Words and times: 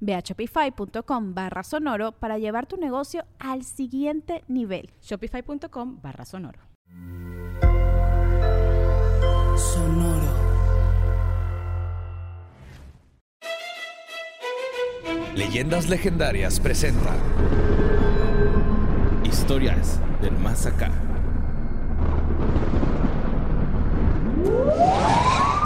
Ve 0.00 0.14
a 0.14 0.20
shopify.com 0.20 1.34
barra 1.34 1.62
sonoro 1.62 2.12
para 2.12 2.38
llevar 2.38 2.66
tu 2.66 2.76
negocio 2.76 3.24
al 3.38 3.64
siguiente 3.64 4.44
nivel. 4.48 4.90
Shopify.com 5.02 6.00
barra 6.00 6.24
sonoro. 6.24 6.60
Sonoro. 9.56 10.48
Leyendas 15.34 15.88
Legendarias 15.88 16.58
presenta 16.58 17.14
Historias 19.24 20.00
del 20.20 20.36
Más 20.38 20.66
Acá. 20.66 20.90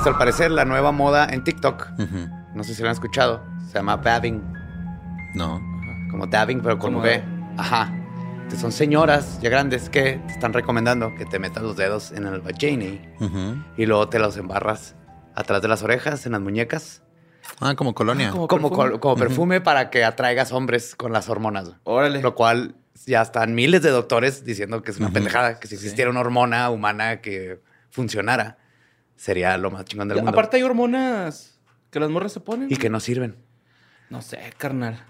Al 0.05 0.19
parecer, 0.19 0.51
la 0.51 0.65
nueva 0.65 0.93
moda 0.93 1.27
en 1.31 1.45
TikTok, 1.45 1.89
no 2.55 2.65
sé 2.65 2.75
si 2.75 2.83
lo 2.83 2.89
han 2.89 2.93
escuchado, 2.93 3.43
se 3.67 3.75
llama 3.75 3.97
babbing. 3.97 4.43
No. 5.35 5.61
Como 6.11 6.27
dabbing, 6.27 6.61
pero 6.61 6.79
con. 6.79 6.95
V. 6.97 7.23
Ajá. 7.57 7.93
Entonces, 8.35 8.61
son 8.61 8.73
señoras 8.73 9.39
ya 9.41 9.49
grandes 9.51 9.89
que 9.89 10.21
te 10.27 10.33
están 10.33 10.53
recomendando 10.53 11.15
que 11.17 11.25
te 11.25 11.39
metas 11.39 11.63
los 11.63 11.77
dedos 11.77 12.13
en 12.13 12.27
el 12.27 12.41
vagina 12.41 12.85
Ujú. 13.21 13.63
y 13.79 13.87
luego 13.87 14.09
te 14.09 14.19
los 14.19 14.37
embarras 14.37 14.95
atrás 15.35 15.63
de 15.63 15.69
las 15.69 15.83
orejas, 15.83 16.27
en 16.27 16.33
las 16.33 16.41
muñecas, 16.43 17.03
Ah, 17.61 17.75
como 17.75 17.95
colonia. 17.95 18.31
como, 18.31 18.47
col- 18.71 19.01
como 19.01 19.17
perfume 19.17 19.61
para 19.63 19.89
que 19.91 20.05
atraigas 20.05 20.53
hombres 20.53 20.95
con 20.95 21.13
las 21.13 21.29
hormonas. 21.31 21.73
Órale. 21.85 22.21
Lo 22.21 22.35
cual 22.35 22.75
ya 23.07 23.23
están 23.23 23.55
miles 23.55 23.81
de 23.83 23.89
doctores 23.91 24.45
diciendo 24.45 24.83
que 24.83 24.91
es 24.91 24.99
una 24.99 25.11
pendejada, 25.11 25.59
que 25.59 25.67
si 25.67 25.75
existiera 25.77 26.11
una 26.11 26.21
hormona 26.21 26.69
humana 26.69 27.21
que 27.23 27.61
funcionara, 27.91 28.59
sería 29.17 29.57
lo 29.57 29.71
más 29.71 29.87
chingón 29.87 30.09
del 30.09 30.19
mundo. 30.19 30.31
Aparte 30.31 30.59
hay 30.59 30.63
hormonas 30.63 31.59
que 31.91 32.01
las 32.01 32.11
morras 32.11 32.33
se 32.33 32.41
ponen. 32.41 32.71
y 32.71 32.77
que 32.77 32.91
no 32.91 33.01
sirven. 33.01 33.37
No 34.13 34.21
sé, 34.21 34.39
carnal. 34.59 35.03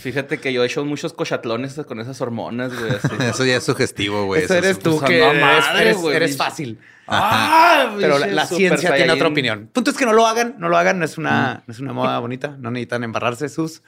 Fíjate 0.00 0.38
que 0.38 0.52
yo 0.52 0.62
he 0.62 0.66
hecho 0.66 0.84
muchos 0.84 1.12
cochatlones 1.12 1.74
con 1.86 1.98
esas 1.98 2.20
hormonas, 2.20 2.72
güey. 2.78 2.92
así. 2.92 3.08
Eso 3.20 3.44
ya 3.44 3.56
es 3.56 3.64
sugestivo, 3.64 4.24
güey. 4.26 4.44
Eso 4.44 4.54
Eso 4.54 4.64
eres 4.64 4.76
es- 4.78 4.82
tú 4.82 5.00
que 5.00 5.18
no 5.18 5.30
eres, 5.32 5.40
madre, 5.42 5.82
eres- 5.82 5.96
güey, 5.96 6.16
eres 6.16 6.36
fácil. 6.36 6.78
¡Ah! 7.08 7.94
Pero 7.98 8.18
la, 8.20 8.46
ciencia 8.46 8.94
tiene 8.94 9.12
otra 9.12 9.26
opinión. 9.28 9.68
Punto 9.72 9.90
es 9.90 9.96
que 9.96 10.06
no 10.06 10.12
lo 10.12 10.26
hagan, 10.28 10.54
no 10.58 10.68
lo 10.68 10.78
hagan. 10.78 11.00
No 11.00 11.04
es 11.04 11.18
una, 11.18 11.64
no 11.66 11.72
es 11.74 11.80
una 11.80 11.92
moda 11.92 12.18
bonita. 12.20 12.56
No 12.58 12.70
necesitan 12.70 13.02
embarrarse 13.02 13.48
sus 13.48 13.82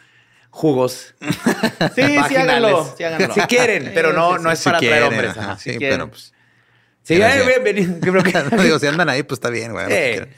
jugos. 0.50 1.14
Sí, 1.94 2.02
sí, 2.28 2.36
háganlo. 2.36 2.92
Sí, 2.98 3.04
háganlo. 3.04 3.32
Si 3.32 3.40
quieren, 3.42 3.92
pero 3.94 4.12
no, 4.12 4.32
Sí, 4.32 4.36
sí, 4.38 4.42
no 4.44 4.50
es 4.52 4.58
Si 4.58 4.64
para 4.64 4.78
quieren, 4.80 5.02
atraer 5.04 5.24
hombres. 5.26 5.38
ajá, 5.38 5.58
sí, 5.58 5.72
si 5.74 5.78
pero 5.78 6.10
pues. 6.10 6.32
Sí, 7.04 7.14
bienvenido. 7.46 8.00
Creo 8.00 8.22
que- 8.22 8.32
No 8.56 8.62
digo, 8.64 8.78
si 8.80 8.86
andan 8.88 9.08
ahí, 9.08 9.22
pues 9.22 9.36
está 9.36 9.48
bien, 9.50 9.72
güey. 9.72 9.86
Eh. 9.88 10.28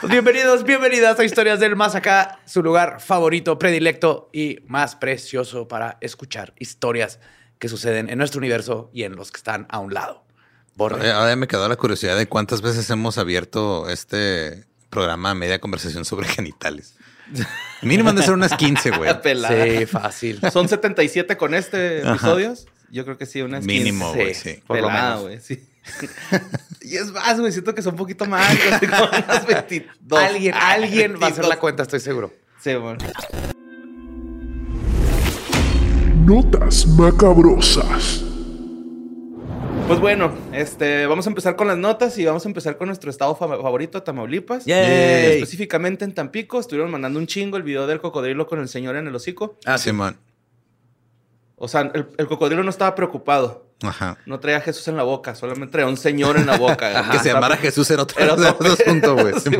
Pues 0.00 0.10
bienvenidos, 0.10 0.64
bienvenidas 0.64 1.18
a 1.18 1.24
Historias 1.24 1.60
del 1.60 1.76
Más 1.76 1.94
Acá, 1.94 2.40
su 2.46 2.62
lugar 2.62 3.00
favorito, 3.00 3.58
predilecto 3.58 4.28
y 4.32 4.58
más 4.66 4.96
precioso 4.96 5.68
para 5.68 5.98
escuchar 6.00 6.54
historias 6.58 7.20
que 7.58 7.68
suceden 7.68 8.08
en 8.10 8.18
nuestro 8.18 8.38
universo 8.38 8.90
y 8.92 9.04
en 9.04 9.16
los 9.16 9.30
que 9.32 9.38
están 9.38 9.66
a 9.70 9.78
un 9.78 9.94
lado. 9.94 10.24
Borre. 10.74 11.10
Ahora 11.10 11.34
me 11.36 11.48
quedó 11.48 11.68
la 11.68 11.76
curiosidad 11.76 12.16
de 12.16 12.26
cuántas 12.26 12.60
veces 12.60 12.88
hemos 12.90 13.18
abierto 13.18 13.88
este 13.88 14.64
programa 14.90 15.30
a 15.30 15.34
media 15.34 15.58
conversación 15.58 16.04
sobre 16.04 16.26
genitales. 16.28 16.94
Mínimo 17.82 18.10
han 18.10 18.16
de 18.16 18.22
ser 18.22 18.34
unas 18.34 18.54
15, 18.54 18.90
güey. 18.90 19.20
Pelada. 19.22 19.64
Sí, 19.64 19.86
fácil. 19.86 20.40
Son 20.52 20.68
77 20.68 21.36
con 21.36 21.54
este 21.54 22.02
Ajá. 22.02 22.10
episodios. 22.12 22.66
Yo 22.90 23.04
creo 23.04 23.18
que 23.18 23.26
sí, 23.26 23.42
unas 23.42 23.66
15. 23.66 23.78
Mínimo, 23.78 24.12
güey, 24.12 24.34
sí. 24.34 24.62
por 24.66 24.76
lo 24.76 24.86
Pelada, 24.86 25.08
menos. 25.08 25.22
güey, 25.22 25.40
sí. 25.40 25.66
Y 26.82 26.96
es 26.96 27.12
más, 27.12 27.38
güey, 27.40 27.52
siento 27.52 27.74
que 27.74 27.82
son 27.82 27.94
un 27.94 27.98
poquito 27.98 28.24
más, 28.26 28.56
güey, 28.56 28.72
así 28.72 28.86
como 28.86 29.04
unas 29.04 29.46
22. 29.46 30.20
Alguien, 30.22 30.54
Ah, 30.54 30.72
alguien 30.72 31.14
va 31.20 31.26
a 31.26 31.30
hacer 31.30 31.44
la 31.44 31.50
22. 31.50 31.56
cuenta, 31.58 31.82
estoy 31.84 32.00
seguro. 32.00 32.32
Sí, 32.60 32.74
bueno. 32.74 32.98
Notas 36.24 36.86
macabrosas. 36.86 38.22
Pues 39.86 40.00
bueno, 40.00 40.32
este, 40.52 41.06
vamos 41.06 41.26
a 41.26 41.30
empezar 41.30 41.54
con 41.54 41.68
las 41.68 41.78
notas 41.78 42.18
y 42.18 42.24
vamos 42.24 42.44
a 42.44 42.48
empezar 42.48 42.76
con 42.76 42.88
nuestro 42.88 43.08
estado 43.08 43.36
fa- 43.36 43.46
favorito, 43.46 44.02
Tamaulipas. 44.02 44.64
Yay. 44.64 45.34
Específicamente 45.34 46.04
en 46.04 46.12
Tampico, 46.12 46.58
estuvieron 46.58 46.90
mandando 46.90 47.20
un 47.20 47.28
chingo 47.28 47.56
el 47.56 47.62
video 47.62 47.86
del 47.86 48.00
cocodrilo 48.00 48.48
con 48.48 48.58
el 48.58 48.68
señor 48.68 48.96
en 48.96 49.06
el 49.06 49.14
hocico. 49.14 49.58
Ah, 49.64 49.78
Simón. 49.78 50.16
O 51.54 51.68
sea, 51.68 51.82
el, 51.94 52.08
el 52.18 52.26
cocodrilo 52.26 52.64
no 52.64 52.70
estaba 52.70 52.96
preocupado. 52.96 53.65
Ajá. 53.82 54.16
No 54.26 54.40
traía 54.40 54.58
a 54.58 54.60
Jesús 54.60 54.88
en 54.88 54.96
la 54.96 55.02
boca, 55.02 55.34
solamente 55.34 55.72
traía 55.72 55.88
un 55.88 55.96
señor 55.96 56.36
en 56.38 56.46
la 56.46 56.56
boca. 56.56 57.08
que 57.12 57.18
se 57.18 57.32
llamara 57.32 57.56
Jesús 57.56 57.90
era 57.90 58.02
otro, 58.02 58.18
Era 58.22 58.34
otro- 58.34 58.72
asunto, 58.72 59.14
güey. 59.16 59.34
Sí. 59.40 59.50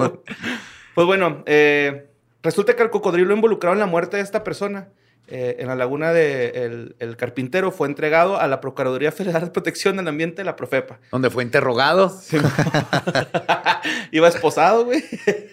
Pues 0.95 1.07
bueno, 1.07 1.43
eh, 1.47 2.09
resulta 2.43 2.75
que 2.75 2.83
el 2.83 2.91
cocodrilo 2.91 3.35
involucrado 3.35 3.75
en 3.75 3.81
la 3.81 3.87
muerte 3.87 4.17
de 4.17 4.23
esta 4.23 4.43
persona 4.43 4.89
eh, 5.29 5.57
en 5.59 5.69
la 5.69 5.75
laguna 5.75 6.13
de 6.13 6.65
el, 6.65 6.97
el 6.99 7.17
Carpintero 7.17 7.71
fue 7.73 7.89
entregado 7.89 8.39
a 8.41 8.47
la 8.47 8.61
Procuraduría 8.61 9.11
Federal 9.13 9.45
de 9.45 9.51
Protección 9.51 9.97
del 9.97 10.09
Ambiente, 10.09 10.45
la 10.45 10.57
Profepa. 10.57 10.99
Donde 11.11 11.31
fue 11.31 11.43
interrogado. 11.43 12.13
Iba 14.11 14.29
esposado, 14.29 14.85
güey. 14.85 15.03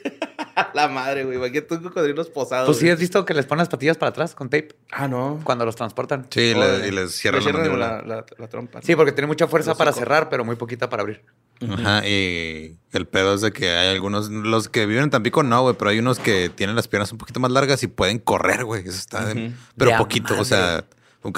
la 0.73 0.87
madre, 0.87 1.23
güey. 1.25 1.37
Imagínate 1.37 1.73
un 1.75 1.83
cocodrilo 1.83 2.21
esposado. 2.21 2.65
Pues 2.65 2.77
sí, 2.77 2.89
has 2.89 2.99
visto 2.99 3.25
que 3.25 3.33
les 3.33 3.45
ponen 3.45 3.59
las 3.59 3.69
patillas 3.69 3.97
para 3.97 4.09
atrás 4.09 4.35
con 4.35 4.49
tape 4.49 4.69
Ah, 4.91 5.07
no. 5.07 5.39
cuando 5.43 5.65
los 5.65 5.75
transportan. 5.75 6.27
Sí, 6.29 6.53
le- 6.53 6.87
y 6.87 6.91
les 6.91 7.11
cierran 7.15 7.43
la 7.43 7.51
mandíbula. 7.53 7.87
la, 8.05 8.15
la- 8.17 8.25
la 8.37 8.47
trompa. 8.47 8.81
Sí, 8.81 8.95
porque 8.95 9.11
tiene 9.11 9.27
mucha 9.27 9.47
fuerza 9.47 9.75
para 9.75 9.91
cerrar, 9.91 10.29
pero 10.29 10.45
muy 10.45 10.55
poquita 10.55 10.89
para 10.89 11.01
abrir. 11.01 11.23
Ajá, 11.71 12.07
y 12.07 12.77
el 12.91 13.07
pedo 13.07 13.33
es 13.35 13.41
de 13.41 13.51
que 13.51 13.69
hay 13.69 13.89
algunos, 13.93 14.29
los 14.29 14.69
que 14.69 14.85
viven 14.85 15.03
en 15.05 15.09
Tampico 15.09 15.43
no, 15.43 15.61
güey, 15.63 15.75
pero 15.77 15.89
hay 15.91 15.99
unos 15.99 16.19
que 16.19 16.49
tienen 16.49 16.75
las 16.75 16.87
piernas 16.87 17.11
un 17.11 17.17
poquito 17.17 17.39
más 17.39 17.51
largas 17.51 17.81
y 17.83 17.87
pueden 17.87 18.19
correr, 18.19 18.65
güey. 18.65 18.81
Eso 18.81 18.97
está, 18.97 19.25
de- 19.25 19.51
pero 19.77 19.97
poquito, 19.97 20.39
o 20.39 20.45
sea, 20.45 20.85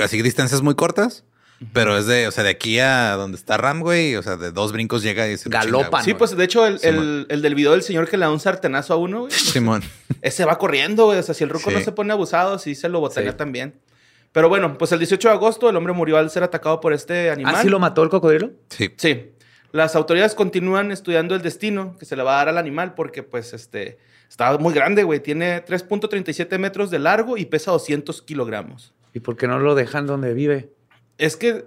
así 0.04 0.22
distancias 0.22 0.62
muy 0.62 0.76
cortas, 0.76 1.24
pero 1.72 1.98
es 1.98 2.06
de, 2.06 2.28
o 2.28 2.32
sea, 2.32 2.44
de 2.44 2.50
aquí 2.50 2.80
a 2.80 3.14
donde 3.16 3.38
está 3.38 3.56
Ram, 3.58 3.80
güey, 3.82 4.16
o 4.18 4.24
sea, 4.24 4.36
de 4.36 4.52
dos 4.52 4.72
brincos 4.74 5.02
llega 5.04 5.28
y 5.30 5.38
se 5.38 5.50
chinga, 5.50 6.02
Sí, 6.04 6.14
pues 6.14 6.36
de 6.36 6.44
hecho, 6.44 6.66
el, 6.66 6.80
el- 6.84 7.26
el 7.30 7.42
del 7.42 7.56
video 7.56 7.72
del 7.72 7.82
señor 7.84 8.10
que 8.10 8.18
le 8.18 8.26
da 8.26 8.32
un 8.32 8.40
sartenazo 8.40 8.94
a 8.94 8.98
uno, 8.98 9.20
güey. 9.22 9.30
güey. 9.32 9.40
Simón. 9.40 9.84
Ese 10.22 10.44
va 10.46 10.58
corriendo, 10.58 11.06
güey. 11.06 11.20
O 11.20 11.24
sea, 11.24 11.34
si 11.36 11.44
el 11.44 11.50
ruco 11.50 11.70
Sí. 11.70 11.76
no 11.78 11.82
se 11.84 11.92
pone 11.92 12.12
abusado, 12.12 12.60
sí 12.60 12.76
se 12.76 12.90
lo 12.90 13.00
botaría 13.00 13.32
Sí. 13.32 13.38
también. 13.38 13.76
Pero 14.32 14.50
bueno, 14.50 14.78
pues 14.78 14.92
el 14.92 15.00
18 15.00 15.30
de 15.30 15.34
agosto 15.34 15.70
el 15.70 15.76
hombre 15.78 15.94
murió 15.94 16.18
al 16.18 16.30
ser 16.30 16.44
atacado 16.44 16.82
por 16.82 16.92
este 16.92 17.30
animal. 17.32 17.56
¿Ah, 17.56 17.62
sí 17.62 17.70
lo 17.70 17.80
mató 17.80 18.04
el 18.04 18.10
cocodrilo? 18.10 18.52
Sí. 18.70 18.90
Sí. 18.98 19.30
Las 19.76 19.98
autoridades 19.98 20.36
continúan 20.36 20.90
estudiando 20.94 21.36
el 21.36 21.42
destino 21.42 21.98
que 22.00 22.06
se 22.06 22.16
le 22.16 22.24
va 22.24 22.36
a 22.36 22.38
dar 22.38 22.48
al 22.48 22.58
animal 22.58 22.94
porque, 22.94 23.24
pues, 23.24 23.52
este, 23.52 23.98
está 24.30 24.58
muy 24.58 24.74
grande, 24.74 25.04
güey. 25.04 25.20
Tiene 25.20 25.66
3.37 25.66 26.58
metros 26.60 26.92
de 26.92 27.00
largo 27.00 27.36
y 27.36 27.44
pesa 27.44 27.72
200 27.72 28.22
kilogramos. 28.22 28.94
¿Y 29.14 29.20
por 29.20 29.36
qué 29.36 29.50
no 29.50 29.60
lo 29.60 29.76
dejan 29.76 30.08
donde 30.08 30.34
vive? 30.34 30.70
Es 31.18 31.36
que 31.36 31.66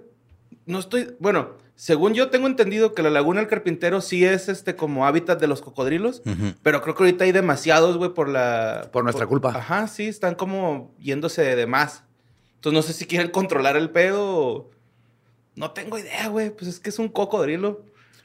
no 0.65 0.79
estoy, 0.79 1.15
bueno, 1.19 1.51
según 1.75 2.15
yo 2.15 2.31
tengo 2.31 2.47
entendido 2.47 2.95
que 2.95 3.03
la 3.03 3.11
laguna 3.11 3.41
del 3.41 3.47
carpintero 3.47 4.01
sí 4.01 4.25
es, 4.25 4.49
este, 4.49 4.75
como 4.75 5.05
hábitat 5.05 5.39
de 5.39 5.45
los 5.45 5.61
cocodrilos, 5.61 6.23
pero 6.63 6.81
creo 6.81 6.95
que 6.95 7.03
ahorita 7.03 7.25
hay 7.25 7.31
demasiados, 7.31 7.97
güey, 7.97 8.15
por 8.15 8.27
la... 8.27 8.89
Por 8.91 9.03
nuestra 9.03 9.27
culpa. 9.27 9.49
Ajá, 9.55 9.85
sí, 9.85 10.07
están 10.07 10.33
como 10.33 10.95
yéndose 10.97 11.55
de 11.55 11.67
más. 11.67 12.05
Entonces 12.55 12.75
no 12.75 12.81
sé 12.81 12.93
si 12.93 13.05
quieren 13.05 13.29
controlar 13.29 13.77
el 13.77 13.91
pedo 13.91 14.35
o... 14.35 14.71
No 15.53 15.71
tengo 15.71 15.99
idea, 15.99 16.27
güey. 16.29 16.49
Pues 16.49 16.67
es 16.69 16.79
que 16.79 16.89
es 16.89 16.97
un 16.97 17.09
cocodrilo. 17.09 17.83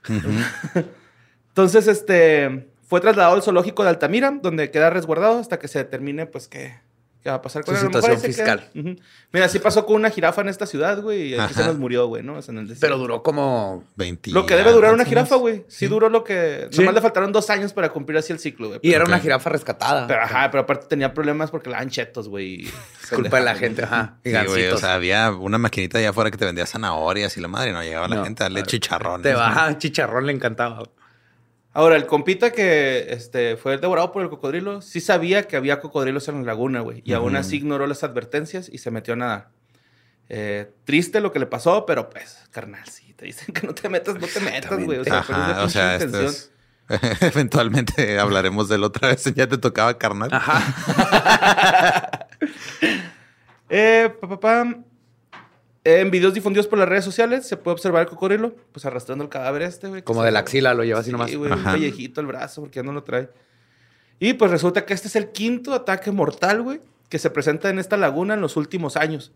Entonces, 1.49 1.87
este... 1.89 2.71
Fue 2.87 3.01
trasladado 3.01 3.35
al 3.35 3.43
zoológico 3.43 3.83
de 3.83 3.89
Altamira, 3.89 4.39
donde 4.43 4.71
queda 4.71 4.91
resguardado 4.91 5.39
hasta 5.39 5.59
que 5.59 5.69
se 5.69 5.79
determine, 5.79 6.27
pues, 6.27 6.49
qué, 6.49 6.75
¿Qué 7.25 7.31
va 7.31 7.37
a 7.37 7.41
pasar 7.43 7.65
con 7.65 7.75
Su 7.75 7.87
situación 7.87 8.21
fiscal. 8.21 8.69
Mira, 9.33 9.47
así 9.47 9.59
pasó 9.59 9.87
con 9.87 9.97
una 9.97 10.11
jirafa 10.11 10.43
en 10.43 10.51
esta 10.51 10.67
ciudad, 10.67 11.01
güey, 11.01 11.29
y 11.31 11.39
aquí 11.41 11.55
se 11.55 11.65
nos 11.65 11.79
murió, 11.79 12.07
güey, 12.07 12.23
¿no? 12.23 12.35
O 12.35 12.43
sea, 12.43 12.53
en 12.53 12.59
el 12.59 12.69
desierto. 12.69 12.87
Pero 12.87 12.99
duró 12.99 13.23
como 13.23 13.83
20 13.97 14.31
Lo 14.31 14.45
que 14.45 14.55
debe 14.55 14.71
durar 14.73 14.93
una 14.93 15.07
jirafa, 15.07 15.37
güey. 15.37 15.65
Sí, 15.67 15.87
duró 15.87 16.11
lo 16.11 16.23
que... 16.23 16.69
Sí. 16.71 16.81
Nomás 16.81 16.97
le 16.97 17.01
faltaron 17.01 17.33
dos 17.33 17.49
años 17.49 17.73
para 17.73 17.89
cumplir 17.89 18.19
así 18.19 18.31
el 18.35 18.41
ciclo, 18.41 18.69
güey. 18.69 18.81
Y 18.83 18.93
era 18.93 19.07
una 19.07 19.19
jirafa 19.21 19.49
rescatada. 19.49 20.07
Pero, 20.07 20.21
ajá, 20.21 20.51
pero 20.51 20.65
aparte 20.65 20.85
tenía 20.87 21.15
problemas 21.15 21.51
porque 21.51 21.71
le 21.71 21.77
daban 21.77 21.89
chetos, 21.89 22.29
güey. 22.29 22.67
Es 23.03 23.09
culpa 23.09 23.39
de 23.39 23.45
la 23.45 23.55
gente, 23.55 23.85
ajá. 23.85 24.19
Y 24.23 24.29
Sí, 24.31 24.37
güey, 24.47 24.67
o 24.69 24.77
sea, 24.77 24.93
había 24.93 25.31
una 25.31 25.57
maquinita 25.57 25.97
allá 25.97 26.11
afuera 26.11 26.31
que 26.31 26.37
te 26.37 26.45
vendía 26.45 26.67
zanahorias 26.67 27.35
y 27.39 27.41
la 27.41 27.49
madre 27.49 27.73
no 27.73 27.83
llegaba 27.83 28.07
la 28.07 28.17
No. 28.17 28.25
gente 28.25 28.43
a 28.43 28.45
darle 28.45 28.65
chicharrones. 28.65 29.23
Te 29.23 29.33
baja, 29.33 29.79
chicharrón 29.79 30.27
le 30.27 30.33
encantaba. 30.35 30.83
Ahora, 31.75 31.97
el 31.97 32.07
compita 32.07 32.53
que 32.53 33.13
este, 33.13 33.57
fue 33.57 33.79
devorado 33.79 34.13
por 34.13 34.23
el 34.23 34.31
cocodrilo, 34.31 34.81
sí 34.81 35.01
sabía 35.01 35.49
que 35.49 35.57
había 35.57 35.81
cocodrilos 35.81 36.29
en 36.29 36.37
la 36.37 36.53
laguna, 36.53 36.81
güey. 36.81 37.03
Y 37.05 37.13
aún 37.15 37.35
así 37.35 37.57
ignoró 37.57 37.89
las 37.89 38.05
advertencias 38.05 38.69
y 38.73 38.79
se 38.79 38.93
metió 38.93 39.15
a 39.15 39.17
nadar. 39.17 39.49
Eh, 40.29 40.71
triste 40.85 41.21
lo 41.21 41.33
que 41.33 41.41
le 41.41 41.47
pasó, 41.47 41.85
pero 41.85 42.09
pues, 42.09 42.39
carnal, 42.53 42.89
sí, 42.89 43.13
te 43.15 43.27
dicen 43.27 43.53
que 43.53 43.67
no 43.67 43.75
te 43.75 43.89
metas, 43.89 44.15
no 44.15 44.27
te 44.27 44.41
metas, 44.41 44.85
güey. 44.85 44.99
O 44.99 45.05
sea, 45.05 45.19
Ajá, 45.19 45.65
o 45.65 45.69
sea, 45.69 45.97
esto 45.97 46.21
es... 46.21 46.53
Eventualmente 47.21 48.21
hablaremos 48.21 48.69
de 48.69 48.77
él 48.77 48.85
otra 48.85 49.09
vez. 49.09 49.25
Ya 49.35 49.49
te 49.49 49.59
tocaba 49.59 49.99
carnal. 49.99 50.31
Ajá. 50.33 52.29
Eh, 53.71 54.15
pa, 54.21 54.29
pa, 54.29 54.39
pam. 54.39 54.85
En 55.85 56.11
videos 56.11 56.33
difundidos 56.33 56.67
por 56.67 56.79
las 56.79 56.89
redes 56.89 57.05
sociales 57.05 57.47
se 57.47 57.59
puede 57.59 57.75
observar 57.75 58.03
el 58.03 58.09
cocodrilo, 58.09 58.55
pues 58.73 58.87
arrastrando 58.87 59.23
el 59.23 59.31
cadáver 59.31 59.63
este, 59.63 59.89
güey. 59.89 60.03
Como 60.03 60.23
de 60.23 60.31
la 60.31 60.41
axila 60.41 60.73
lo 60.73 60.83
lleva 60.83 61.01
así 61.01 61.13
nomás. 61.13 61.31
Sí, 61.31 61.37
güey, 61.37 61.53
un 61.53 61.63
pellejito 61.63 62.23
el 62.23 62.27
brazo 62.27 62.63
porque 62.63 62.77
ya 62.77 62.83
no 62.83 62.93
lo 62.93 63.05
trae. 63.05 63.29
Y 64.19 64.33
pues 64.33 64.51
resulta 64.51 64.87
que 64.87 64.95
este 64.95 65.09
es 65.09 65.17
el 65.17 65.31
quinto 65.31 65.75
ataque 65.75 66.11
mortal, 66.11 66.63
güey, 66.63 66.81
que 67.11 67.19
se 67.19 67.29
presenta 67.29 67.69
en 67.69 67.79
esta 67.79 67.99
laguna 67.99 68.33
en 68.33 68.41
los 68.41 68.57
últimos 68.57 68.97
años. 68.97 69.33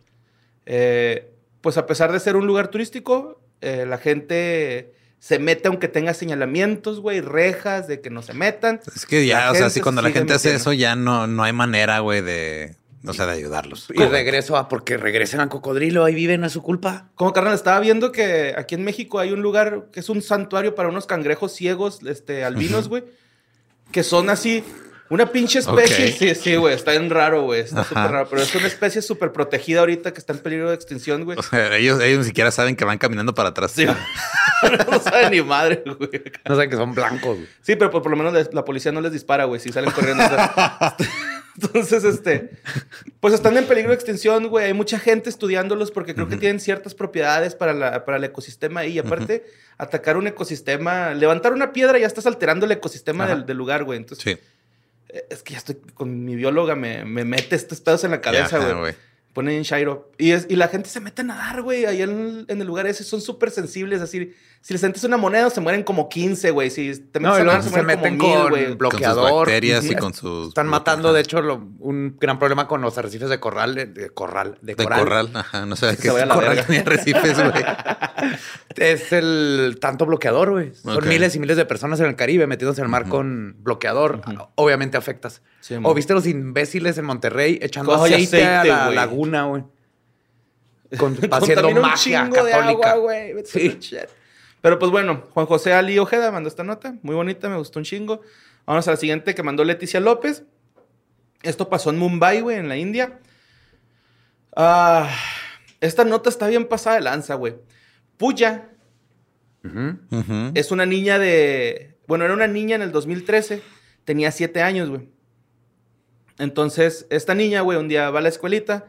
Eh, 0.65 1.31
pues 1.61 1.77
a 1.77 1.87
pesar 1.87 2.13
de 2.13 2.21
ser 2.21 2.37
un 2.37 2.47
lugar 2.47 2.69
turístico, 2.69 3.41
eh, 3.61 3.85
la 3.87 3.99
gente 3.99 4.95
se 5.19 5.39
mete 5.39 5.69
aunque 5.69 5.89
tenga 5.89 6.15
señalamientos, 6.15 7.01
güey, 7.01 7.21
rejas 7.21 7.89
de 7.89 8.01
que 8.01 8.09
no 8.09 8.23
se 8.23 8.33
metan. 8.33 8.81
Es 8.95 9.05
que 9.05 9.27
ya, 9.27 9.51
o 9.51 9.55
sea, 9.55 9.69
si 9.69 9.83
cuando 9.83 10.01
la 10.01 10.11
gente 10.11 10.33
hace 10.33 10.49
metiendo. 10.49 10.71
eso, 10.71 10.73
ya 10.73 10.97
no, 10.97 11.27
no 11.27 11.43
hay 11.43 11.53
manera, 11.53 11.99
güey, 11.99 12.23
de, 12.23 12.77
o 13.07 13.13
sea, 13.13 13.27
de 13.27 13.33
ayudarlos. 13.33 13.87
Y 13.95 14.03
regreso 14.05 14.57
a 14.57 14.69
porque 14.69 14.97
regresan 14.97 15.41
al 15.41 15.49
cocodrilo, 15.49 16.05
ahí 16.05 16.15
viven, 16.15 16.45
a 16.45 16.49
su 16.49 16.63
culpa. 16.63 17.09
Como 17.15 17.33
carnal, 17.33 17.55
estaba 17.55 17.81
viendo 17.81 18.11
que 18.13 18.55
aquí 18.57 18.75
en 18.75 18.85
México 18.85 19.19
hay 19.19 19.33
un 19.33 19.41
lugar 19.43 19.87
que 19.93 20.01
es 20.01 20.09
un 20.09 20.21
santuario 20.23 20.75
para 20.75 20.89
unos 20.89 21.07
cangrejos 21.07 21.53
ciegos, 21.53 22.01
este, 22.07 22.45
albinos, 22.45 22.89
güey, 22.89 23.05
que 23.93 24.03
son 24.03 24.29
así, 24.31 24.65
una 25.11 25.27
pinche 25.33 25.61
especie. 25.61 26.13
Sí, 26.13 26.35
sí, 26.35 26.57
güey, 26.57 26.75
está 26.75 26.91
bien 26.91 27.09
raro, 27.09 27.45
güey, 27.45 27.61
está 27.61 27.83
súper 27.85 28.11
raro, 28.11 28.29
pero 28.29 28.43
es 28.43 28.55
una 28.55 28.67
especie 28.67 29.01
súper 29.01 29.33
protegida 29.33 29.81
ahorita 29.81 30.13
que 30.13 30.19
está 30.19 30.33
en 30.35 30.41
peligro 30.41 30.69
de 30.69 30.75
extinción, 30.75 31.25
güey. 31.25 31.39
O 31.39 31.43
sea, 31.43 31.77
ellos, 31.77 32.01
ellos 32.03 32.19
ni 32.19 32.25
siquiera 32.25 32.51
saben 32.51 32.77
que 32.77 32.85
van 32.85 32.99
caminando 32.99 33.35
para 33.35 33.51
atrás. 33.51 33.73
Sí, 33.75 33.87
no 34.91 35.01
sabe 35.01 35.31
ni 35.31 35.41
madre, 35.41 35.83
güey. 35.87 36.11
No 36.47 36.55
saben 36.57 36.69
que 36.69 36.77
son 36.77 36.93
blancos. 36.95 37.37
güey. 37.37 37.49
Sí, 37.63 37.77
pero 37.77 37.91
por, 37.91 38.03
por 38.03 38.11
lo 38.11 38.17
menos 38.19 38.35
les- 38.35 38.53
la 38.53 38.65
policía 38.65 38.93
no 38.93 39.01
les 39.01 39.13
dispara, 39.13 39.45
güey, 39.45 39.61
si 39.61 39.73
salen 39.73 39.91
corriendo. 39.93 40.25
Entonces, 41.61 42.05
este, 42.05 42.51
pues 43.21 43.35
están 43.35 43.57
en 43.57 43.65
peligro 43.67 43.91
de 43.91 43.97
extinción, 43.97 44.49
güey. 44.49 44.67
Hay 44.67 44.75
mucha 44.75 44.99
gente 44.99 45.29
estudiándolos 45.29 45.91
porque 45.91 46.15
creo 46.15 46.29
que 46.29 46.37
tienen 46.37 46.61
ciertas 46.61 46.95
propiedades 46.95 47.55
para, 47.55 47.73
la, 47.75 48.05
para 48.05 48.19
el 48.19 48.25
ecosistema 48.25 48.81
ahí. 48.81 48.93
Y 48.93 48.99
aparte, 49.01 49.45
atacar 49.77 50.17
un 50.17 50.27
ecosistema, 50.29 51.15
levantar 51.15 51.53
una 51.53 51.73
piedra, 51.73 51.99
ya 51.99 52.07
estás 52.07 52.27
alterando 52.27 52.67
el 52.67 52.73
ecosistema 52.73 53.27
del, 53.27 53.45
del 53.47 53.57
lugar, 53.57 53.85
güey. 53.85 53.99
Entonces, 53.99 54.23
Sí. 54.23 54.39
eh, 55.09 55.27
es 55.31 55.43
que 55.43 55.53
ya 55.55 55.59
estoy 55.59 55.77
con 55.95 56.25
mi 56.25 56.37
bióloga, 56.37 56.77
me, 56.77 57.05
me 57.05 57.25
mete 57.25 57.57
estos 57.57 57.81
pedos 57.81 58.05
en 58.05 58.13
la 58.13 58.21
cabeza, 58.21 58.59
Ajá, 58.59 58.73
güey. 58.75 58.95
Pone 59.35 59.57
en 59.57 59.63
Shairo. 59.63 60.11
Y, 60.19 60.31
es, 60.33 60.47
y 60.49 60.57
la 60.57 60.69
gente 60.69 60.89
se 60.89 61.01
mete 61.01 61.23
a 61.23 61.25
nadar, 61.25 61.63
güey. 61.63 61.85
Ahí 61.87 62.03
en, 62.03 62.45
en 62.49 62.61
el 62.61 62.67
lugar 62.67 62.87
ese 62.87 63.05
son 63.05 63.21
súper 63.21 63.51
sensibles. 63.51 64.01
Así, 64.01 64.33
si 64.61 64.75
les 64.75 64.81
sientes 64.81 65.03
una 65.05 65.17
moneda, 65.17 65.49
se 65.51 65.61
mueren 65.61 65.83
como 65.83 66.09
15, 66.09 66.51
güey. 66.51 66.69
Si 66.71 66.91
te 66.91 67.21
metes 67.21 67.23
No, 67.23 67.33
a 67.35 67.41
y 67.41 67.45
luego 67.45 67.59
nadar, 67.59 67.63
se, 67.63 67.69
se, 67.71 67.83
mueren 67.83 67.87
meten 68.01 68.19
como 68.19 68.33
mil, 68.35 68.41
con 68.43 68.51
güey. 68.51 68.63
Con 68.65 68.71
sus 68.73 68.79
bloqueador. 68.79 69.33
bacterias 69.47 69.85
y 69.87 69.95
con 69.97 70.13
sus... 70.15 70.49
Están 70.49 70.67
matando, 70.67 71.13
de 71.13 71.21
hecho, 71.21 71.41
lo- 71.41 71.67
un 71.79 72.17
gran 72.21 72.39
problema 72.39 72.69
con 72.69 72.81
los 72.83 72.99
arrecifes 72.99 73.29
de 73.31 73.41
corral, 73.41 73.75
de, 73.75 73.87
de 73.87 74.11
corral, 74.11 74.59
de 74.61 74.75
De 74.75 74.85
coral. 74.85 74.99
corral. 75.01 75.31
Ajá, 75.35 75.65
no 75.65 75.75
sé 75.77 75.95
Se 75.97 76.03
qué 76.03 76.09
es 76.09 76.27
la 76.27 76.35
corral 76.35 76.65
ni 76.69 76.77
arrecifes, 76.77 77.35
güey. 77.37 77.65
Es 78.77 79.13
el 79.13 79.79
tanto 79.81 80.07
bloqueador, 80.07 80.51
güey. 80.51 80.73
Son 80.75 81.07
miles 81.09 81.35
y 81.35 81.41
miles 81.41 81.57
de 81.57 81.65
personas 81.65 81.99
en 82.01 82.07
el 82.07 82.17
Caribe 82.17 82.47
metiéndose 82.47 82.81
en 82.81 82.85
el 82.85 82.91
mar 82.91 83.09
con 83.09 83.57
bloqueador. 83.61 84.21
Obviamente 84.57 84.97
afectas. 84.97 85.41
Sí, 85.61 85.77
o 85.83 85.95
viste 85.95 86.15
los 86.15 86.27
imbéciles 86.27 86.97
en 86.99 87.05
Monterrey 87.05 87.59
echando 87.63 87.95
Ay, 88.03 88.13
aceite, 88.15 88.45
a 88.45 88.61
aceite, 88.61 88.77
la 88.77 88.85
güey. 88.85 88.97
laguna, 88.97 89.45
güey. 89.47 89.65
Con, 90.99 91.19
haciendo 91.33 91.71
magia 91.73 92.31
católica. 92.31 92.91
agua, 92.93 93.13
Sí. 93.45 93.79
Pero 94.61 94.79
pues 94.79 94.91
bueno, 94.91 95.25
Juan 95.31 95.47
José 95.47 95.73
Ali 95.73 95.99
Ojeda 95.99 96.31
mandó 96.33 96.49
esta 96.49 96.65
nota. 96.65 96.95
Muy 97.03 97.15
bonita, 97.15 97.49
me 97.49 97.57
gustó 97.57 97.79
un 97.79 97.85
chingo. 97.85 98.21
Vamos 98.67 98.87
a 98.89 98.91
la 98.93 98.97
siguiente 98.97 99.35
que 99.35 99.43
mandó 99.43 99.65
Leticia 99.65 100.01
López. 100.01 100.45
Esto 101.43 101.69
pasó 101.69 101.91
en 101.91 101.99
Mumbai, 101.99 102.41
güey, 102.41 102.59
en 102.59 102.69
la 102.69 102.77
India. 102.77 103.21
Ah, 104.57 105.09
esta 105.81 106.05
nota 106.05 106.29
está 106.29 106.49
bien 106.49 106.67
pasada 106.67 106.97
de 106.97 107.03
lanza, 107.03 107.35
güey. 107.35 107.55
Puya 108.17 108.71
es 110.55 110.71
una 110.73 110.87
niña 110.87 111.19
de... 111.19 111.97
Bueno, 112.07 112.25
era 112.25 112.35
una 112.35 112.47
niña 112.47 112.77
en 112.77 112.83
el 112.83 112.91
2013. 112.93 113.63
Tenía 114.05 114.33
siete 114.33 114.63
años, 114.63 114.89
güey. 114.89 115.09
Entonces, 116.39 117.07
esta 117.11 117.35
niña, 117.35 117.61
güey, 117.61 117.79
un 117.79 117.89
día 117.89 118.11
va 118.11 118.19
a 118.21 118.23
la 118.23 118.29
escuelita 118.29 118.87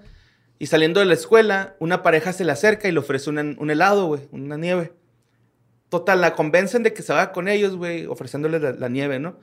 y 0.60 0.68
saliendo 0.68 1.00
de 1.00 1.06
la 1.06 1.14
escuela, 1.16 1.76
una 1.80 2.04
pareja 2.04 2.34
se 2.34 2.46
le 2.46 2.52
acerca 2.52 2.88
y 2.88 2.92
le 2.92 3.00
ofrece 3.00 3.30
una- 3.30 3.56
un 3.58 3.70
helado, 3.72 4.06
güey, 4.08 4.28
una 4.32 4.58
nieve. 4.58 4.94
Total, 5.90 6.22
la 6.22 6.36
convencen 6.36 6.84
de 6.84 6.94
que 6.94 7.02
se 7.02 7.12
vaya 7.14 7.32
con 7.32 7.48
ellos, 7.48 7.76
güey, 7.76 8.06
ofreciéndole 8.06 8.60
la, 8.60 8.72
la 8.74 8.90
nieve, 8.90 9.20
¿no? 9.20 9.38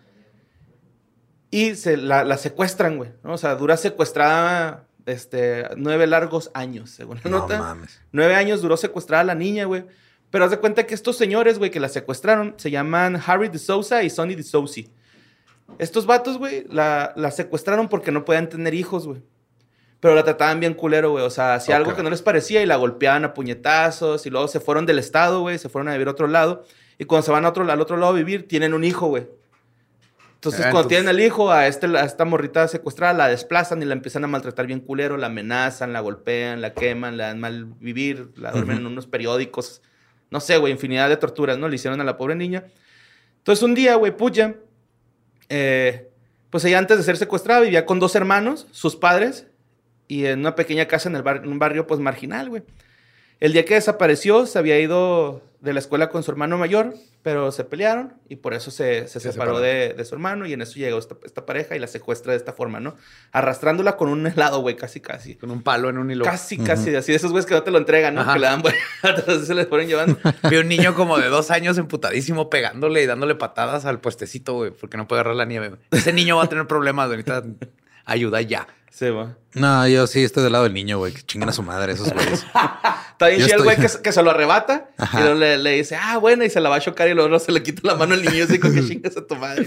Y 1.51 1.75
se 1.75 1.97
la, 1.97 2.25
la 2.25 2.37
secuestran, 2.39 2.97
güey, 2.97 3.11
¿no? 3.23 3.35
O 3.35 3.39
sea, 3.39 3.55
dura 3.57 3.77
secuestrada 3.77 4.87
este, 5.07 5.65
nueve 5.77 6.07
largos 6.07 6.51
años, 6.55 6.91
según 6.91 7.17
la 7.23 7.31
No 7.31 7.39
nota. 7.41 7.59
mames. 7.59 8.01
Nueve 8.13 8.35
años 8.35 8.63
duró 8.63 8.77
secuestrada 8.77 9.25
la 9.25 9.35
niña, 9.35 9.65
güey. 9.65 9.85
Pero 10.31 10.45
haz 10.45 10.51
de 10.51 10.59
cuenta 10.59 10.87
que 10.87 10.95
estos 10.95 11.17
señores, 11.17 11.59
güey, 11.59 11.71
que 11.71 11.79
la 11.81 11.89
secuestraron, 11.89 12.55
se 12.59 12.71
llaman 12.71 13.21
Harry 13.27 13.49
de 13.49 13.59
Souza 13.59 14.03
y 14.03 14.11
Sonny 14.11 14.35
de 14.35 14.43
Soucy. 14.43 14.91
Estos 15.79 16.07
vatos, 16.07 16.39
güey, 16.39 16.67
la, 16.69 17.13
la 17.17 17.31
secuestraron 17.31 17.89
porque 17.89 18.11
no 18.13 18.25
podían 18.25 18.49
tener 18.49 18.75
hijos, 18.75 19.07
güey. 19.07 19.23
Pero 20.07 20.15
la 20.15 20.23
trataban 20.23 20.61
bien 20.61 20.73
culero, 20.73 21.11
güey. 21.11 21.25
O 21.25 21.31
sea, 21.31 21.55
hacía 21.55 21.75
algo 21.75 21.97
que 21.97 22.03
no 22.05 22.11
les 22.11 22.23
parecía 22.23 22.63
y 22.63 22.67
la 22.67 22.77
golpeaban 22.77 23.25
a 23.25 23.35
puñetazos. 23.35 24.25
Y 24.25 24.31
luego 24.31 24.47
se 24.47 24.61
fueron 24.61 24.87
del 24.87 25.01
estado, 25.01 25.41
güey. 25.41 25.59
Se 25.59 25.69
fueron 25.69 25.89
a 25.89 25.95
vivir 25.95 26.07
a 26.07 26.13
otro 26.13 26.29
lado. 26.29 26.65
Y 26.97 27.07
cuando 27.07 27.27
se 27.27 27.33
van 27.33 27.45
a 27.45 27.49
otro, 27.49 27.69
al 27.69 27.81
otro 27.81 27.97
lado 27.97 28.13
a 28.13 28.15
vivir, 28.15 28.47
tienen 28.47 28.73
un 28.73 28.85
hijo, 28.85 29.09
güey. 29.09 29.27
Entonces, 30.35 30.65
Ah, 30.65 30.71
cuando 30.71 30.87
tienen 30.87 31.09
al 31.09 31.19
hijo, 31.19 31.51
a, 31.51 31.67
este, 31.67 31.89
a 31.89 32.05
esta 32.05 32.25
morrita 32.25 32.69
secuestrada, 32.69 33.15
la 33.15 33.27
desplazan 33.27 33.83
y 33.83 33.85
la 33.85 33.95
empiezan 33.95 34.23
a 34.23 34.29
maltratar 34.29 34.69
bien 34.69 34.79
culero. 34.79 35.17
La 35.17 35.27
amenazan, 35.27 35.93
la 35.93 35.99
golpean, 35.99 36.61
la 36.61 36.73
queman, 36.73 37.17
la 37.17 37.27
dan 37.27 37.41
mal 37.41 37.65
vivir, 37.81 38.29
la 38.37 38.53
duermen 38.53 38.77
en 38.77 38.87
unos 38.87 39.09
periódicos. 39.09 39.83
No 40.31 40.39
sé, 40.39 40.57
güey, 40.57 40.73
infinidad 40.73 41.09
de 41.09 41.17
torturas, 41.17 41.59
¿no? 41.59 41.69
Le 41.69 41.75
hicieron 41.75 42.01
a 42.01 42.05
la 42.05 42.17
pobre 42.17 42.37
niña. 42.37 42.63
Entonces, 43.39 43.61
un 43.65 43.75
día, 43.75 43.97
güey, 43.97 44.17
Puya, 44.17 44.55
eh, 45.49 46.09
pues 46.51 46.65
ella 46.65 46.79
antes 46.79 46.97
de 46.97 47.03
ser 47.03 47.17
secuestrada 47.17 47.63
vivía 47.63 47.85
con 47.85 47.99
dos 47.99 48.15
hermanos, 48.15 48.69
sus 48.71 48.95
padres, 48.95 49.49
y 50.09 50.27
en 50.27 50.41
una 50.41 50.55
pequeña 50.55 50.87
casa 50.87 51.09
en, 51.09 51.17
el 51.17 51.23
bar- 51.23 51.43
en 51.45 51.49
un 51.49 51.59
barrio, 51.59 51.87
pues, 51.87 52.01
marginal, 52.01 52.49
güey. 52.49 52.63
El 53.39 53.53
día 53.53 53.65
que 53.67 53.75
desapareció, 53.75 54.47
se 54.47 54.59
había 54.59 54.79
ido 54.81 55.43
de 55.61 55.73
la 55.75 55.81
escuela 55.81 56.09
con 56.09 56.23
su 56.23 56.31
hermano 56.31 56.57
mayor, 56.57 56.95
pero 57.23 57.51
se 57.53 57.65
pelearon 57.65 58.15
y 58.29 58.37
por 58.37 58.55
eso 58.55 58.71
se, 58.71 59.09
se 59.09 59.21
Se 59.21 59.33
separó 59.33 59.59
de, 59.59 59.93
de 59.95 60.05
su 60.05 60.15
hermano 60.15 60.47
y 60.47 60.53
en 60.55 60.63
eso 60.63 60.75
llegó 60.77 60.97
esta, 60.99 61.17
esta 61.25 61.45
pareja 61.45 61.75
y 61.77 61.79
la 61.79 61.87
secuestra 61.89 62.33
de 62.33 62.39
esta 62.39 62.53
forma, 62.55 62.79
¿no? 62.81 62.95
Arrastrándola 63.33 63.97
con 63.97 64.09
un 64.09 64.27
helado, 64.27 64.61
güey, 64.61 64.77
casi, 64.77 65.01
casi. 65.01 65.35
Con 65.35 65.51
un 65.51 65.63
palo 65.63 65.91
en 65.91 65.99
un 65.99 66.11
hilo. 66.11 66.25
Casi, 66.25 66.57
casi, 66.57 66.95
así 66.95 67.13
de 67.13 67.17
esos 67.17 67.33
güeyes 67.33 67.45
que 67.47 67.55
no 67.55 67.63
te 67.63 67.71
lo 67.73 67.79
entregan, 67.79 68.15
¿no? 68.15 68.21
Ajá. 68.23 68.35
Que 68.35 68.39
le 68.39 68.47
dan, 68.47 68.63
güey, 68.63 68.75
se 69.45 69.55
les 69.55 69.67
fueron 69.67 69.87
llevando. 69.89 70.19
Vi 70.51 70.57
un 70.57 70.69
niño 70.69 70.95
como 70.95 71.19
de 71.19 71.27
dos 71.29 71.51
años 71.51 71.77
emputadísimo 71.79 72.49
pegándole 72.49 73.03
y 73.03 73.07
dándole 73.07 73.35
patadas 73.35 73.85
al 73.85 74.01
puestecito, 74.01 74.55
güey, 74.55 74.71
porque 74.71 74.97
no 74.97 75.07
puede 75.09 75.21
agarrar 75.21 75.37
la 75.37 75.45
nieve. 75.47 75.73
Ese 75.91 76.13
niño 76.15 76.37
va 76.37 76.45
a 76.45 76.49
tener 76.49 76.67
problemas, 76.67 77.09
güey. 77.09 77.23
Ayuda 78.07 78.41
ya. 78.41 78.67
Se 78.91 79.11
va. 79.11 79.37
No, 79.53 79.87
yo 79.87 80.07
sí 80.07 80.25
estoy 80.25 80.43
del 80.43 80.53
lado 80.53 80.65
del 80.65 80.73
niño, 80.73 80.97
güey. 80.97 81.13
Que 81.13 81.21
chingan 81.23 81.51
a 81.51 81.53
su 81.53 81.63
madre 81.63 81.93
esos 81.93 82.11
güeyes. 82.15 82.47
Está 83.13 83.29
bien 83.29 83.43
el 83.43 83.63
güey 83.63 83.77
que, 83.77 83.89
se- 83.89 84.01
que 84.01 84.11
se 84.13 84.23
lo 84.23 84.31
arrebata 84.31 84.89
Ajá. 84.97 85.19
y 85.21 85.23
luego 85.23 85.39
le, 85.39 85.59
le 85.59 85.71
dice, 85.73 85.97
ah, 86.01 86.17
bueno, 86.19 86.45
y 86.45 86.51
se 86.51 86.61
la 86.61 86.71
va 86.71 86.77
a 86.77 86.81
chocar 86.81 87.09
y 87.09 87.15
luego 87.15 87.39
se 87.39 87.53
le 87.53 87.63
quita 87.63 87.83
la 87.85 87.95
mano 87.95 88.15
al 88.15 88.23
niño 88.25 88.45
así 88.45 88.59
con 88.59 88.75
que 88.75 88.83
chingas 88.89 89.17
a 89.19 89.27
tu 89.27 89.37
madre. 89.37 89.67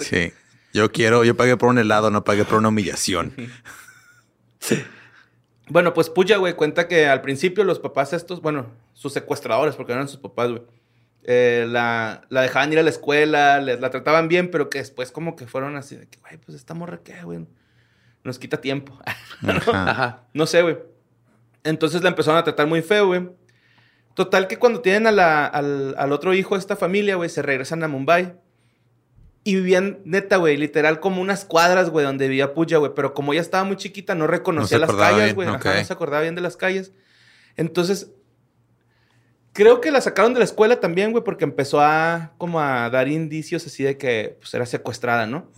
Sí. 0.00 0.32
Yo 0.72 0.90
quiero, 0.92 1.24
yo 1.24 1.36
pagué 1.36 1.56
por 1.56 1.68
un 1.68 1.78
helado, 1.78 2.10
no 2.10 2.22
pagué 2.24 2.44
por 2.44 2.58
una 2.58 2.68
humillación. 2.68 3.34
Bueno, 5.68 5.94
pues 5.94 6.10
Puya, 6.10 6.36
güey, 6.36 6.54
cuenta 6.54 6.88
que 6.88 7.06
al 7.06 7.22
principio 7.22 7.64
los 7.64 7.78
papás 7.78 8.12
estos, 8.12 8.42
bueno, 8.42 8.66
sus 8.92 9.12
secuestradores, 9.14 9.74
porque 9.76 9.92
no 9.92 9.96
eran 10.00 10.08
sus 10.08 10.18
papás, 10.20 10.50
güey, 10.50 10.62
eh, 11.24 11.66
la, 11.68 12.22
la 12.28 12.42
dejaban 12.42 12.72
ir 12.72 12.78
a 12.78 12.82
la 12.82 12.90
escuela, 12.90 13.60
les, 13.60 13.80
la 13.80 13.90
trataban 13.90 14.28
bien, 14.28 14.50
pero 14.50 14.68
que 14.70 14.78
después 14.78 15.10
como 15.10 15.36
que 15.36 15.46
fueron 15.46 15.76
así 15.76 15.96
de 15.96 16.06
que, 16.06 16.18
güey, 16.20 16.36
pues 16.38 16.56
esta 16.56 16.74
morra 16.74 17.00
qué, 17.02 17.22
güey. 17.22 17.46
nos 18.24 18.38
quita 18.38 18.60
tiempo. 18.60 18.98
Ajá. 19.46 19.90
Ajá. 19.90 20.22
No 20.32 20.46
sé, 20.46 20.62
güey. 20.62 20.78
Entonces 21.62 22.02
la 22.02 22.10
empezaron 22.10 22.38
a 22.38 22.44
tratar 22.44 22.66
muy 22.66 22.82
feo, 22.82 23.06
güey. 23.06 23.28
Total 24.14 24.46
que 24.46 24.58
cuando 24.58 24.80
tienen 24.80 25.06
a 25.06 25.12
la- 25.12 25.46
al, 25.46 25.94
al 25.98 26.12
otro 26.12 26.34
hijo 26.34 26.54
de 26.54 26.60
esta 26.60 26.76
familia, 26.76 27.16
güey, 27.16 27.28
se 27.30 27.42
regresan 27.42 27.82
a 27.82 27.88
Mumbai. 27.88 28.34
Y 29.46 29.56
vivían, 29.56 29.98
neta, 30.04 30.36
güey, 30.38 30.56
literal 30.56 31.00
como 31.00 31.20
unas 31.20 31.44
cuadras, 31.44 31.90
güey, 31.90 32.06
donde 32.06 32.28
vivía 32.28 32.54
Puya, 32.54 32.78
güey. 32.78 32.92
Pero 32.94 33.12
como 33.12 33.32
ella 33.32 33.42
estaba 33.42 33.64
muy 33.64 33.76
chiquita, 33.76 34.14
no 34.14 34.26
reconocía 34.26 34.76
se 34.76 34.78
las 34.78 34.88
acordaba 34.88 35.10
calles, 35.10 35.24
bien, 35.24 35.34
güey. 35.34 35.48
No 35.48 35.84
se 35.84 35.92
acordaba 35.92 36.22
bien 36.22 36.34
de 36.34 36.40
las 36.40 36.56
calles. 36.56 36.92
Entonces, 37.56 38.10
creo 39.54 39.80
que 39.80 39.90
la 39.90 40.02
sacaron 40.02 40.34
de 40.34 40.40
la 40.40 40.44
escuela 40.44 40.80
también, 40.80 41.12
güey, 41.12 41.24
porque 41.24 41.44
empezó 41.44 41.80
a 41.80 42.32
como 42.36 42.60
a 42.60 42.90
dar 42.90 43.08
indicios 43.08 43.64
así 43.66 43.82
de 43.82 43.96
que 43.96 44.36
pues, 44.40 44.52
era 44.52 44.66
secuestrada, 44.66 45.26
¿no? 45.26 45.50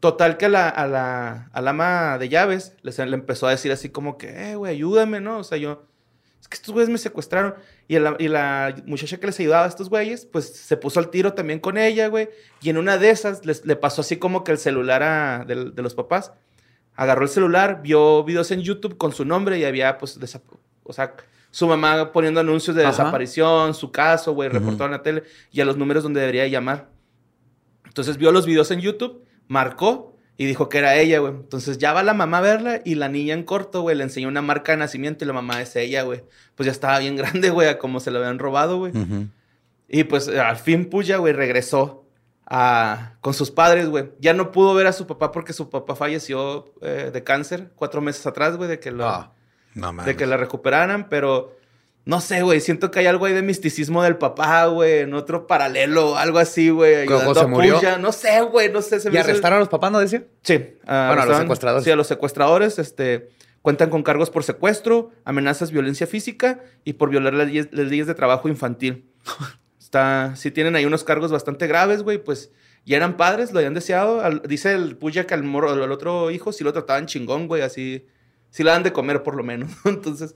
Total 0.00 0.38
que 0.38 0.46
a 0.46 0.48
la, 0.48 0.68
a 0.70 0.86
la, 0.86 1.50
al 1.52 1.68
ama 1.68 2.16
de 2.18 2.28
llaves 2.30 2.74
les- 2.82 2.98
le 2.98 3.14
empezó 3.14 3.46
a 3.46 3.50
decir 3.50 3.70
así 3.72 3.90
como 3.90 4.16
que, 4.16 4.52
eh, 4.52 4.56
güey, 4.56 4.72
ayúdame, 4.72 5.20
¿no? 5.20 5.38
O 5.38 5.44
sea, 5.44 5.58
yo, 5.58 5.84
es 6.40 6.48
que 6.48 6.54
estos 6.54 6.72
güeyes 6.72 6.88
me 6.88 6.96
secuestraron. 6.96 7.54
Y 7.86 7.98
la, 7.98 8.16
y 8.18 8.28
la 8.28 8.74
muchacha 8.86 9.18
que 9.18 9.26
les 9.26 9.38
ayudaba 9.40 9.64
a 9.64 9.68
estos 9.68 9.90
güeyes, 9.90 10.24
pues 10.24 10.46
se 10.56 10.76
puso 10.78 11.00
al 11.00 11.10
tiro 11.10 11.34
también 11.34 11.58
con 11.58 11.76
ella, 11.76 12.06
güey. 12.06 12.30
Y 12.62 12.70
en 12.70 12.78
una 12.78 12.96
de 12.96 13.10
esas 13.10 13.44
les, 13.44 13.66
le 13.66 13.76
pasó 13.76 14.00
así 14.00 14.16
como 14.16 14.42
que 14.44 14.52
el 14.52 14.58
celular 14.58 15.02
a- 15.02 15.44
del- 15.44 15.74
de, 15.74 15.82
los 15.82 15.94
papás. 15.94 16.32
Agarró 16.94 17.22
el 17.24 17.28
celular, 17.28 17.80
vio 17.82 18.22
videos 18.24 18.50
en 18.52 18.60
YouTube 18.60 18.96
con 18.96 19.12
su 19.12 19.24
nombre 19.24 19.58
y 19.58 19.64
había, 19.64 19.98
pues, 19.98 20.18
o 20.84 20.92
sea, 20.92 21.14
su 21.50 21.66
mamá 21.66 22.12
poniendo 22.12 22.40
anuncios 22.40 22.76
de 22.76 22.82
Ajá. 22.82 22.90
desaparición, 22.90 23.74
su 23.74 23.90
caso, 23.90 24.32
güey, 24.34 24.48
reportado 24.48 24.84
en 24.86 24.90
la 24.92 25.02
tele 25.02 25.24
y 25.50 25.60
a 25.60 25.64
los 25.64 25.76
números 25.76 26.02
donde 26.02 26.20
debería 26.20 26.46
llamar. 26.46 26.88
Entonces 27.86 28.16
vio 28.18 28.30
los 28.32 28.46
videos 28.46 28.70
en 28.70 28.80
YouTube, 28.80 29.24
marcó 29.48 30.16
y 30.36 30.46
dijo 30.46 30.68
que 30.68 30.78
era 30.78 30.94
ella, 30.96 31.18
güey. 31.18 31.32
Entonces 31.34 31.78
ya 31.78 31.92
va 31.92 32.02
la 32.02 32.14
mamá 32.14 32.38
a 32.38 32.40
verla 32.42 32.80
y 32.84 32.94
la 32.94 33.08
niña 33.08 33.34
en 33.34 33.42
corto, 33.42 33.82
güey, 33.82 33.96
le 33.96 34.04
enseñó 34.04 34.28
una 34.28 34.42
marca 34.42 34.72
de 34.72 34.78
nacimiento 34.78 35.24
y 35.24 35.26
la 35.26 35.32
mamá 35.34 35.60
es 35.60 35.74
ella, 35.76 36.02
güey. 36.02 36.22
Pues 36.54 36.66
ya 36.66 36.72
estaba 36.72 36.98
bien 36.98 37.16
grande, 37.18 37.50
güey, 37.50 37.68
a 37.68 37.78
como 37.78 38.00
se 38.00 38.10
lo 38.10 38.20
habían 38.20 38.38
robado, 38.38 38.78
güey. 38.78 38.92
Y 39.88 40.04
pues 40.04 40.28
al 40.28 40.56
fin 40.56 40.88
Puya, 40.88 41.16
güey, 41.16 41.32
regresó 41.32 42.06
a, 42.46 43.14
con 43.20 43.34
sus 43.34 43.50
padres, 43.50 43.88
güey. 43.88 44.12
Ya 44.20 44.32
no 44.34 44.52
pudo 44.52 44.72
ver 44.74 44.86
a 44.86 44.92
su 44.92 45.06
papá 45.06 45.32
porque 45.32 45.52
su 45.52 45.68
papá 45.68 45.96
falleció 45.96 46.72
eh, 46.80 47.10
de 47.12 47.24
cáncer 47.24 47.72
cuatro 47.74 48.00
meses 48.00 48.24
atrás, 48.26 48.56
güey, 48.56 48.68
de 48.70 48.78
que 48.78 48.92
lo, 48.92 49.06
Ah. 49.08 49.32
No 49.74 49.92
mames. 49.92 50.06
de 50.06 50.16
que 50.16 50.26
la 50.26 50.36
recuperaran, 50.36 51.08
pero 51.08 51.56
no 52.04 52.20
sé, 52.20 52.42
güey, 52.42 52.60
siento 52.60 52.90
que 52.90 53.00
hay 53.00 53.06
algo 53.06 53.26
ahí 53.26 53.32
de 53.34 53.42
misticismo 53.42 54.02
del 54.02 54.16
papá, 54.16 54.66
güey, 54.66 55.00
en 55.00 55.14
otro 55.14 55.46
paralelo, 55.46 56.16
algo 56.16 56.38
así, 56.38 56.70
güey, 56.70 57.06
¿Cómo 57.06 57.18
ayudando 57.18 57.34
se 57.40 57.44
a 57.44 57.46
murió? 57.46 57.76
Puya. 57.76 57.98
No 57.98 58.10
sé, 58.12 58.40
güey, 58.42 58.72
no 58.72 58.82
sé. 58.82 58.98
Se 59.00 59.08
¿Y 59.08 59.12
me 59.12 59.18
hizo- 59.20 59.28
arrestaron 59.28 59.56
a 59.56 59.60
los 59.60 59.68
papás, 59.68 59.92
no 59.92 59.98
decía? 60.00 60.24
Sí. 60.42 60.58
Bueno, 60.84 61.22
a 61.22 61.26
los 61.26 61.36
secuestradores. 61.38 61.84
Sí, 61.84 61.90
a 61.90 61.96
los 61.96 62.06
secuestradores, 62.06 62.78
este, 62.78 63.28
cuentan 63.62 63.90
con 63.90 64.02
cargos 64.02 64.30
por 64.30 64.42
secuestro, 64.42 65.10
amenazas, 65.24 65.70
violencia 65.70 66.06
física 66.06 66.60
y 66.84 66.94
por 66.94 67.10
violar 67.10 67.34
las 67.34 67.46
leyes, 67.48 67.68
las 67.70 67.86
leyes 67.88 68.06
de 68.06 68.14
trabajo 68.14 68.48
infantil. 68.48 69.08
Está, 69.78 70.34
sí 70.36 70.50
tienen 70.50 70.76
ahí 70.76 70.84
unos 70.86 71.04
cargos 71.04 71.30
bastante 71.32 71.66
graves, 71.66 72.02
güey, 72.02 72.18
pues 72.22 72.50
ya 72.86 72.96
eran 72.96 73.16
padres, 73.16 73.52
lo 73.52 73.58
habían 73.58 73.74
deseado. 73.74 74.20
Al- 74.22 74.42
dice 74.46 74.72
el 74.72 74.96
Puya 74.96 75.26
que 75.26 75.34
al, 75.34 75.42
morro- 75.42 75.70
al 75.72 75.92
otro 75.92 76.30
hijo 76.30 76.52
sí 76.52 76.64
lo 76.64 76.72
trataban 76.72 77.06
chingón, 77.06 77.46
güey, 77.48 77.62
así, 77.62 78.06
sí 78.50 78.62
le 78.64 78.70
dan 78.70 78.82
de 78.82 78.92
comer 78.92 79.22
por 79.22 79.34
lo 79.36 79.42
menos. 79.42 79.70
Entonces, 79.84 80.34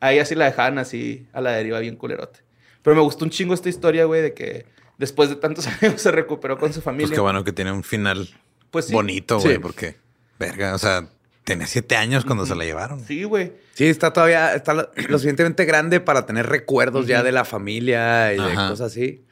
ahí 0.00 0.18
así 0.18 0.34
la 0.34 0.46
dejaban 0.46 0.78
así 0.78 1.26
a 1.32 1.40
la 1.40 1.52
deriva 1.52 1.78
bien 1.80 1.96
culerote. 1.96 2.40
Pero 2.82 2.96
me 2.96 3.02
gustó 3.02 3.24
un 3.24 3.30
chingo 3.30 3.54
esta 3.54 3.68
historia, 3.68 4.04
güey, 4.06 4.22
de 4.22 4.34
que 4.34 4.66
después 4.98 5.28
de 5.28 5.36
tantos 5.36 5.66
años 5.82 6.00
se 6.00 6.10
recuperó 6.10 6.58
con 6.58 6.72
su 6.72 6.80
familia. 6.80 7.08
Pues 7.08 7.16
qué 7.16 7.20
bueno 7.20 7.44
que 7.44 7.52
tiene 7.52 7.72
un 7.72 7.82
final 7.84 8.28
Pues 8.70 8.86
sí. 8.86 8.92
bonito, 8.92 9.38
güey, 9.38 9.54
Sí. 9.54 9.58
porque, 9.58 9.96
verga, 10.38 10.74
o 10.74 10.78
sea, 10.78 11.08
tenía 11.44 11.66
siete 11.66 11.96
años 11.96 12.24
cuando 12.24 12.46
se 12.46 12.54
la 12.54 12.64
llevaron. 12.64 13.00
Sí, 13.04 13.24
güey. 13.24 13.52
Sí, 13.74 13.86
está 13.86 14.12
todavía, 14.12 14.54
está 14.54 14.72
lo, 14.74 14.82
lo 14.94 15.18
suficientemente 15.18 15.64
grande 15.64 16.00
para 16.00 16.24
tener 16.26 16.46
recuerdos 16.46 17.06
ya 17.06 17.22
de 17.22 17.32
la 17.32 17.44
familia 17.44 18.32
y 18.32 18.36
de 18.38 18.54
cosas 18.54 18.80
así. 18.82 19.24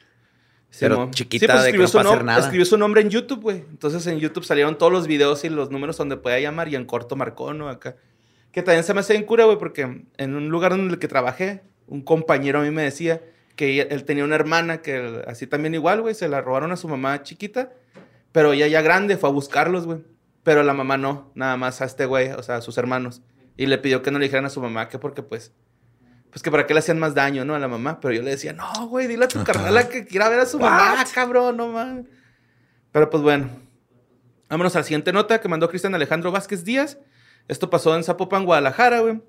Sí, 0.71 0.77
Pero 0.81 1.09
chiquita 1.11 1.47
de 1.63 1.71
que 1.71 1.77
escribió 1.77 1.81
no 1.83 1.87
su 1.87 1.99
hacer 1.99 2.23
nada. 2.23 2.39
Escribió 2.41 2.63
su 2.65 2.77
nombre 2.77 3.01
en 3.01 3.09
YouTube, 3.09 3.41
güey. 3.41 3.57
Entonces 3.71 4.05
en 4.05 4.19
YouTube 4.19 4.43
salieron 4.43 4.77
todos 4.77 4.91
los 4.91 5.07
videos 5.07 5.43
y 5.43 5.49
los 5.49 5.71
números 5.71 5.97
donde 5.97 6.15
podía 6.17 6.39
llamar 6.39 6.67
y 6.67 6.75
en 6.75 6.85
corto 6.85 7.15
marcó, 7.15 7.55
¿no? 7.55 7.69
Acá. 7.69 7.95
Que 8.51 8.63
también 8.63 8.83
se 8.83 8.93
me 8.93 9.01
hace 9.01 9.13
bien 9.13 9.25
cura, 9.25 9.45
güey, 9.45 9.57
porque 9.57 10.05
en 10.17 10.35
un 10.35 10.49
lugar 10.49 10.73
en 10.73 10.89
el 10.89 10.99
que 10.99 11.07
trabajé, 11.07 11.61
un 11.87 12.01
compañero 12.01 12.59
a 12.59 12.63
mí 12.63 12.71
me 12.71 12.83
decía 12.83 13.21
que 13.55 13.81
él 13.81 14.05
tenía 14.05 14.23
una 14.23 14.35
hermana 14.35 14.81
que 14.81 15.23
así 15.27 15.45
también 15.45 15.73
igual, 15.73 16.01
güey, 16.01 16.15
se 16.15 16.27
la 16.29 16.41
robaron 16.41 16.71
a 16.71 16.77
su 16.77 16.87
mamá 16.87 17.21
chiquita, 17.23 17.71
pero 18.31 18.53
ella 18.53 18.67
ya 18.67 18.81
grande 18.81 19.17
fue 19.17 19.29
a 19.29 19.33
buscarlos, 19.33 19.85
güey. 19.85 19.99
Pero 20.43 20.63
la 20.63 20.73
mamá 20.73 20.97
no, 20.97 21.31
nada 21.35 21.57
más 21.57 21.81
a 21.81 21.85
este 21.85 22.05
güey, 22.05 22.31
o 22.31 22.41
sea, 22.41 22.57
a 22.57 22.61
sus 22.61 22.77
hermanos. 22.77 23.21
Y 23.57 23.65
le 23.65 23.77
pidió 23.77 24.01
que 24.01 24.11
no 24.11 24.19
le 24.19 24.25
dijeran 24.25 24.45
a 24.45 24.49
su 24.49 24.61
mamá 24.61 24.87
que 24.87 24.97
porque 24.97 25.21
pues 25.21 25.53
pues 26.31 26.43
que 26.43 26.51
para 26.51 26.67
qué 26.67 26.73
le 26.73 26.79
hacían 26.79 26.99
más 26.99 27.15
daño, 27.15 27.43
¿no? 27.43 27.55
A 27.55 27.59
la 27.59 27.67
mamá. 27.67 27.99
Pero 27.99 28.13
yo 28.13 28.21
le 28.21 28.31
decía, 28.31 28.53
no, 28.53 28.87
güey, 28.87 29.07
dile 29.07 29.25
a 29.25 29.27
tu 29.27 29.43
carnala 29.43 29.89
que 29.89 30.05
quiera 30.05 30.29
ver 30.29 30.39
a 30.39 30.45
su 30.45 30.59
mamá, 30.59 31.03
cabrón, 31.13 31.57
no 31.57 31.69
mames. 31.69 32.05
Pero 32.91 33.09
pues 33.09 33.23
bueno. 33.23 33.49
Vámonos 34.47 34.75
a 34.75 34.79
la 34.79 34.83
siguiente 34.83 35.13
nota 35.13 35.41
que 35.41 35.47
mandó 35.47 35.69
Cristian 35.69 35.93
Alejandro 35.93 36.31
Vázquez 36.31 36.63
Díaz. 36.63 36.97
Esto 37.49 37.69
pasó 37.69 37.93
en 37.95 38.05
Zapopan, 38.05 38.45
Guadalajara, 38.45 39.01
güey. 39.01 39.21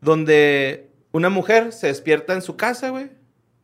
Donde 0.00 0.90
una 1.10 1.30
mujer 1.30 1.72
se 1.72 1.88
despierta 1.88 2.34
en 2.34 2.42
su 2.42 2.56
casa, 2.56 2.90
güey. 2.90 3.10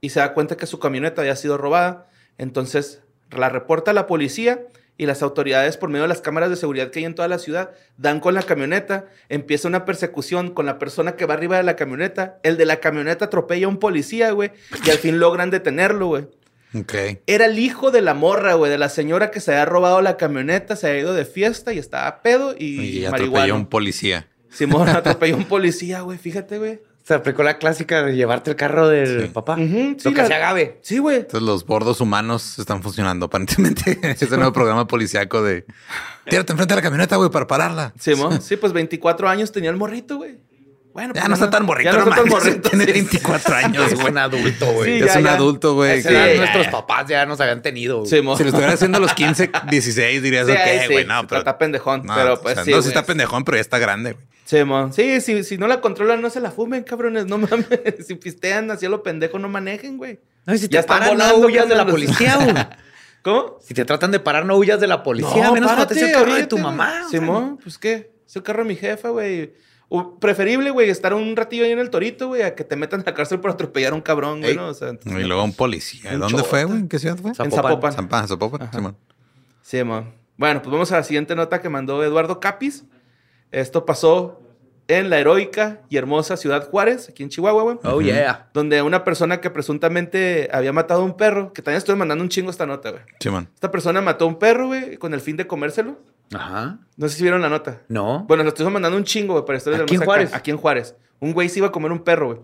Y 0.01 0.09
se 0.09 0.19
da 0.19 0.35
cuenta 0.35 0.57
que 0.57 0.67
su 0.67 0.81
camioneta 0.81 1.21
había 1.21 1.37
sido 1.37 1.57
robada. 1.57 2.09
Entonces 2.39 3.03
la 3.31 3.49
reporta 3.49 3.93
a 3.93 3.95
la 3.95 4.07
policía 4.07 4.67
y 4.97 5.07
las 5.07 5.23
autoridades, 5.23 5.77
por 5.77 5.91
medio 5.91 6.03
de 6.03 6.09
las 6.09 6.21
cámaras 6.21 6.51
de 6.51 6.57
seguridad 6.57 6.91
que 6.91 7.01
hay 7.01 7.05
en 7.05 7.15
toda 7.15 7.27
la 7.29 7.39
ciudad, 7.39 7.73
dan 7.97 8.21
con 8.21 8.35
la 8.35 8.43
camioneta. 8.43 9.07
Empieza 9.29 9.69
una 9.69 9.85
persecución 9.85 10.51
con 10.51 10.67
la 10.67 10.79
persona 10.79 11.17
que 11.17 11.27
va 11.27 11.35
arriba 11.35 11.57
de 11.57 11.65
la 11.65 11.77
camioneta. 11.77 12.39
El 12.43 12.57
de 12.57 12.65
la 12.65 12.81
camioneta 12.81 13.27
atropella 13.27 13.67
a 13.67 13.69
un 13.69 13.79
policía, 13.79 14.31
güey. 14.31 14.53
Y 14.85 14.91
al 14.91 14.99
fin 14.99 15.19
logran 15.19 15.51
detenerlo, 15.51 16.07
güey. 16.07 16.29
Ok. 16.75 16.95
Era 17.27 17.47
el 17.47 17.59
hijo 17.59 17.91
de 17.91 18.03
la 18.03 18.15
morra, 18.15 18.55
güey, 18.55 18.71
de 18.71 18.79
la 18.79 18.89
señora 18.89 19.31
que 19.31 19.41
se 19.41 19.53
había 19.53 19.65
robado 19.65 20.01
la 20.03 20.17
camioneta, 20.17 20.77
se 20.77 20.89
había 20.89 21.01
ido 21.03 21.15
de 21.15 21.25
fiesta 21.25 21.73
y 21.73 21.79
estaba 21.79 22.21
pedo 22.23 22.55
y, 22.59 22.99
Y 22.99 23.05
atropelló 23.07 23.55
a 23.55 23.57
un 23.57 23.67
policía. 23.67 24.29
Simón 24.51 24.89
atropelló 24.91 25.35
a 25.35 25.39
un 25.39 25.45
policía, 25.45 26.01
güey, 26.01 26.19
fíjate, 26.19 26.59
güey. 26.59 26.81
Se 27.05 27.13
aplicó 27.13 27.43
la 27.43 27.59
clásica 27.59 28.03
de 28.03 28.17
llevarte 28.17 28.49
el 28.51 28.57
carro 28.57 28.89
del 28.89 29.23
Sí. 29.25 29.29
papá. 29.29 29.55
Ujú, 29.57 29.97
sí, 29.99 30.09
Lo 30.09 30.13
que 30.15 30.23
la- 30.23 30.27
se 30.27 30.35
agave. 30.35 30.79
Sí, 30.81 30.97
güey. 30.99 31.17
Entonces 31.19 31.43
los 31.43 31.67
bordos 31.67 32.01
humanos 32.01 32.59
están 32.59 32.83
funcionando 32.83 33.27
aparentemente. 33.27 33.99
Ese 34.03 34.37
nuevo 34.37 34.55
programa 34.55 34.87
policíaco 34.87 35.43
de 35.43 35.67
tírate 36.31 36.53
enfrente 36.53 36.73
de 36.73 36.77
la 36.77 36.83
camioneta, 36.83 37.17
güey, 37.17 37.29
para 37.31 37.47
pararla. 37.47 37.93
Simón, 38.01 38.41
sí, 38.43 38.57
pues 38.57 38.73
24 38.73 39.29
años 39.29 39.53
tenía 39.53 39.69
el 39.69 39.77
morrito, 39.77 40.17
güey. 40.17 40.39
Bueno, 40.95 41.13
Ya 41.13 41.21
pues 41.23 41.29
no 41.29 41.35
está 41.35 41.51
tan 41.51 41.67
morrito, 41.67 41.91
ya 41.91 41.99
no 41.99 42.05
está 42.05 42.15
tan 42.15 42.29
mames. 42.31 42.45
morrito. 42.47 42.71
Tiene 42.71 42.85
sí. 42.87 42.93
24 42.93 43.55
años, 43.57 43.87
Es 43.93 43.95
güey. 43.97 44.07
un 44.13 44.19
adulto, 44.19 44.73
güey. 44.73 44.93
Sí, 44.95 44.99
Ya 45.01 45.07
es 45.07 45.13
ya, 45.13 45.19
un 45.19 45.25
ya. 45.27 45.33
adulto, 45.35 45.75
güey. 45.75 46.03
Ya, 46.03 46.35
nuestros 46.37 46.65
ya. 46.67 46.71
papás 46.71 47.07
ya 47.09 47.27
nos 47.27 47.41
habían 47.41 47.61
tenido. 47.63 48.07
Simón. 48.07 48.37
Si 48.39 48.45
lo 48.45 48.49
estuviera 48.51 48.73
haciendo 48.75 48.99
a 48.99 49.01
los 49.01 49.13
15, 49.13 49.51
16, 49.69 50.23
dirías, 50.23 50.47
Sí, 50.47 50.53
ok, 50.53 50.59
sí, 50.87 50.93
güey, 50.93 51.05
no, 51.05 51.27
pero. 51.27 51.41
Está 51.41 51.59
pendejón, 51.59 52.07
No, 52.07 52.15
pero 52.15 52.35
o 52.35 52.41
pues 52.41 52.55
sea, 52.55 52.65
sí, 52.65 52.71
No, 52.71 52.81
sí 52.81 52.89
está 52.89 53.05
pendejón, 53.05 53.45
pero 53.45 53.57
ya 53.57 53.61
está 53.63 53.79
grande, 53.79 54.13
güey. 54.13 54.25
Simón. 54.45 54.93
Sí, 54.93 55.21
sí, 55.21 55.43
si 55.43 55.59
no 55.59 55.67
la 55.67 55.81
controlan, 55.81 56.21
no 56.23 56.31
se 56.31 56.39
la 56.39 56.51
fumen, 56.53 56.85
cabrones. 56.85 57.27
No 57.27 57.39
mames. 57.39 57.67
Si 58.07 58.15
pistean 58.15 58.71
así 58.71 58.87
a 58.87 58.89
lo 58.89 59.03
pendejo, 59.03 59.39
no 59.41 59.49
manejen, 59.49 59.97
güey. 59.99 60.21
No, 60.47 60.55
si 60.57 60.69
Ya 60.69 60.69
te 60.69 60.79
están 60.81 61.01
paran, 61.01 61.19
no 61.19 61.37
huyas 61.39 61.69
de 61.69 61.75
la 61.75 61.87
policía, 61.87 62.37
güey. 62.37 62.55
¿Cómo? 63.23 63.59
Si 63.63 63.73
te 63.75 63.85
tratan 63.85 64.11
de 64.13 64.21
parar, 64.21 64.45
no 64.45 64.57
huyas 64.57 64.79
de 64.79 64.87
la 64.87 65.03
policía. 65.03 65.51
menos 65.51 65.73
cuando 65.73 65.87
te 65.89 65.95
es 65.95 66.03
el 66.03 66.13
párate, 66.13 66.25
carro 66.25 66.35
de 66.37 66.47
tu 66.47 66.59
mamá. 66.59 67.03
Simón, 67.11 67.59
pues 67.63 67.79
qué. 67.79 68.13
Es 68.29 68.37
el 68.37 68.43
carro 68.43 68.63
de 68.63 68.69
mi 68.69 68.77
jefa, 68.77 69.09
güey. 69.09 69.55
O 69.89 70.19
preferible, 70.19 70.71
güey, 70.71 70.89
estar 70.89 71.15
un 71.15 71.37
ratillo 71.37 71.65
ahí 71.65 71.73
en 71.73 71.79
el 71.79 71.91
torito, 71.91 72.29
güey, 72.29 72.43
a 72.43 72.55
que 72.55 72.65
te 72.65 72.75
metan 72.77 73.01
a 73.01 73.05
la 73.05 73.15
cárcel 73.15 73.41
por 73.41 73.51
atropellar 73.51 73.93
a 73.93 73.97
un 73.97 74.01
cabrón, 74.01 74.41
güey, 74.41 74.53
Ey. 74.53 74.57
¿no? 74.57 74.69
O 74.69 74.75
sea, 74.75 74.89
entonces, 74.89 75.21
Y 75.21 75.25
luego 75.25 75.45
un 75.45 75.53
policía. 75.53 76.13
Un 76.15 76.21
¿Dónde 76.21 76.43
fue, 76.43 76.65
güey? 76.65 76.79
¿En 76.79 76.89
qué 76.89 76.99
ciudad 76.99 77.17
fue? 77.17 77.31
en 77.31 77.35
Zapopan. 77.37 77.93
Zapopan. 77.93 77.93
Zapopan, 77.93 78.29
Zapopan, 78.29 78.73
Simón. 78.73 78.97
Sí, 79.63 79.83
man. 79.85 80.13
Bueno, 80.37 80.63
pues 80.63 80.73
vamos 80.73 80.91
a 80.93 80.97
la 80.97 81.05
siguiente 81.05 81.37
nota 81.37 81.61
que 81.61 81.69
mandó 81.69 82.03
Eduardo 82.03 82.41
Capis. 82.41 82.85
Esto 83.51 83.87
pasó 83.87 84.41
en 84.89 85.09
la 85.09 85.19
heroica 85.19 85.81
y 85.89 85.97
hermosa 85.97 86.37
ciudad 86.37 86.69
Juárez, 86.69 87.09
aquí 87.09 87.23
en 87.23 87.29
Chihuahua, 87.29 87.63
güey. 87.63 87.79
Oh, 87.85 88.01
yeah. 88.03 88.51
Donde 88.53 88.83
una 88.83 89.05
persona 89.05 89.41
que 89.41 89.49
presuntamente 89.49 90.49
había 90.53 90.73
matado 90.73 91.03
a 91.03 91.05
un 91.05 91.17
perro, 91.17 91.53
que 91.53 91.63
también 91.63 91.79
estoy 91.79 91.97
mandando 91.97 92.23
un 92.23 92.29
chingo 92.29 92.51
esta 92.51 92.67
nota, 92.67 92.91
güey. 92.91 93.03
Simón. 93.21 93.49
Esta 93.55 93.71
persona 93.71 94.01
mató 94.01 94.25
a 94.25 94.29
un 94.29 94.39
perro, 94.39 94.67
güey, 94.67 94.97
con 94.97 95.15
el 95.15 95.21
fin 95.21 95.37
de 95.37 95.47
comérselo. 95.47 95.99
Ajá. 96.33 96.79
No 96.97 97.09
sé 97.09 97.17
si 97.17 97.23
vieron 97.23 97.43
la 97.43 97.49
nota. 97.49 97.83
No. 97.89 98.25
Bueno, 98.25 98.43
lo 98.43 98.51
estoy 98.51 98.69
mandando 98.71 98.97
un 98.97 99.05
chingo, 99.05 99.35
güey, 99.35 99.45
para 99.45 99.59
historias 99.59 99.79
del 99.81 99.85
¿Aquí 99.85 99.95
en 99.95 99.99
más 100.01 100.03
acá. 100.09 100.15
Juárez? 100.15 100.35
Aquí 100.35 100.51
en 100.51 100.57
Juárez. 100.57 100.97
Un 101.21 101.33
güey 101.33 101.49
se 101.49 101.59
iba 101.59 101.69
a 101.69 101.73
comer 101.73 101.93
un 101.93 102.01
perro, 102.01 102.27
güey. 102.27 102.41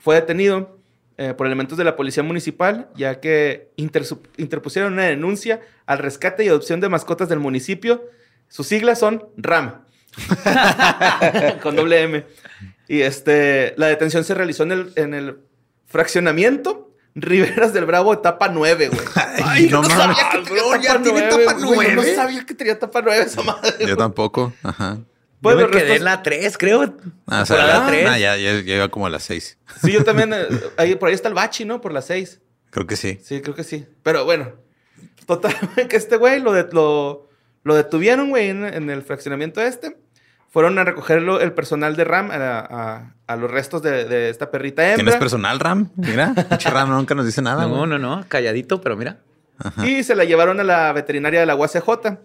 Fue 0.00 0.14
detenido 0.14 0.78
eh, 1.18 1.34
por 1.34 1.46
elementos 1.46 1.78
de 1.78 1.84
la 1.84 1.96
policía 1.96 2.22
municipal, 2.22 2.88
ya 2.96 3.20
que 3.20 3.70
interpusieron 3.76 4.92
una 4.94 5.04
denuncia 5.04 5.60
al 5.86 5.98
rescate 5.98 6.44
y 6.44 6.48
adopción 6.48 6.80
de 6.80 6.88
mascotas 6.88 7.28
del 7.28 7.38
municipio. 7.38 8.02
Sus 8.48 8.66
siglas 8.66 8.98
son 8.98 9.24
RAM. 9.36 9.82
Con 11.62 11.76
doble 11.76 12.02
M. 12.02 12.26
Y 12.88 13.00
este, 13.02 13.74
la 13.76 13.86
detención 13.86 14.24
se 14.24 14.34
realizó 14.34 14.62
en 14.64 14.72
el, 14.72 14.92
en 14.96 15.14
el 15.14 15.38
fraccionamiento 15.86 16.91
Riberas 17.14 17.72
del 17.72 17.84
Bravo, 17.84 18.12
etapa 18.14 18.48
9, 18.48 18.88
güey. 18.88 19.00
Ay, 19.44 19.68
no 19.68 19.82
mames. 19.82 20.16
que 20.16 20.24
tenía 20.44 20.62
Cabrón, 20.62 20.82
ya 20.82 20.88
tapa 20.92 21.02
tiene 21.02 21.20
9, 21.30 21.44
tapa 21.44 21.52
güey. 21.66 21.88
Yo 21.90 21.94
no 21.96 22.02
9. 22.02 22.14
sabía 22.14 22.46
que 22.46 22.54
tenía 22.54 22.78
tapa 22.78 23.02
9 23.02 23.22
esa 23.24 23.42
madre. 23.42 23.86
Yo 23.86 23.96
tampoco. 23.96 24.52
Ajá. 24.62 24.98
Pues 25.42 25.56
Yo 25.58 25.66
me 25.66 25.70
quedé 25.72 25.82
restos- 25.88 25.96
en 25.96 26.04
la 26.04 26.22
3, 26.22 26.56
creo. 26.58 26.94
Ah, 27.26 27.42
o 27.42 27.46
sea, 27.46 27.56
la- 27.58 27.66
la 27.80 27.86
tres. 27.88 28.08
ah, 28.08 28.18
ya, 28.18 28.36
ya, 28.36 28.60
ya 28.60 28.74
iba 28.76 28.88
como 28.88 29.06
a 29.06 29.10
las 29.10 29.24
seis. 29.24 29.58
Sí, 29.82 29.90
yo 29.92 30.04
también. 30.04 30.32
eh, 30.34 30.46
ahí, 30.76 30.94
por 30.94 31.08
ahí 31.08 31.14
está 31.14 31.28
el 31.28 31.34
bachi, 31.34 31.64
¿no? 31.64 31.80
Por 31.80 31.92
las 31.92 32.06
seis. 32.06 32.40
Creo 32.70 32.86
que 32.86 32.96
sí. 32.96 33.18
Sí, 33.24 33.40
creo 33.42 33.54
que 33.54 33.64
sí. 33.64 33.84
Pero 34.04 34.24
bueno, 34.24 34.52
total, 35.26 35.54
que 35.88 35.96
este 35.96 36.16
güey 36.16 36.40
lo, 36.40 36.52
de- 36.52 36.68
lo, 36.72 37.28
lo 37.64 37.74
detuvieron, 37.74 38.30
güey, 38.30 38.50
en, 38.50 38.64
en 38.64 38.88
el 38.88 39.02
fraccionamiento 39.02 39.60
este. 39.60 39.96
Fueron 40.52 40.78
a 40.78 40.84
recogerlo 40.84 41.40
el 41.40 41.52
personal 41.52 41.96
de 41.96 42.04
RAM 42.04 42.30
a, 42.30 42.36
a- 42.60 43.14
a 43.26 43.36
los 43.36 43.50
restos 43.50 43.82
de, 43.82 44.04
de 44.04 44.28
esta 44.28 44.50
perrita 44.50 44.82
hembra. 44.84 44.96
¿Tienes 44.96 45.16
personal, 45.16 45.58
Ram? 45.58 45.88
Mira, 45.96 46.34
Ram 46.70 46.90
nunca 46.90 47.14
nos 47.14 47.24
dice 47.26 47.40
nada. 47.42 47.66
No, 47.66 47.86
no, 47.86 47.98
no. 47.98 48.24
Calladito, 48.28 48.80
pero 48.82 48.94
mira. 48.96 49.18
Y 49.84 50.02
se 50.04 50.14
la 50.14 50.24
llevaron 50.24 50.60
a 50.60 50.64
la 50.64 50.92
veterinaria 50.92 51.40
de 51.40 51.46
la 51.46 51.54
UACJ. 51.56 52.18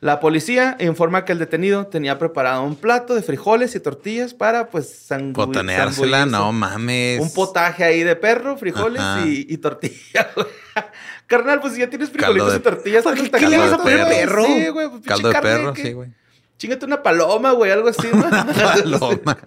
La 0.00 0.20
policía 0.20 0.76
informa 0.80 1.24
que 1.24 1.32
el 1.32 1.38
detenido 1.38 1.86
tenía 1.86 2.18
preparado 2.18 2.62
un 2.62 2.76
plato 2.76 3.14
de 3.14 3.22
frijoles 3.22 3.74
y 3.74 3.80
tortillas 3.80 4.34
para, 4.34 4.68
pues, 4.68 5.08
sangu- 5.10 5.32
Botaneársela, 5.32 6.18
zambullirse. 6.18 6.26
no 6.30 6.52
mames. 6.52 7.20
Un 7.20 7.32
potaje 7.32 7.84
ahí 7.84 8.02
de 8.02 8.14
perro, 8.14 8.56
frijoles 8.58 9.02
y, 9.24 9.46
y 9.52 9.56
tortillas. 9.58 10.26
güey. 10.36 10.46
Carnal, 11.26 11.60
pues 11.60 11.72
si 11.72 11.80
ya 11.80 11.88
tienes 11.88 12.10
frijolitos 12.10 12.52
de- 12.52 12.58
y 12.58 12.60
tortillas. 12.60 13.02
¿Para 13.02 13.16
¿qué 13.16 13.48
le 13.48 13.56
vas 13.58 13.72
a 13.72 13.78
poner 13.78 14.06
perro? 14.06 14.44
Sí, 14.44 14.68
güey. 14.68 14.88
pues, 14.90 15.02
Caldo 15.06 15.28
de 15.28 15.34
carne 15.34 15.50
perro, 15.50 15.72
que- 15.72 15.82
sí, 15.82 15.92
güey. 15.92 16.10
Chíngate 16.58 16.86
una 16.86 17.02
paloma, 17.02 17.52
güey, 17.52 17.70
algo 17.70 17.88
así, 17.88 18.08
¿no? 18.12 18.28
Paloma. 19.00 19.38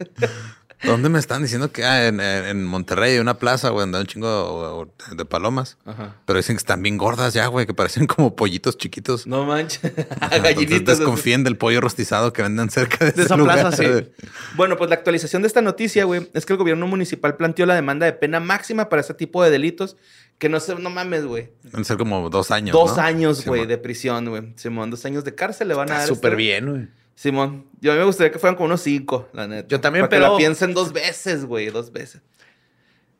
¿Dónde 0.83 1.09
me 1.09 1.17
están 1.17 1.41
diciendo 1.41 1.71
que 1.71 1.83
ah, 1.83 2.07
en, 2.07 2.63
Monterrey 2.63 3.13
hay 3.13 3.19
una 3.19 3.39
plaza, 3.39 3.69
güey, 3.69 3.81
donde 3.81 3.97
hay 3.97 4.01
un 4.01 4.07
chingo 4.07 4.93
de 5.11 5.25
palomas? 5.25 5.77
Ajá. 5.85 6.15
Pero 6.25 6.37
dicen 6.37 6.55
que 6.55 6.59
están 6.59 6.83
bien 6.83 6.97
gordas 6.97 7.33
ya, 7.33 7.47
güey, 7.47 7.65
que 7.65 7.73
parecen 7.73 8.05
como 8.05 8.35
pollitos 8.35 8.77
chiquitos. 8.77 9.25
No 9.25 9.43
manches. 9.45 9.81
Gallinitas. 10.43 10.99
desconfíen 10.99 11.43
del 11.43 11.57
pollo 11.57 11.81
rostizado 11.81 12.31
que 12.31 12.43
venden 12.43 12.69
cerca 12.69 13.05
de, 13.05 13.11
De 13.11 13.23
ese 13.23 13.23
esa 13.23 13.37
lugar. 13.37 13.59
plaza, 13.59 13.77
sí. 13.77 14.11
Bueno, 14.55 14.77
pues 14.77 14.89
la 14.89 14.95
actualización 14.95 15.41
de 15.41 15.47
esta 15.47 15.61
noticia, 15.63 16.03
güey, 16.03 16.29
es 16.33 16.45
que 16.45 16.53
el 16.53 16.59
gobierno 16.59 16.85
municipal 16.85 17.37
planteó 17.37 17.65
la 17.65 17.73
demanda 17.73 18.05
de 18.05 18.13
pena 18.13 18.39
máxima 18.39 18.87
para 18.87 19.01
este 19.01 19.15
tipo 19.15 19.43
de 19.43 19.49
delitos. 19.49 19.97
Que 20.37 20.49
no 20.49 20.59
sé, 20.59 20.75
no 20.75 20.89
mames, 20.89 21.25
güey. 21.25 21.49
Deben 21.63 21.83
ser 21.83 21.97
como 21.97 22.29
dos 22.29 22.51
años. 22.51 22.73
Dos 22.73 22.97
¿no? 22.97 23.03
años, 23.03 23.43
güey, 23.45 23.65
de 23.65 23.77
prisión, 23.77 24.29
güey. 24.29 24.53
Simón, 24.55 24.91
dos 24.91 25.03
años 25.05 25.23
de 25.23 25.33
cárcel 25.33 25.67
le 25.69 25.73
van 25.73 25.91
a 25.91 25.95
dar. 25.99 26.07
Súper 26.07 26.33
este- 26.33 26.43
bien, 26.43 26.69
güey. 26.69 26.87
Simón, 27.15 27.65
yo 27.81 27.91
a 27.91 27.95
mí 27.95 27.99
me 27.99 28.05
gustaría 28.05 28.31
que 28.31 28.37
fueran 28.37 28.55
como 28.55 28.67
unos 28.67 28.81
cinco, 28.81 29.27
la 29.33 29.47
neta. 29.47 29.67
Yo 29.67 29.81
también, 29.81 30.03
Para 30.03 30.09
que 30.09 30.21
pero- 30.21 30.31
la 30.33 30.37
piensen 30.37 30.75
dos 30.75 30.93
veces, 30.93 31.45
güey, 31.45 31.69
dos 31.71 31.91
veces. 31.91 32.21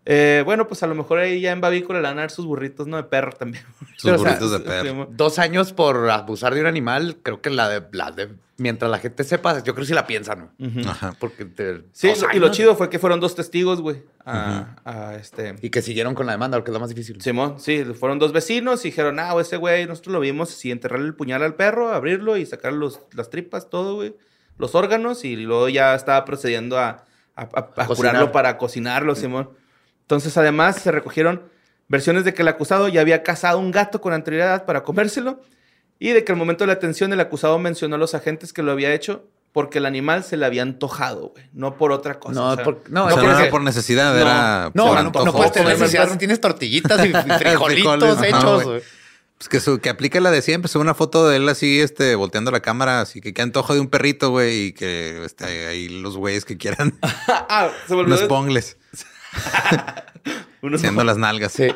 Eh, 0.06 0.44
bueno, 0.46 0.68
pues 0.68 0.84
a 0.84 0.88
lo 0.88 0.96
mejor 0.96 1.20
ahí 1.20 1.42
ya 1.42 1.52
en 1.52 1.60
Bavícola 1.60 2.00
le 2.00 2.08
van 2.08 2.18
a 2.20 2.22
dar 2.22 2.32
sus 2.32 2.46
burritos, 2.46 2.88
¿no? 2.88 2.96
De 2.98 3.04
perro 3.04 3.32
también. 3.34 3.66
Sus 3.98 4.04
Pero, 4.12 4.16
o 4.18 4.20
sea, 4.20 4.28
burritos 4.30 4.52
de 4.52 4.60
perro. 4.60 5.08
Dos 5.12 5.40
años 5.40 5.74
por 5.74 6.10
abusar 6.10 6.54
de 6.54 6.62
un 6.62 6.68
animal, 6.68 7.18
creo 7.24 7.42
que 7.42 7.50
la 7.50 7.68
de, 7.68 7.84
la 7.92 8.12
de 8.12 8.30
mientras 8.58 8.90
la 8.92 9.00
gente 9.00 9.24
sepa, 9.24 9.56
yo 9.64 9.74
creo 9.74 9.84
que 9.84 9.86
sí 9.86 9.94
la 9.94 10.08
piensan, 10.08 10.52
¿no? 10.58 10.68
Ujú. 10.68 10.90
Ajá. 10.90 11.14
Porque 11.20 11.46
te- 11.46 11.84
Sí, 11.94 12.12
y 12.34 12.40
lo 12.40 12.50
chido 12.52 12.76
fue 12.76 12.90
que 12.90 13.00
fueron 13.00 13.20
dos 13.20 13.36
testigos, 13.36 13.82
güey. 13.82 14.04
A, 14.26 14.76
a 14.84 15.16
este. 15.16 15.56
Y 15.62 15.70
que 15.70 15.82
siguieron 15.82 16.14
con 16.16 16.26
la 16.26 16.34
demanda, 16.34 16.58
porque 16.58 16.72
es 16.72 16.74
lo 16.74 16.80
más 16.80 16.90
difícil. 16.90 17.22
Simón, 17.22 17.60
sí, 17.60 17.84
fueron 17.84 18.20
dos 18.20 18.34
vecinos 18.34 18.84
y 18.84 18.90
dijeron, 18.90 19.20
ah, 19.20 19.34
ese 19.40 19.58
güey, 19.58 19.86
nosotros 19.88 20.14
lo 20.14 20.20
vimos, 20.20 20.50
sí, 20.50 20.70
enterrarle 20.72 21.06
el 21.08 21.14
puñal 21.16 21.44
al 21.44 21.56
perro, 21.56 21.94
abrirlo 21.94 22.36
y 22.38 22.46
sacar 22.46 22.74
los, 22.74 23.00
las 23.14 23.30
tripas, 23.30 23.70
todo, 23.70 23.96
güey, 23.96 24.16
los 24.58 24.76
órganos, 24.76 25.24
y 25.24 25.36
luego 25.38 25.70
ya 25.70 25.96
estaba 25.96 26.26
procediendo 26.26 26.78
a, 26.78 27.06
a, 27.36 27.42
a- 27.42 27.44
a 27.44 27.48
cocinar. 27.86 27.96
curarlo 27.96 28.32
para 28.32 28.58
cocinarlo, 28.58 29.16
Simón. 29.16 29.50
Entonces, 30.02 30.36
además, 30.38 30.78
se 30.78 30.92
recogieron 30.92 31.44
versiones 31.88 32.26
de 32.26 32.34
que 32.34 32.42
el 32.42 32.48
acusado 32.50 32.88
ya 32.90 33.00
había 33.02 33.24
cazado 33.24 33.60
un 33.60 33.72
gato 33.72 34.02
con 34.02 34.12
anterioridad 34.14 34.66
para 34.66 34.84
comérselo 34.84 35.40
y 36.00 36.10
de 36.12 36.24
que 36.24 36.32
al 36.32 36.38
momento 36.38 36.64
de 36.64 36.68
la 36.68 36.74
atención 36.74 37.12
el 37.14 37.20
acusado 37.20 37.58
mencionó 37.60 37.96
a 37.96 37.98
los 38.00 38.14
agentes 38.16 38.54
que 38.54 38.64
lo 38.64 38.72
había 38.72 38.94
hecho 38.94 39.26
porque 39.54 39.80
el 39.80 39.86
animal 39.88 40.24
se 40.24 40.38
le 40.38 40.46
había 40.46 40.62
antojado, 40.62 41.30
güey, 41.30 41.46
no 41.54 41.78
por 41.78 41.92
otra 41.92 42.20
cosa. 42.20 42.40
No, 42.40 42.50
o 42.52 42.56
sea, 42.56 42.64
por- 42.64 42.84
no, 42.90 43.06
O 43.06 43.10
sea, 43.12 43.20
que- 43.22 43.28
no 43.28 43.40
era 43.40 43.50
por 43.50 43.62
necesidad, 43.64 44.14
No. 44.14 44.20
era. 44.22 44.72
No, 44.76 44.88
se 44.96 45.04
no, 45.04 45.26
no, 45.26 45.34
puedes 45.34 45.52
tener 45.52 45.70
necesidad 45.70 46.12
si 46.12 46.18
tienes 46.18 46.40
tortillitas 46.40 47.04
y 47.06 47.12
frijolitos 47.40 48.22
hechos. 48.24 48.64
güey. 48.64 48.82
Pues 49.40 49.50
que, 49.50 49.60
su, 49.60 49.80
que 49.80 49.90
aplica 49.90 50.20
la 50.20 50.32
de 50.32 50.42
siempre. 50.42 50.68
Sube 50.68 50.82
una 50.82 50.96
foto 50.96 51.28
de 51.28 51.38
él 51.38 51.48
así, 51.50 51.80
este, 51.80 52.16
volteando 52.16 52.50
la 52.52 52.60
cámara, 52.60 53.02
así 53.02 53.22
que 53.22 53.34
qué 53.36 53.44
antojo 53.44 53.74
de 53.76 53.80
un 53.80 53.88
perrito, 53.88 54.32
güey, 54.32 54.66
y 54.68 54.74
que 54.74 55.24
este, 55.26 55.46
ahí 55.68 55.90
los 55.90 56.18
güeyes 56.18 56.44
que 56.44 56.58
quieran 56.58 56.98
ah, 57.28 57.70
se 57.88 57.94
volvió 57.96 58.16
unos 58.16 58.28
bongles, 58.28 58.78
unos- 60.62 60.80
haciendo 60.82 61.04
las 61.04 61.18
nalgas. 61.18 61.52
Sí. 61.52 61.68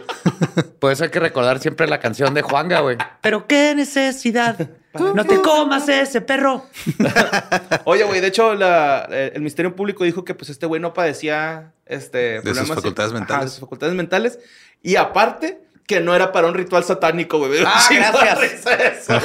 Por 0.80 0.92
eso 0.92 1.04
hay 1.04 1.10
que 1.12 1.20
recordar 1.20 1.60
siempre 1.60 1.88
la 1.88 2.00
canción 2.00 2.34
de 2.34 2.42
Juanga, 2.42 2.80
güey. 2.82 2.98
Pero 3.22 3.48
qué 3.48 3.74
necesidad. 3.76 4.70
No 4.94 5.24
te 5.26 5.42
comas 5.42 5.88
ese 5.88 6.20
perro. 6.22 6.66
Oye, 7.86 8.04
güey, 8.04 8.20
de 8.20 8.28
hecho, 8.28 8.54
la- 8.56 9.08
eh, 9.10 9.32
el 9.36 9.40
Ministerio 9.42 9.76
Público 9.76 10.04
dijo 10.04 10.26
que 10.26 10.34
pues 10.36 10.50
este 10.50 10.66
güey 10.66 10.82
no 10.82 10.94
padecía 10.94 11.72
este, 11.86 12.42
sus 12.42 12.68
facultades 12.68 13.14
mentales. 13.14 13.46
de 13.46 13.50
sus 13.52 13.60
facultades 13.62 13.96
mentales. 13.96 14.40
Y 14.84 14.96
aparte, 14.98 15.62
que 15.88 16.00
no 16.02 16.14
era 16.16 16.32
para 16.32 16.48
un 16.48 16.54
ritual 16.56 16.84
satánico, 16.84 17.38
güey. 17.38 17.64
Ah, 17.66 17.82
de 17.90 17.96
gracias. 17.98 18.66
eso. 19.10 19.20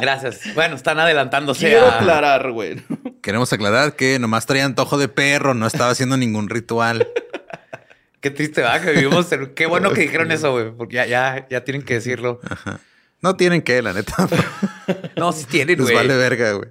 Gracias. 0.00 0.40
Bueno, 0.54 0.76
están 0.76 1.00
adelantándose 1.00 1.66
Quiero 1.68 1.86
a... 1.86 1.96
aclarar, 1.96 2.52
güey. 2.52 2.80
Queremos 3.20 3.52
aclarar 3.52 3.94
que 3.96 4.18
nomás 4.20 4.46
traía 4.46 4.64
antojo 4.64 4.96
de 4.96 5.08
perro, 5.08 5.54
no 5.54 5.66
estaba 5.66 5.90
haciendo 5.90 6.16
ningún 6.16 6.48
ritual. 6.48 7.08
Qué 8.20 8.30
triste, 8.30 8.62
va, 8.62 8.80
que 8.80 8.92
vivimos. 8.92 9.30
en- 9.32 9.54
Qué 9.54 9.66
bueno 9.72 9.92
que 9.92 10.00
dijeron 10.02 10.30
eso, 10.32 10.52
güey. 10.52 10.70
Porque 10.72 10.96
ya, 10.96 11.06
ya, 11.06 11.46
ya 11.48 11.64
tienen 11.64 11.82
que 11.82 11.94
decirlo. 11.94 12.40
No 13.22 13.36
tienen 13.36 13.62
que, 13.62 13.82
la 13.82 13.92
neta. 13.92 14.14
No, 15.16 15.32
sí 15.32 15.44
tienen, 15.44 15.78
güey. 15.78 15.94
vale 15.94 16.16
verga, 16.16 16.52
güey. 16.52 16.70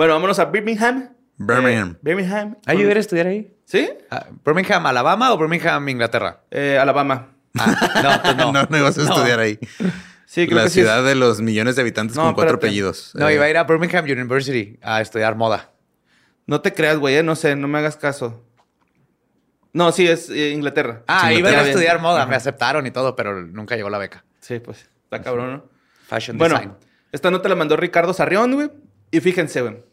Bueno, 0.00 0.14
vámonos 0.14 0.38
a 0.38 0.46
Birmingham. 0.46 1.10
Birmingham. 1.36 1.90
Eh, 1.92 1.98
Birmingham. 2.00 2.56
¿Hay 2.64 2.78
que 2.78 2.84
ir 2.84 2.96
a 2.96 3.00
estudiar 3.00 3.26
ahí? 3.26 3.54
¿Sí? 3.66 3.86
Ah, 4.10 4.28
¿Birmingham, 4.46 4.86
Alabama 4.86 5.30
o 5.30 5.36
Birmingham, 5.36 5.86
Inglaterra? 5.90 6.40
Eh, 6.50 6.78
Alabama. 6.80 7.34
Ah, 7.58 8.00
no, 8.02 8.22
pues 8.22 8.36
no. 8.38 8.52
No, 8.54 8.62
no, 8.70 8.78
ibas 8.78 8.96
a 8.96 9.02
No. 9.02 9.10
estudiar 9.10 9.40
ahí. 9.40 9.58
Sí, 10.24 10.46
creo 10.46 10.56
la 10.56 10.64
que 10.64 10.70
sí. 10.70 10.80
es- 10.80 10.86
ciudad 10.86 11.04
de 11.04 11.14
los 11.16 11.42
millones 11.42 11.76
de 11.76 11.82
habitantes 11.82 12.16
No, 12.16 12.22
con 12.22 12.32
cuatro 12.32 12.52
espérate. 12.54 12.68
apellidos. 12.68 13.12
No, 13.14 13.28
Eh, 13.28 13.34
iba 13.34 13.44
a 13.44 13.50
ir 13.50 13.58
a 13.58 13.64
Birmingham 13.64 14.06
University 14.06 14.78
a 14.80 15.02
estudiar 15.02 15.36
moda. 15.36 15.70
No 16.46 16.62
te 16.62 16.72
creas, 16.72 16.96
güey, 16.96 17.16
eh, 17.16 17.22
no 17.22 17.36
sé, 17.36 17.54
no 17.54 17.68
me 17.68 17.76
hagas 17.80 17.98
caso. 17.98 18.42
No, 19.74 19.92
sí, 19.92 20.08
es 20.08 20.30
Inglaterra. 20.30 21.02
Ah, 21.08 21.28
Sí, 21.28 21.34
iba 21.34 21.34
a 21.34 21.34
ir 21.34 21.44
a 21.44 21.48
Inglaterra. 21.50 21.68
estudiar 21.68 22.00
moda. 22.00 22.20
Ajá. 22.22 22.30
Me 22.30 22.36
aceptaron 22.36 22.86
y 22.86 22.90
todo, 22.90 23.14
pero 23.16 23.38
nunca 23.42 23.76
llegó 23.76 23.90
la 23.90 23.98
beca. 23.98 24.24
Sí, 24.40 24.60
pues, 24.60 24.88
está 25.04 25.20
cabrón, 25.20 25.52
¿no? 25.52 25.64
Fashion 26.08 26.38
Bueno, 26.38 26.54
design. 26.54 26.72
esta 27.12 27.30
nota 27.30 27.50
la 27.50 27.54
mandó 27.54 27.76
Ricardo 27.76 28.14
Sarrión, 28.14 28.54
güey. 28.54 28.70
Y 29.10 29.20
fíjense, 29.20 29.60
güey. 29.60 29.89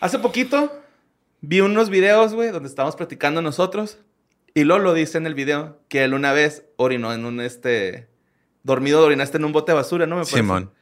Hace 0.00 0.18
poquito 0.18 0.72
vi 1.40 1.60
unos 1.60 1.90
videos, 1.90 2.34
güey, 2.34 2.50
donde 2.50 2.68
estábamos 2.68 2.96
platicando 2.96 3.42
nosotros. 3.42 3.98
Y 4.54 4.64
Lolo 4.64 4.94
dice 4.94 5.18
en 5.18 5.26
el 5.26 5.34
video 5.34 5.80
que 5.88 6.04
él 6.04 6.14
una 6.14 6.32
vez 6.32 6.64
orinó 6.76 7.12
en 7.12 7.24
un, 7.24 7.40
este... 7.40 8.08
Dormido, 8.64 9.02
orinaste 9.02 9.38
en 9.38 9.44
un 9.44 9.52
bote 9.52 9.72
de 9.72 9.76
basura, 9.76 10.06
¿no? 10.06 10.16
Me 10.16 10.22
parece. 10.22 10.36
Simón, 10.36 10.72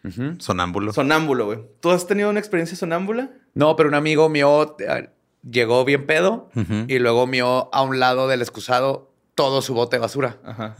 sonámbulo. 0.40 0.92
Sonámbulo, 0.92 1.46
güey. 1.46 1.60
¿Tú 1.80 1.90
has 1.90 2.06
tenido 2.06 2.30
una 2.30 2.40
experiencia 2.40 2.76
sonámbula? 2.76 3.30
No, 3.54 3.76
pero 3.76 3.88
un 3.88 3.94
amigo 3.94 4.28
mío 4.28 4.76
eh, 4.80 5.10
llegó 5.48 5.84
bien 5.84 6.06
pedo 6.06 6.50
y 6.88 6.98
luego 6.98 7.26
mío 7.26 7.68
a 7.72 7.82
un 7.82 8.00
lado 8.00 8.28
del 8.28 8.40
excusado 8.40 9.12
todo 9.36 9.62
su 9.62 9.74
bote 9.74 9.96
de 9.96 10.00
basura. 10.00 10.38
Ajá. 10.44 10.74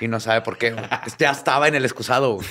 Y 0.00 0.08
no 0.08 0.20
sabe 0.20 0.42
por 0.42 0.58
qué. 0.58 0.76
Ya 1.18 1.30
estaba 1.30 1.66
en 1.68 1.74
el 1.76 1.84
excusado. 1.86 2.34
güey. 2.34 2.46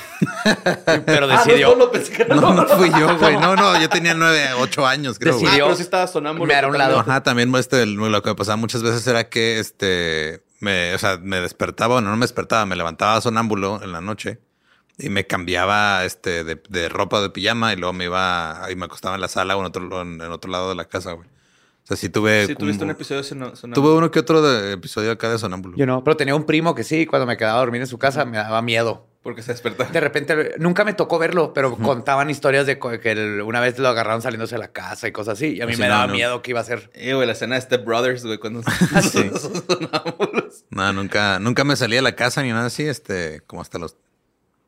Pero 1.06 1.26
Ah, 1.26 1.28
no, 1.28 1.28
decidió. 1.28 1.70
no, 1.70 1.76
lo 1.76 1.92
pensé 1.92 2.12
que 2.14 2.26
No, 2.26 2.54
no 2.54 2.66
fui 2.66 2.90
yo, 2.98 3.16
güey. 3.20 3.38
No, 3.38 3.56
no, 3.56 3.80
yo 3.80 3.90
tenía 3.90 4.14
nueve, 4.16 4.42
ocho 4.58 4.88
años, 4.88 5.20
creo. 5.20 5.34
Ah. 5.36 5.38
Decidió- 5.38 5.66
pero 5.66 5.76
sí 5.76 5.82
estaba 5.84 6.08
sonámbulo. 6.08 6.48
Me 6.48 6.56
hará 6.56 6.68
un 6.70 6.78
lado. 6.78 6.98
Ajá, 7.00 7.22
también 7.22 7.54
este, 7.56 7.86
lo 7.86 8.24
que 8.24 8.30
me 8.30 8.36
pasaba 8.36 8.56
muchas 8.56 8.82
veces 8.82 9.06
era 9.06 9.30
que 9.30 9.60
este 9.60 10.44
me, 10.62 10.96
o 10.96 10.98
sea, 10.98 11.18
me 11.22 11.40
despertaba, 11.42 11.96
bueno, 11.96 12.10
no 12.10 12.16
me 12.18 12.24
despertaba, 12.24 12.66
me 12.66 12.76
levantaba 12.76 13.20
sonámbulo 13.22 13.82
en 13.84 13.92
la 13.92 14.02
noche 14.02 14.40
y 14.98 15.10
me 15.10 15.28
cambiaba 15.28 16.04
este 16.06 16.44
de, 16.46 16.62
de 16.70 16.90
ropa 16.90 17.22
de 17.22 17.30
pijama 17.30 17.72
y 17.74 17.76
luego 17.76 17.94
me 17.94 18.06
iba 18.06 18.62
y 18.72 18.76
me 18.76 18.86
acostaba 18.86 19.16
en 19.16 19.22
la 19.22 19.28
sala 19.28 19.56
o 19.58 19.60
en 19.60 19.66
otro, 19.68 20.02
en, 20.02 20.22
en 20.22 20.32
otro 20.32 20.50
lado 20.52 20.70
de 20.70 20.76
la 20.76 20.86
casa, 20.86 21.12
güey. 21.14 21.28
O 21.90 21.96
sea, 21.96 21.98
sí 21.98 22.08
tuve. 22.10 22.46
Sí, 22.46 22.54
tuviste 22.56 22.84
un 22.84 22.92
episodio 22.92 23.24
soná- 23.24 23.56
sonámbulo. 23.56 23.74
Tuve 23.74 23.98
uno 23.98 24.12
que 24.12 24.20
otro 24.20 24.44
de 24.44 24.74
episodio 24.74 25.12
acá 25.12 25.28
de 25.30 25.40
sonámbulo. 25.40 25.76
Yo 25.76 25.88
no, 25.88 26.04
pero 26.04 26.16
tenía 26.16 26.36
un 26.36 26.46
primo 26.46 26.76
que 26.76 26.84
sí, 26.84 27.08
cuando 27.08 27.26
me 27.26 27.36
quedaba 27.36 27.56
a 27.58 27.60
dormir 27.62 27.82
en 27.82 27.88
su 27.88 27.98
casa 27.98 28.26
me 28.26 28.38
daba 28.38 28.62
miedo. 28.62 29.08
Porque 29.24 29.42
se 29.42 29.52
despertó. 29.52 29.84
De 29.86 30.00
repente, 30.00 30.54
nunca 30.60 30.86
me 30.86 30.94
tocó 30.94 31.18
verlo, 31.20 31.52
pero 31.54 31.76
contaban 31.76 32.30
historias 32.30 32.66
de 32.68 32.78
que 32.80 33.12
el- 33.12 33.42
una 33.42 33.60
vez 33.60 33.78
lo 33.80 33.88
agarraron 33.90 34.22
saliéndose 34.22 34.56
de 34.56 34.60
la 34.60 34.72
casa 34.72 35.08
y 35.08 35.12
cosas 35.12 35.34
así. 35.34 35.56
Y 35.58 35.62
a 35.62 35.66
mí 35.66 35.74
Sí, 35.74 35.82
me 35.82 35.88
no, 35.88 35.94
daba 35.96 36.08
no. 36.08 36.14
miedo 36.14 36.42
que 36.44 36.52
iba 36.52 36.60
a 36.60 36.64
ser. 36.64 36.92
Eh, 36.94 37.14
güey, 37.16 37.26
la 37.26 37.34
escena 37.34 37.56
de 37.56 37.62
Step 37.62 37.84
Brothers, 37.84 38.24
güey, 38.24 38.38
cuando 38.38 38.62
Sí. 39.02 39.30
sonámbulos. 39.36 40.66
No, 40.70 40.94
nunca, 40.94 41.40
nunca 41.40 41.64
me 41.64 41.76
salí 41.76 41.96
de 41.96 42.02
la 42.04 42.16
casa 42.16 42.44
ni 42.44 42.50
nada 42.52 42.68
así, 42.68 42.84
este, 42.84 43.42
como 43.48 43.62
hasta 43.64 43.78
los 43.80 43.98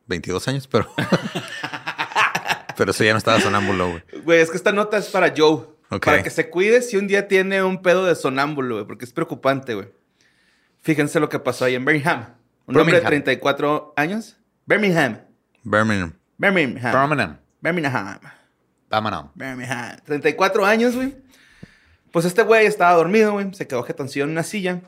22 0.06 0.48
años, 0.48 0.66
pero. 0.66 0.86
pero 2.76 2.90
eso 2.90 3.04
ya 3.04 3.12
no 3.12 3.18
estaba 3.18 3.40
sonámbulo, 3.40 3.90
güey. 3.90 4.02
Güey, 4.24 4.40
es 4.40 4.50
que 4.50 4.56
esta 4.56 4.72
nota 4.72 4.98
es 4.98 5.06
para 5.08 5.32
Joe. 5.36 5.66
Para 6.00 6.22
que 6.22 6.30
se 6.30 6.48
cuide 6.48 6.82
si 6.82 6.96
un 6.96 7.06
día 7.06 7.28
tiene 7.28 7.62
un 7.62 7.82
pedo 7.82 8.06
de 8.06 8.14
sonámbulo, 8.14 8.76
güey, 8.76 8.86
porque 8.86 9.04
es 9.04 9.12
preocupante, 9.12 9.74
güey. 9.74 9.88
Fíjense 10.80 11.20
lo 11.20 11.28
que 11.28 11.38
pasó 11.38 11.64
ahí 11.64 11.74
en 11.74 11.84
Birmingham. 11.84 12.34
Un 12.66 12.76
hombre 12.76 12.94
de 12.94 13.00
Birmingham. 13.00 13.24
34 13.24 13.94
años. 13.96 14.36
Birmingham. 14.66 15.20
Birmingham. 15.62 16.12
Birmingham. 16.38 16.92
Birmingham. 16.92 17.38
Birmingham. 17.60 18.20
Vámonos. 18.88 19.26
Birmingham. 19.34 19.96
34 20.04 20.66
años, 20.66 20.96
güey. 20.96 21.16
Pues 22.10 22.24
este 22.24 22.42
güey 22.42 22.66
estaba 22.66 22.94
dormido, 22.94 23.32
güey. 23.32 23.52
Se 23.54 23.66
quedó 23.66 23.82
jetoncillo 23.82 24.24
en 24.24 24.32
una 24.32 24.42
silla. 24.42 24.80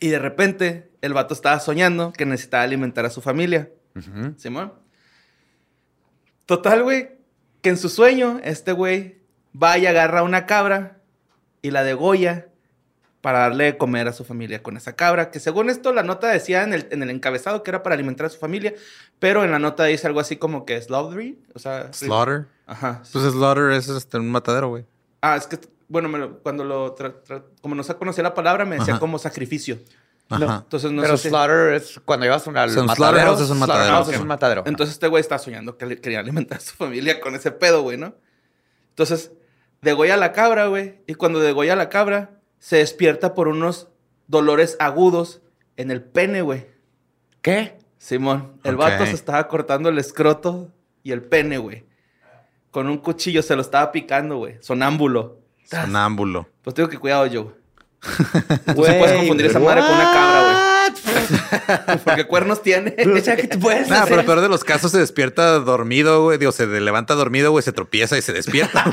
Y 0.00 0.08
de 0.08 0.18
repente, 0.18 0.90
el 1.00 1.14
vato 1.14 1.34
estaba 1.34 1.60
soñando 1.60 2.12
que 2.12 2.26
necesitaba 2.26 2.62
alimentar 2.62 3.04
a 3.06 3.10
su 3.10 3.20
familia. 3.20 3.70
Simón. 4.36 4.72
Total, 6.44 6.82
güey, 6.82 7.18
que 7.62 7.70
en 7.70 7.76
su 7.76 7.88
sueño, 7.88 8.40
este 8.44 8.72
güey 8.72 9.22
va 9.62 9.78
y 9.78 9.86
agarra 9.86 10.22
una 10.22 10.46
cabra 10.46 10.98
y 11.62 11.70
la 11.70 11.82
degolla 11.84 12.46
para 13.20 13.40
darle 13.40 13.64
de 13.64 13.76
comer 13.76 14.06
a 14.06 14.12
su 14.12 14.24
familia 14.24 14.62
con 14.62 14.76
esa 14.76 14.94
cabra. 14.94 15.30
Que 15.30 15.40
según 15.40 15.68
esto, 15.68 15.92
la 15.92 16.02
nota 16.04 16.28
decía 16.28 16.62
en 16.62 16.72
el, 16.74 16.86
en 16.92 17.02
el 17.02 17.10
encabezado 17.10 17.62
que 17.62 17.70
era 17.70 17.82
para 17.82 17.94
alimentar 17.94 18.26
a 18.26 18.28
su 18.30 18.38
familia, 18.38 18.74
pero 19.18 19.42
en 19.44 19.50
la 19.50 19.58
nota 19.58 19.84
dice 19.84 20.06
algo 20.06 20.20
así 20.20 20.36
como 20.36 20.64
que 20.64 20.80
slaughtery. 20.80 21.38
O 21.54 21.58
sea, 21.58 21.92
Slaughter. 21.92 22.46
Ajá. 22.66 23.02
Pues 23.12 23.24
slaughter 23.32 23.70
es 23.72 23.88
este, 23.88 24.18
un 24.18 24.30
matadero, 24.30 24.68
güey. 24.68 24.84
Ah, 25.22 25.36
es 25.36 25.46
que, 25.48 25.58
bueno, 25.88 26.08
me 26.08 26.18
lo- 26.18 26.38
cuando 26.40 26.62
lo. 26.64 26.94
tra- 26.94 27.14
tra- 27.26 27.42
como 27.62 27.74
no 27.74 27.82
se 27.82 27.94
conocía 27.96 28.22
la 28.22 28.34
palabra, 28.34 28.64
me 28.64 28.76
decía 28.76 28.94
Ajá. 28.94 29.00
como 29.00 29.18
sacrificio. 29.18 29.78
Ajá. 30.28 30.62
Entonces 30.64 30.90
no 30.92 31.02
pero 31.02 31.16
sé 31.16 31.24
si- 31.24 31.28
slaughter 31.30 31.74
es 31.74 32.00
cuando 32.04 32.26
llevas 32.26 32.46
un, 32.46 32.56
al 32.56 32.70
Son 32.70 32.86
matadero. 32.86 32.96
slaughterhouse 33.12 33.40
es 33.40 33.50
un 33.50 33.58
matadero. 33.58 33.84
Slaughterhouse 33.86 34.08
Ok. 34.08 34.14
es 34.14 34.20
un 34.20 34.28
matadero. 34.28 34.62
Entonces 34.66 34.94
este 34.94 35.08
güey 35.08 35.20
está 35.20 35.38
soñando 35.38 35.76
que 35.76 35.86
le 35.86 36.00
quería 36.00 36.20
alimentar 36.20 36.58
a 36.58 36.60
su 36.60 36.74
familia 36.76 37.20
con 37.20 37.34
ese 37.34 37.50
pedo, 37.50 37.82
güey, 37.82 37.96
¿no? 37.96 38.14
Entonces, 38.90 39.30
degolla 39.82 40.16
la 40.16 40.32
cabra, 40.32 40.66
güey. 40.66 41.00
Y 41.06 41.14
cuando 41.14 41.40
degolla 41.40 41.76
la 41.76 41.88
cabra, 41.88 42.30
se 42.58 42.76
despierta 42.76 43.34
por 43.34 43.48
unos 43.48 43.88
dolores 44.26 44.76
agudos 44.80 45.42
en 45.76 45.90
el 45.90 46.02
pene, 46.02 46.42
güey. 46.42 46.66
¿Qué? 47.42 47.78
Simón, 47.98 48.52
el 48.64 48.74
Ok. 48.74 48.80
vato 48.80 49.06
se 49.06 49.12
estaba 49.12 49.46
cortando 49.48 49.88
el 49.88 49.98
escroto 49.98 50.70
y 51.02 51.12
el 51.12 51.22
pene, 51.22 51.58
güey. 51.58 51.84
Con 52.70 52.88
un 52.88 52.98
cuchillo 52.98 53.42
se 53.42 53.56
lo 53.56 53.62
estaba 53.62 53.90
picando, 53.92 54.36
güey. 54.38 54.56
Sonámbulo. 54.60 55.38
Sonámbulo. 55.64 56.48
Pues 56.62 56.74
tengo 56.74 56.88
que 56.88 56.98
cuidado, 56.98 57.26
Joe. 57.32 57.54
Tú 58.74 58.84
sí 58.84 58.92
puedes 58.98 59.12
confundir 59.16 59.46
esa 59.46 59.58
madre 59.58 59.80
con 59.80 59.90
una 59.92 60.04
cabra, 60.04 60.42
güey. 60.42 60.66
Porque 62.04 62.26
cuernos 62.26 62.62
tiene. 62.62 62.94
O 63.06 63.18
sea, 63.20 63.36
tú 63.36 63.58
puedes 63.58 63.88
Nada, 63.88 64.04
pero 64.06 64.20
el 64.20 64.26
peor 64.26 64.40
de 64.40 64.48
los 64.48 64.62
casos 64.62 64.92
se 64.92 64.98
despierta 64.98 65.58
dormido, 65.58 66.22
güey. 66.22 66.38
Digo, 66.38 66.52
se 66.52 66.66
levanta 66.66 67.14
dormido, 67.14 67.50
güey, 67.50 67.62
se 67.62 67.72
tropieza 67.72 68.16
y 68.18 68.22
se 68.22 68.32
despierta. 68.32 68.84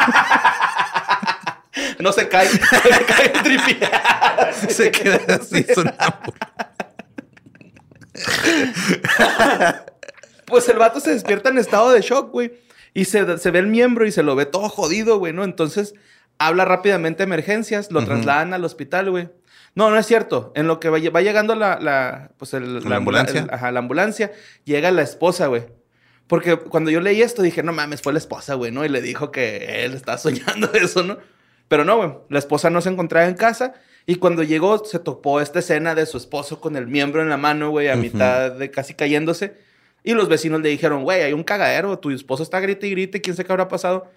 No 2.03 2.11
se 2.11 2.27
cae. 2.27 2.47
se 2.49 2.59
cae 2.59 3.31
el 3.33 3.41
tripié. 3.43 3.79
se 4.69 4.91
queda 4.91 5.19
así 5.35 5.65
sonámbulo. 5.73 6.33
Pues 10.45 10.67
el 10.69 10.77
vato 10.77 10.99
se 10.99 11.11
despierta 11.11 11.49
en 11.49 11.57
estado 11.57 11.91
de 11.91 12.01
shock, 12.01 12.31
güey. 12.31 12.53
Y 12.93 13.05
se, 13.05 13.37
se 13.39 13.49
ve 13.49 13.57
el 13.59 13.67
miembro 13.67 14.05
y 14.05 14.11
se 14.11 14.21
lo 14.21 14.35
ve 14.35 14.45
todo 14.45 14.69
jodido, 14.69 15.17
güey, 15.17 15.33
¿no? 15.33 15.43
Entonces 15.45 15.95
habla 16.37 16.63
rápidamente 16.65 17.23
a 17.23 17.25
emergencias, 17.25 17.91
lo 17.91 18.05
trasladan 18.05 18.53
al 18.53 18.63
hospital, 18.63 19.09
güey. 19.09 19.29
No, 19.73 19.89
no 19.89 19.97
es 19.97 20.05
cierto. 20.05 20.51
En 20.55 20.67
lo 20.67 20.79
que 20.79 20.89
va, 20.89 20.99
va 21.09 21.21
llegando 21.21 21.55
la, 21.55 21.79
la, 21.79 22.31
pues 22.37 22.53
el- 22.53 22.87
¿La 22.87 22.97
ambulancia? 22.97 23.39
el- 23.41 23.49
ajá, 23.51 23.71
la 23.71 23.79
ambulancia, 23.79 24.31
llega 24.63 24.91
la 24.91 25.01
esposa, 25.01 25.47
güey. 25.47 25.63
Porque 26.27 26.57
cuando 26.57 26.91
yo 26.91 27.01
leí 27.01 27.21
esto 27.23 27.41
dije, 27.41 27.63
no 27.63 27.73
mames, 27.73 28.01
fue 28.03 28.13
la 28.13 28.19
esposa, 28.19 28.53
güey, 28.53 28.71
¿no? 28.71 28.85
Y 28.85 28.89
le 28.89 29.01
dijo 29.01 29.31
que 29.31 29.85
él 29.85 29.93
estaba 29.93 30.17
soñando 30.19 30.71
eso, 30.73 31.01
¿no? 31.03 31.17
Pero 31.73 31.85
no, 31.85 31.97
güey. 31.97 32.11
La 32.29 32.37
esposa 32.37 32.69
no 32.69 32.81
se 32.81 32.89
encontraba 32.89 33.27
en 33.27 33.33
casa. 33.33 33.73
Y 34.05 34.17
cuando 34.17 34.43
llegó, 34.43 34.85
se 34.85 34.99
topó 34.99 35.41
esta 35.41 35.57
escena 35.57 35.95
de 35.95 36.05
su 36.05 36.17
esposo 36.17 36.61
con 36.61 36.75
el 36.75 36.85
miembro 36.85 37.23
en 37.23 37.29
la 37.29 37.37
mano, 37.37 37.71
güey, 37.71 37.87
a 37.87 37.95
mitad 37.95 38.51
de 38.51 38.69
casi 38.69 38.93
cayéndose. 38.93 39.57
Y 40.03 40.13
los 40.13 40.29
vecinos 40.29 40.61
le 40.61 40.69
dijeron, 40.69 41.01
güey, 41.01 41.23
hay 41.23 41.33
un 41.33 41.43
cagadero, 41.43 41.97
tu 41.97 42.11
esposo 42.11 42.43
está 42.43 42.59
grite 42.59 42.85
y 42.85 42.91
grite, 42.91 43.21
quién 43.21 43.35
sabe 43.35 43.47
qué 43.47 43.53
habrá 43.53 43.69
pasado. 43.69 44.11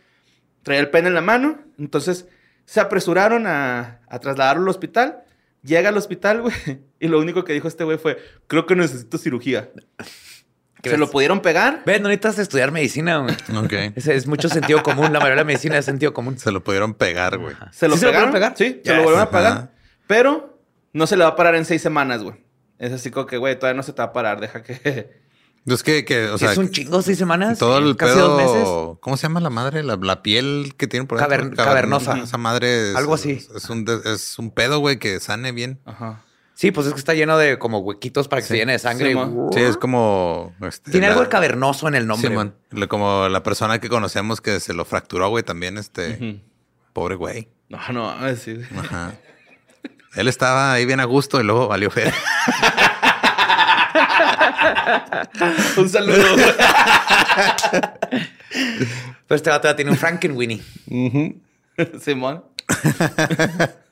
Traía 0.64 0.80
el 0.80 0.90
pene 0.90 1.08
en 1.08 1.14
la 1.14 1.22
mano. 1.22 1.58
Entonces 1.78 2.28
se 2.66 2.78
apresuraron 2.78 3.46
a, 3.46 4.02
a 4.06 4.18
trasladarlo 4.18 4.64
al 4.64 4.68
hospital. 4.68 5.24
Llega 5.62 5.88
al 5.88 5.96
hospital, 5.96 6.42
güey. 6.42 6.54
Y 7.00 7.08
lo 7.08 7.18
único 7.18 7.42
que 7.44 7.54
dijo 7.54 7.68
este 7.68 7.84
güey 7.84 7.96
fue, 7.96 8.18
creo 8.48 8.66
que 8.66 8.76
necesito 8.76 9.16
cirugía. 9.16 9.70
¿Qué 10.86 10.90
Se 10.90 10.94
ves? 10.96 11.00
lo 11.00 11.10
pudieron 11.10 11.40
pegar. 11.40 11.82
Ven, 11.86 12.02
no 12.02 12.08
necesitas 12.08 12.38
estudiar 12.38 12.70
medicina, 12.72 13.18
güey. 13.18 13.34
Ok. 13.64 13.72
Es 13.96 14.26
mucho 14.26 14.48
sentido 14.48 14.82
común. 14.82 15.12
La 15.12 15.18
mayoría 15.20 15.30
de 15.30 15.36
la 15.36 15.44
medicina 15.44 15.78
es 15.78 15.84
sentido 15.84 16.12
común. 16.14 16.38
Se 16.38 16.50
lo 16.52 16.62
pudieron 16.64 16.94
pegar, 16.94 17.38
güey. 17.38 17.54
¿Se 17.72 17.88
lo 17.88 17.94
¿Sí 17.94 18.00
se 18.00 18.06
lo 18.06 18.12
pegaron? 18.12 18.30
pudieron 18.30 18.32
pegar? 18.32 18.54
Sí, 18.56 18.80
se 18.84 18.90
lo 18.94 19.02
volvieron 19.02 19.20
a 19.26 19.30
pagar. 19.30 19.70
Pero 20.06 20.58
no 20.92 21.06
se 21.06 21.16
le 21.16 21.24
va 21.24 21.30
a 21.30 21.36
parar 21.36 21.54
en 21.54 21.64
seis 21.64 21.82
semanas, 21.82 22.22
güey. 22.22 22.36
Es 22.78 22.92
así 22.92 23.10
como 23.10 23.26
que, 23.26 23.36
güey, 23.38 23.58
todavía 23.58 23.76
no 23.76 23.82
se 23.82 23.92
te 23.92 24.02
va 24.02 24.06
a 24.08 24.12
parar. 24.12 24.40
Deja 24.40 24.62
que... 24.62 25.24
Es 25.66 25.82
que, 25.82 26.04
que 26.04 26.26
o 26.28 26.38
sea, 26.38 26.52
es 26.52 26.58
un 26.58 26.70
chingo, 26.70 27.02
seis 27.02 27.18
semanas. 27.18 27.58
todo 27.58 27.78
el 27.78 27.96
casi 27.96 28.16
dos 28.16 28.36
meses. 28.36 28.52
pedo. 28.62 28.98
¿Cómo 29.00 29.16
se 29.16 29.24
llama 29.24 29.40
la 29.40 29.50
madre? 29.50 29.82
La, 29.82 29.96
la 30.00 30.22
piel 30.22 30.74
que 30.76 30.86
tiene 30.86 31.06
por. 31.06 31.18
Caver- 31.18 31.56
cavernosa. 31.56 32.16
Esa 32.18 32.38
madre 32.38 32.90
es, 32.90 32.96
Algo 32.96 33.14
así. 33.14 33.44
Es 33.52 33.68
un, 33.68 33.84
de- 33.84 34.00
es 34.04 34.38
un 34.38 34.52
pedo, 34.52 34.78
güey, 34.78 35.00
que 35.00 35.18
sane 35.18 35.50
bien. 35.50 35.80
Ajá. 35.84 36.22
Sí, 36.58 36.70
pues 36.70 36.86
es 36.86 36.94
que 36.94 36.98
está 36.98 37.12
lleno 37.12 37.36
de 37.36 37.58
como 37.58 37.80
huequitos 37.80 38.28
para 38.28 38.40
que 38.40 38.48
se 38.48 38.56
llene 38.56 38.72
de 38.72 38.78
sangre. 38.78 39.12
Sí, 39.12 39.18
y-. 39.18 39.52
Sí, 39.54 39.60
es 39.60 39.76
como. 39.76 40.54
este, 40.66 40.90
Tiene 40.90 41.06
la- 41.06 41.12
algo 41.12 41.24
de 41.24 41.28
cavernoso 41.28 41.86
en 41.86 41.94
el 41.96 42.06
nombre. 42.06 42.30
Simón. 42.30 42.54
Lo- 42.70 42.88
Como 42.88 43.28
la 43.28 43.42
persona 43.42 43.78
que 43.78 43.90
conocemos 43.90 44.40
que 44.40 44.58
se 44.58 44.72
lo 44.72 44.86
fracturó, 44.86 45.28
güey, 45.28 45.44
también, 45.44 45.76
este. 45.76 46.40
Pobre 46.94 47.14
güey. 47.16 47.48
No, 47.68 47.78
no, 47.92 48.08
a 48.08 48.22
ver, 48.22 48.38
sí. 48.38 48.58
Ajá. 48.74 49.12
Él 50.14 50.28
estaba 50.28 50.72
ahí 50.72 50.86
bien 50.86 51.00
a 51.00 51.04
gusto 51.04 51.38
y 51.40 51.44
luego 51.44 51.68
valió 51.68 51.90
fe. 51.90 52.10
Un 55.76 55.88
saludo. 55.90 56.36
Pero 59.26 59.36
este 59.36 59.50
vato 59.50 59.68
ya 59.68 59.76
tiene 59.76 59.90
un 59.90 59.98
Frankenweenie. 59.98 60.62
Simón. 62.00 62.44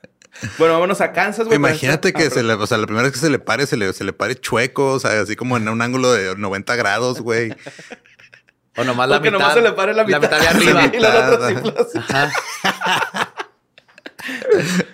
bueno, 0.57 0.73
vámonos 0.73 1.01
a 1.01 1.11
Kansas, 1.13 1.45
güey. 1.45 1.57
Imagínate 1.57 2.13
que 2.13 2.23
esta- 2.23 2.35
se 2.35 2.43
le, 2.43 2.53
o 2.53 2.67
sea, 2.67 2.77
la 2.77 2.85
primera 2.85 3.03
vez 3.03 3.13
que 3.13 3.19
se 3.19 3.29
le 3.29 3.39
pare, 3.39 3.65
se 3.67 3.77
le, 3.77 3.91
se 3.93 4.03
le 4.03 4.13
pare 4.13 4.35
chueco, 4.35 4.93
o 4.93 4.99
sea, 4.99 5.19
así 5.21 5.35
como 5.35 5.57
en 5.57 5.67
un 5.69 5.81
ángulo 5.81 6.11
de 6.11 6.35
90 6.35 6.75
grados, 6.75 7.21
güey. 7.21 7.53
O 8.77 8.83
nomás 8.83 9.07
la 9.07 9.15
Porque 9.17 9.31
mitad. 9.31 9.39
nomás 9.39 9.53
se 9.55 9.61
le 9.61 9.71
pare 9.71 9.93
la 9.93 10.03
mitad. 10.03 10.21
La 10.21 10.27
mitad 10.27 10.39
de 10.41 10.47
arriba. 10.47 10.83
Sí, 10.83 10.89
y 10.97 10.99
la 10.99 11.29
otra 11.31 11.49
mitad. 11.49 11.87
sí, 11.91 11.99
Ajá. 11.99 12.31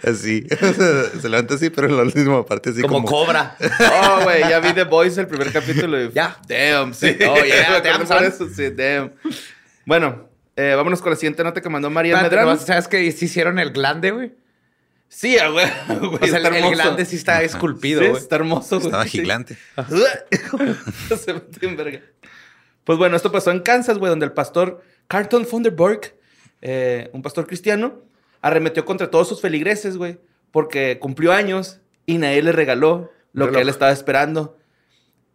Así. 0.03 0.45
O 0.61 0.73
sea, 0.73 1.21
se 1.21 1.29
levanta 1.29 1.55
así, 1.55 1.69
pero 1.69 1.87
en 1.87 1.97
la 1.97 2.03
última 2.03 2.45
parte 2.45 2.69
así 2.71 2.81
como, 2.81 2.95
como. 3.03 3.07
cobra. 3.07 3.55
Oh, 4.03 4.23
güey, 4.23 4.41
ya 4.41 4.59
vi 4.59 4.73
The 4.73 4.83
Voice 4.83 5.19
el 5.21 5.27
primer 5.27 5.51
capítulo. 5.51 6.01
Y... 6.03 6.11
Ya. 6.11 6.37
Damn, 6.47 6.93
sí. 6.93 7.17
Oh, 7.27 7.35
yeah, 7.43 7.79
damn, 7.83 8.05
por 8.07 8.23
eso, 8.23 8.47
sí, 8.49 8.69
damn. 8.69 9.11
Bueno, 9.85 10.29
eh, 10.55 10.73
vámonos 10.75 11.01
con 11.01 11.11
la 11.11 11.15
siguiente 11.15 11.43
nota 11.43 11.61
que 11.61 11.69
mandó 11.69 11.89
María 11.89 12.21
Medrano. 12.21 12.57
¿Sabes 12.57 12.87
que 12.87 13.09
sí 13.11 13.25
hicieron 13.25 13.57
el 13.59 13.71
glande, 13.71 14.11
güey? 14.11 14.33
Sí, 15.13 15.35
güey. 15.51 15.65
güey, 15.99 16.15
O 16.15 16.17
sea, 16.25 16.37
está 16.37 16.37
el 16.37 16.55
hermoso. 16.55 16.71
glande 16.71 17.05
sí 17.05 17.17
está 17.17 17.43
esculpido, 17.43 18.01
Sí, 18.01 18.07
güey. 18.07 18.21
está 18.21 18.37
hermoso, 18.37 18.77
güey. 18.77 18.85
Estaba 18.87 19.03
sí. 19.03 19.09
gigante. 19.19 19.57
Se 21.17 21.33
metió 21.33 21.69
en 21.69 21.75
verga. 21.77 21.99
Pues 22.85 22.97
bueno, 22.97 23.15
esto 23.17 23.31
pasó 23.31 23.51
en 23.51 23.59
Kansas, 23.59 23.97
güey, 23.97 24.09
donde 24.09 24.25
el 24.25 24.31
pastor 24.31 24.81
Carlton 25.07 25.45
Funderburg, 25.45 26.15
eh, 26.61 27.09
un 27.13 27.21
pastor 27.21 27.45
cristiano, 27.45 27.99
arremetió 28.41 28.85
contra 28.85 29.11
todos 29.11 29.27
sus 29.27 29.41
feligreses, 29.41 29.97
güey, 29.97 30.17
porque 30.51 30.97
cumplió 30.97 31.33
años 31.33 31.79
y 32.05 32.17
nadie 32.17 32.41
le 32.41 32.51
regaló 32.53 33.11
lo 33.33 33.45
Reloj. 33.45 33.55
que 33.57 33.61
él 33.63 33.69
estaba 33.69 33.91
esperando. 33.91 34.57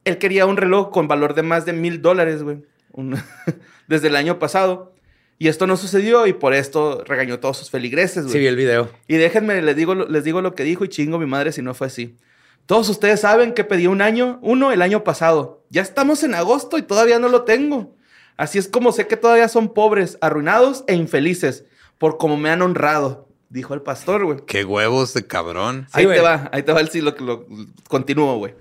Él 0.05 0.19
quería 0.19 0.47
un 0.47 0.57
reloj 0.57 0.91
con 0.91 1.07
valor 1.07 1.35
de 1.35 1.43
más 1.43 1.67
de 1.67 1.73
mil 1.75 2.01
dólares, 2.03 2.43
güey, 2.43 2.63
un- 2.93 3.17
desde 3.89 4.09
el 4.09 4.17
año 4.17 4.39
pasado. 4.39 4.96
Y 5.39 5.49
esto 5.49 5.67
no 5.67 5.77
sucedió 5.77 6.27
y 6.27 6.33
por 6.33 6.55
esto 6.55 7.05
regañó 7.07 7.35
a 7.35 7.41
todos 7.41 7.59
sus 7.59 7.71
feligreses, 7.71 8.25
güey. 8.25 8.33
Sí, 8.33 8.39
vi 8.39 8.47
el 8.47 8.57
video. 8.57 8.89
Y 9.07 9.17
déjenme, 9.17 9.61
les 9.61 9.77
digo, 9.77 9.95
lo- 9.95 10.09
les 10.09 10.25
digo 10.25 10.41
lo 10.41 10.55
que 10.55 10.63
dijo 10.65 10.85
y 10.85 10.89
chingo 10.89 11.19
mi 11.19 11.27
madre 11.27 11.53
si 11.53 11.61
no 11.63 11.75
fue 11.75 11.89
así. 11.89 12.17
Todos 12.65 12.89
ustedes 12.89 13.21
saben 13.21 13.53
que 13.53 13.63
pedí 13.63 13.87
un 13.87 14.01
año, 14.03 14.39
uno 14.43 14.73
el 14.73 14.83
año 14.83 15.05
pasado. 15.05 15.63
Ya 15.71 15.83
estamos 15.83 16.23
en 16.25 16.35
agosto 16.35 16.79
y 16.79 16.83
todavía 16.83 17.19
no 17.19 17.29
lo 17.29 17.43
tengo. 17.43 17.95
Así 18.37 18.59
es 18.59 18.67
como 18.69 18.93
sé 18.93 19.07
que 19.07 19.17
todavía 19.17 19.49
son 19.49 19.73
pobres, 19.73 20.19
arruinados 20.21 20.85
e 20.87 20.95
infelices 20.95 21.65
por 21.99 22.19
como 22.19 22.37
me 22.37 22.51
han 22.51 22.61
honrado, 22.63 23.29
dijo 23.51 23.73
el 23.75 23.83
pastor, 23.83 24.25
güey. 24.25 24.39
Qué 24.47 24.65
huevos 24.65 25.15
de 25.15 25.27
cabrón. 25.27 25.87
Ahí 25.93 26.05
te 26.07 26.21
va, 26.23 26.51
ahí 26.53 26.63
te 26.63 26.73
va 26.73 26.81
el 26.81 26.89
sí, 26.91 27.01
lo 27.01 27.15
que 27.15 27.25
lo 27.25 27.47
continúo, 27.89 28.37
güey. 28.39 28.55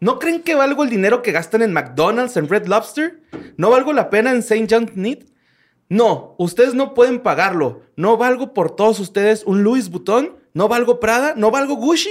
¿No 0.00 0.18
creen 0.18 0.42
que 0.42 0.54
valgo 0.54 0.82
el 0.84 0.90
dinero 0.90 1.22
que 1.22 1.32
gastan 1.32 1.62
en 1.62 1.72
McDonald's, 1.72 2.36
en 2.36 2.48
Red 2.48 2.66
Lobster? 2.66 3.20
¿No 3.56 3.70
valgo 3.70 3.92
la 3.92 4.10
pena 4.10 4.30
en 4.32 4.38
St. 4.38 4.66
John 4.70 4.90
Need? 4.94 5.24
No, 5.88 6.34
ustedes 6.38 6.74
no 6.74 6.94
pueden 6.94 7.20
pagarlo. 7.20 7.82
¿No 7.96 8.16
valgo 8.16 8.54
por 8.54 8.74
todos 8.74 8.98
ustedes 9.00 9.42
un 9.46 9.62
Louis 9.62 9.88
Vuitton? 9.90 10.36
¿No 10.54 10.68
valgo 10.68 10.98
Prada? 11.00 11.34
¿No 11.36 11.50
valgo 11.50 11.74
Gucci? 11.76 12.10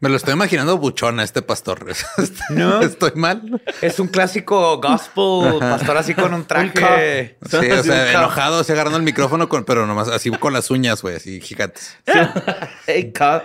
Me 0.00 0.08
lo 0.08 0.16
estoy 0.16 0.34
imaginando 0.34 0.76
buchón 0.78 1.20
a 1.20 1.22
este 1.22 1.42
pastor. 1.42 1.86
No. 2.50 2.80
Estoy 2.82 3.12
mal. 3.14 3.62
Es 3.80 4.00
un 4.00 4.08
clásico 4.08 4.80
gospel, 4.80 5.60
pastor 5.60 5.96
así 5.96 6.12
con 6.14 6.34
un 6.34 6.44
traje. 6.44 7.38
Sí, 7.48 7.56
o 7.70 7.82
sea, 7.84 8.10
enojado, 8.10 8.60
así 8.60 8.72
agarrando 8.72 8.98
el 8.98 9.04
micrófono, 9.04 9.48
con, 9.48 9.64
pero 9.64 9.86
nomás 9.86 10.08
así 10.08 10.30
con 10.32 10.52
las 10.52 10.70
uñas, 10.72 11.00
güey, 11.02 11.16
así 11.16 11.40
gigantes. 11.40 11.96
Hey, 12.86 13.12
ca- 13.12 13.44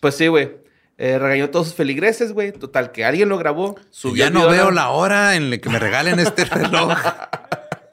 Pues 0.00 0.16
sí, 0.16 0.26
güey. 0.28 0.56
Eh, 0.96 1.18
regañó 1.18 1.46
a 1.46 1.50
todos 1.50 1.66
sus 1.66 1.76
feligreses, 1.76 2.32
güey. 2.32 2.52
Total, 2.52 2.90
que 2.92 3.04
alguien 3.04 3.28
lo 3.28 3.36
grabó. 3.36 3.76
Subió 3.90 4.24
ya 4.24 4.30
no 4.30 4.48
veo 4.48 4.70
la 4.70 4.90
hora 4.90 5.34
en 5.34 5.50
la 5.50 5.58
que 5.58 5.68
me 5.68 5.78
regalen 5.80 6.18
este 6.20 6.44
reloj. 6.46 6.96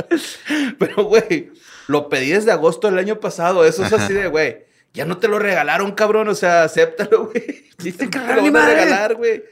Pero, 0.80 1.04
güey, 1.06 1.52
lo 1.88 2.10
pedí 2.10 2.30
desde 2.32 2.52
agosto 2.52 2.88
del 2.90 2.98
año 3.00 3.20
pasado. 3.20 3.66
Eso 3.66 3.86
es 3.86 3.94
así 3.94 4.14
de, 4.14 4.28
güey. 4.28 4.66
Ya 4.94 5.06
no 5.06 5.18
te 5.18 5.28
lo 5.28 5.40
regalaron, 5.40 5.92
cabrón. 5.94 6.28
O 6.28 6.36
sea, 6.36 6.64
acéptalo, 6.64 7.26
güey. 7.32 7.66
Dice 7.80 8.10
que 8.10 8.20
te 8.20 8.36
lo 8.36 8.44
van 8.44 8.56
a 8.58 8.66
regalar, 8.68 9.16
güey. 9.16 9.44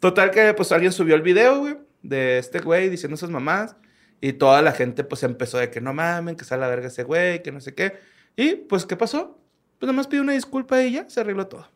Total 0.00 0.30
que, 0.30 0.52
pues, 0.54 0.72
alguien 0.72 0.92
subió 0.92 1.14
el 1.14 1.22
video, 1.22 1.60
güey, 1.60 1.76
de 2.02 2.38
este 2.38 2.58
güey 2.60 2.88
diciendo 2.90 3.14
esas 3.14 3.30
mamás. 3.30 3.76
Y 4.20 4.32
toda 4.34 4.62
la 4.62 4.72
gente, 4.72 5.04
pues, 5.04 5.22
empezó 5.22 5.58
de 5.58 5.70
que 5.70 5.80
no 5.80 5.92
mamen, 5.94 6.36
que 6.36 6.44
sale 6.44 6.64
a 6.64 6.66
la 6.68 6.70
verga 6.74 6.88
ese 6.88 7.02
güey, 7.02 7.42
que 7.42 7.52
no 7.52 7.60
sé 7.60 7.74
qué. 7.74 7.98
Y, 8.36 8.54
pues, 8.56 8.86
¿qué 8.86 8.96
pasó? 8.96 9.38
Pues, 9.78 9.86
nada 9.88 9.92
más 9.96 10.06
pidió 10.06 10.22
una 10.22 10.32
disculpa 10.32 10.82
y 10.82 10.92
ya 10.92 11.08
se 11.08 11.20
arregló 11.20 11.46
todo. 11.46 11.68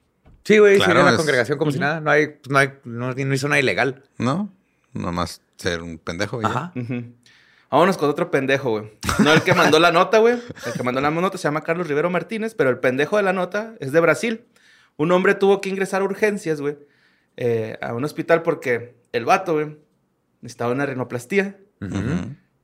Sí, 0.45 0.59
güey, 0.59 0.77
Claro, 0.77 0.91
sigue 0.93 1.01
en 1.01 1.05
la 1.07 1.11
es- 1.13 1.17
congregación 1.19 1.59
como 1.59 1.71
si 1.71 1.79
nada. 1.79 2.01
No 2.01 2.11
hay, 2.11 2.37
no 2.49 2.59
hay, 2.59 2.71
no, 2.85 3.13
no 3.13 3.35
hizo 3.35 3.47
nada 3.49 3.61
ilegal. 3.61 4.05
¿No? 4.19 4.51
Nomás 4.95 5.43
ser 5.57 5.83
un 5.83 5.99
pendejo. 5.99 6.41
y 6.41 6.45
ya. 6.45 6.49
Ajá. 6.49 6.73
Ujú. 6.75 7.05
Vámonos 7.71 7.97
con 7.97 8.11
otro 8.11 8.31
pendejo, 8.31 8.71
güey. 8.71 8.91
No 9.21 9.33
el 9.33 9.43
que 9.43 9.55
mandó 9.55 9.79
la 9.79 9.93
nota, 9.93 10.19
güey. 10.19 10.35
El 10.67 10.73
que 10.73 10.83
mandó 10.83 11.01
la 11.01 11.11
nota 11.11 11.39
se 11.39 11.45
llama 11.45 11.63
Carlos 11.63 11.87
Rivero 11.87 12.11
Martínez, 12.11 12.55
pero 12.55 12.69
el 12.69 12.79
pendejo 12.79 13.17
de 13.17 13.23
la 13.23 13.33
nota 13.33 13.75
es 13.79 13.93
de 13.93 14.01
Brasil. 14.01 14.45
Un 14.97 15.13
hombre 15.13 15.35
tuvo 15.35 15.61
que 15.61 15.69
ingresar 15.69 16.03
a 16.03 16.05
urgencias, 16.05 16.61
güey, 16.61 16.77
eh, 17.37 17.79
a 17.81 17.95
un 17.95 18.05
hospital 18.05 18.43
porque 18.43 18.97
el 19.13 19.25
vato, 19.25 19.55
güey, 19.55 19.77
necesitaba 20.41 20.73
una 20.73 20.85
rinoplastía. 20.85 21.59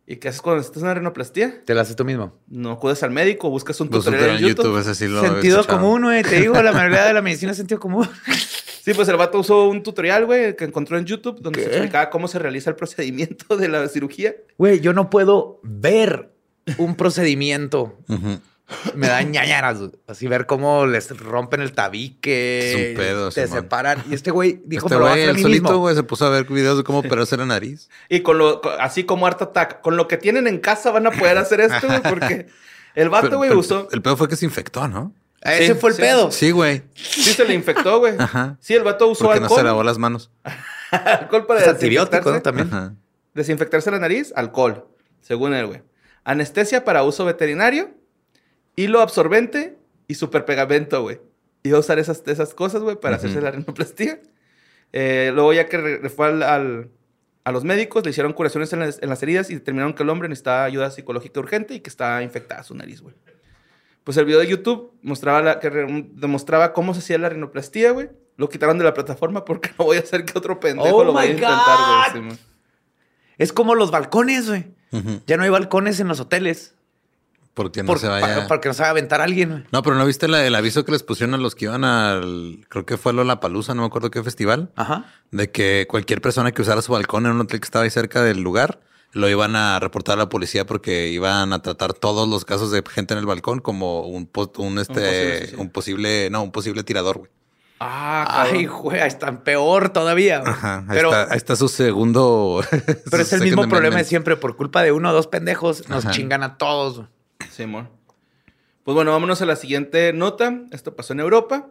¿Y 0.08 0.16
qué 0.16 0.28
haces 0.28 0.42
cuando 0.42 0.58
necesitas 0.58 0.82
una 0.82 0.94
rinoplastía? 0.94 1.62
Te 1.64 1.74
la 1.74 1.82
haces 1.82 1.96
tú 1.96 2.04
mismo. 2.04 2.38
No 2.48 2.72
acudes 2.72 3.02
al 3.02 3.10
médico, 3.10 3.48
buscas 3.48 3.80
un 3.80 3.88
tutorial 3.88 4.30
en 4.30 4.38
YouTube. 4.38 4.78
ese 4.78 4.94
sí 4.94 5.06
lo 5.06 5.20
sentido 5.20 5.64
común, 5.66 6.02
güey. 6.02 6.22
Te 6.24 6.40
digo, 6.40 6.60
la 6.60 6.72
mayoría 6.72 7.04
de 7.04 7.12
la 7.12 7.22
medicina 7.22 7.52
es 7.52 7.58
sentido 7.58 7.78
común. 7.80 8.08
Sí, 8.86 8.94
pues 8.94 9.08
el 9.08 9.16
vato 9.16 9.40
usó 9.40 9.64
un 9.68 9.82
tutorial, 9.82 10.26
güey, 10.26 10.54
que 10.54 10.62
encontró 10.64 10.96
en 10.96 11.06
YouTube 11.06 11.40
donde 11.40 11.58
se 11.60 11.66
¿Qué? 11.68 11.72
explicaba 11.76 12.08
cómo 12.08 12.28
se 12.28 12.38
realiza 12.38 12.70
el 12.70 12.76
procedimiento 12.76 13.56
de 13.56 13.68
la 13.68 13.88
cirugía. 13.88 14.36
Güey, 14.58 14.78
yo 14.78 14.92
no 14.92 15.10
puedo 15.10 15.58
ver 15.64 16.30
un 16.78 16.94
procedimiento. 16.94 17.98
Me 18.94 19.08
da 19.08 19.22
ñañaras. 19.22 19.78
Así 20.06 20.28
ver 20.28 20.46
cómo 20.46 20.86
les 20.86 21.16
rompen 21.18 21.62
el 21.62 21.72
tabique. 21.72 22.70
Es 22.70 22.90
un 22.90 22.96
pedo, 22.96 23.30
Te 23.30 23.46
Simón. 23.46 23.62
separan. 23.62 24.04
Y 24.08 24.14
este 24.14 24.30
güey 24.30 24.60
dijo, 24.64 24.86
Este 24.86 24.96
güey, 24.98 25.32
mí 25.34 25.42
solito, 25.42 25.62
mismo. 25.64 25.78
güey, 25.78 25.96
se 25.96 26.04
puso 26.04 26.24
a 26.26 26.30
ver 26.30 26.44
videos 26.44 26.78
de 26.78 26.84
cómo 26.84 26.98
operarse 27.00 27.36
la 27.36 27.46
nariz. 27.46 27.88
Y 28.08 28.20
con 28.20 28.38
lo, 28.38 28.60
así 28.80 29.02
como 29.02 29.26
Art 29.26 29.42
Attack, 29.42 29.80
con 29.80 29.96
lo 29.96 30.06
que 30.06 30.16
tienen 30.16 30.46
en 30.46 30.58
casa 30.60 30.92
van 30.92 31.08
a 31.08 31.10
poder 31.10 31.38
hacer 31.38 31.60
esto, 31.60 31.88
porque 32.08 32.46
el 32.94 33.08
vato, 33.08 33.26
Pero- 33.26 33.36
güey, 33.38 33.50
pero 33.50 33.58
usó. 33.60 33.88
El 33.90 34.00
pedo 34.00 34.16
fue 34.16 34.28
que 34.28 34.36
se 34.36 34.44
infectó, 34.44 34.86
¿no? 34.86 35.12
Ese 35.54 35.74
Sí, 35.74 35.80
fue 35.80 35.90
el 35.90 35.96
sí. 35.96 36.02
pedo. 36.02 36.30
Sí, 36.30 36.50
güey. 36.50 36.82
Sí, 36.94 37.22
se 37.32 37.44
le 37.44 37.54
infectó, 37.54 37.98
güey. 37.98 38.14
Ajá. 38.18 38.56
Sí, 38.60 38.74
el 38.74 38.82
vato 38.82 39.06
usó 39.08 39.24
Porque 39.26 39.40
no 39.40 39.46
alcohol. 39.46 39.58
se 39.60 39.64
lavó 39.64 39.82
las 39.82 39.98
manos. 39.98 40.30
alcohol 40.90 41.46
para 41.46 41.60
Es 41.60 41.68
antibiótico, 41.68 42.30
¿no? 42.32 42.42
También. 42.42 42.68
Ajá. 42.68 42.94
Desinfectarse 43.34 43.90
la 43.90 43.98
nariz, 43.98 44.32
alcohol, 44.36 44.86
según 45.20 45.52
él, 45.54 45.66
güey. 45.66 45.82
Anestesia 46.24 46.84
para 46.84 47.02
uso 47.02 47.24
veterinario, 47.24 47.90
hilo 48.76 49.00
absorbente 49.00 49.78
y 50.08 50.14
superpegamento, 50.14 51.02
güey. 51.02 51.20
Iba 51.62 51.76
a 51.76 51.80
usar 51.80 51.98
esas, 51.98 52.22
esas 52.26 52.54
cosas, 52.54 52.82
güey, 52.82 52.96
para 52.96 53.16
hacerse 53.16 53.40
la 53.40 53.50
rinoplastía. 53.50 54.20
Eh, 54.92 55.32
luego, 55.34 55.52
ya 55.52 55.66
que 55.68 55.76
re- 55.78 56.08
fue 56.08 56.26
al, 56.28 56.42
al- 56.42 56.90
a 57.44 57.52
los 57.52 57.62
médicos, 57.64 58.04
le 58.04 58.10
hicieron 58.10 58.32
curaciones 58.32 58.72
en 58.72 58.80
las, 58.80 59.00
en 59.02 59.08
las 59.08 59.22
heridas 59.22 59.50
y 59.50 59.54
determinaron 59.54 59.94
que 59.94 60.02
el 60.02 60.08
hombre 60.10 60.28
necesitaba 60.28 60.64
ayuda 60.64 60.90
psicológica 60.90 61.38
urgente 61.38 61.74
y 61.74 61.80
que 61.80 61.90
estaba 61.90 62.22
infectada 62.22 62.62
su 62.64 62.74
nariz, 62.74 63.00
güey. 63.02 63.14
Pues 64.06 64.16
el 64.18 64.24
video 64.24 64.38
de 64.38 64.46
YouTube 64.46 64.92
mostraba 65.02 65.42
la, 65.42 65.58
que 65.58 65.68
re- 65.68 66.06
demostraba 66.12 66.72
cómo 66.72 66.94
se 66.94 67.00
hacía 67.00 67.18
la 67.18 67.28
rinoplastía, 67.28 67.90
güey. 67.90 68.08
Lo 68.36 68.48
quitaron 68.48 68.78
de 68.78 68.84
la 68.84 68.94
plataforma 68.94 69.44
porque 69.44 69.70
no 69.78 69.84
voy 69.84 69.96
a 69.96 70.00
hacer 70.00 70.24
que 70.24 70.38
otro 70.38 70.60
pendejo 70.60 70.96
Oh 70.98 71.02
lo 71.04 71.12
vaya 71.12 71.30
a 71.30 71.32
intentar, 71.32 72.22
güey. 72.22 72.38
Es 73.36 73.52
como 73.52 73.74
los 73.74 73.90
balcones, 73.90 74.48
güey. 74.48 74.66
Ya 75.26 75.36
no 75.36 75.42
hay 75.42 75.50
balcones 75.50 75.98
en 76.00 76.06
los 76.08 76.20
hoteles. 76.20 76.74
Porque 77.52 77.82
no 77.82 77.86
Por- 77.88 77.98
se 77.98 78.06
vaya. 78.06 78.26
para, 78.26 78.46
para 78.48 78.60
que 78.60 78.68
no 78.68 78.74
se 78.74 78.82
vaya 78.82 78.88
a 78.88 78.92
aventar 78.92 79.20
alguien, 79.20 79.50
güey. 79.50 79.64
No, 79.72 79.82
pero 79.82 79.96
¿no 79.96 80.06
viste 80.06 80.28
la- 80.28 80.46
el 80.46 80.54
aviso 80.54 80.84
que 80.84 80.92
les 80.92 81.02
pusieron 81.02 81.34
a 81.34 81.38
los 81.38 81.54
que 81.56 81.64
iban 81.64 81.82
al... 81.84 82.64
Creo 82.68 82.86
que 82.86 82.96
fue 82.98 83.12
Lollapalooza, 83.12 83.74
no 83.74 83.82
me 83.82 83.86
acuerdo 83.88 84.10
qué 84.12 84.22
festival. 84.22 84.70
Ajá. 84.76 85.06
De 85.32 85.50
que 85.50 85.86
cualquier 85.90 86.20
persona 86.20 86.52
que 86.52 86.62
usara 86.62 86.80
su 86.80 86.92
balcón 86.92 87.26
en 87.26 87.32
un 87.32 87.40
hotel 87.40 87.58
que 87.60 87.64
estaba 87.64 87.82
ahí 87.84 87.90
cerca 87.90 88.22
del 88.22 88.40
lugar, 88.40 88.80
lo 89.12 89.28
iban 89.28 89.56
a 89.56 89.78
reportar 89.80 90.14
a 90.14 90.18
la 90.18 90.28
policía 90.28 90.66
porque 90.66 91.08
iban 91.08 91.52
a 91.52 91.62
tratar 91.62 91.94
todos 91.94 92.28
los 92.28 92.44
casos 92.44 92.70
de 92.70 92.82
gente 92.88 93.14
en 93.14 93.18
el 93.18 93.26
balcón 93.26 93.60
como 93.60 94.02
un, 94.02 94.28
este, 94.78 94.92
posible 94.94 95.56
un 95.56 95.70
posible, 95.70 96.30
no, 96.30 96.42
un 96.42 96.52
posible 96.52 96.82
tirador, 96.84 97.18
güey. 97.18 97.30
Ah, 97.78 98.42
Ay, 98.42 98.64
cabrón. 98.64 98.82
güey, 98.82 99.00
están 99.02 99.44
peor 99.44 99.90
todavía. 99.90 100.42
Ajá. 100.44 100.78
Ahí, 100.78 100.84
Pero, 100.96 101.10
está, 101.10 101.32
ahí 101.32 101.36
está 101.36 101.56
su 101.56 101.68
segundo. 101.68 102.62
pero 103.10 103.22
es 103.22 103.32
el 103.34 103.42
mismo 103.42 103.68
problema 103.68 103.96
de 103.98 104.04
siempre. 104.04 104.36
Por 104.36 104.56
culpa 104.56 104.82
de 104.82 104.92
uno 104.92 105.10
o 105.10 105.12
dos 105.12 105.26
pendejos, 105.26 105.88
nos 105.88 106.04
Ajá. 106.06 106.14
chingan 106.14 106.42
a 106.42 106.56
todos. 106.56 106.96
güey. 106.96 107.08
Simón. 107.50 107.90
Pues 108.82 108.94
bueno, 108.94 109.12
vámonos 109.12 109.42
a 109.42 109.46
la 109.46 109.56
siguiente 109.56 110.12
nota. 110.14 110.58
Esto 110.70 110.96
pasó 110.96 111.12
en 111.12 111.20
Europa. 111.20 111.66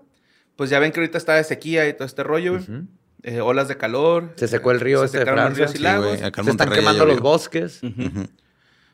Pues 0.56 0.70
ya 0.70 0.78
ven 0.80 0.92
que 0.92 1.00
ahorita 1.00 1.18
está 1.18 1.34
de 1.34 1.44
sequía 1.44 1.88
y 1.88 1.94
todo 1.94 2.06
este 2.06 2.24
rollo, 2.24 2.54
güey. 2.54 2.84
Eh, 3.28 3.42
olas 3.42 3.68
de 3.68 3.76
calor. 3.76 4.34
Se 4.36 4.48
secó 4.48 4.70
el 4.70 4.80
río 4.80 5.00
Se 5.00 5.06
este 5.06 5.18
de 5.18 5.24
secaron 5.26 5.46
los 5.50 5.58
Francia. 5.58 5.66
ríos 5.66 5.80
y 5.80 5.84
lagos. 5.84 6.20
Se 6.46 6.52
están 6.52 6.70
quemando 6.72 7.06
los 7.08 7.20
bosques. 7.22 7.82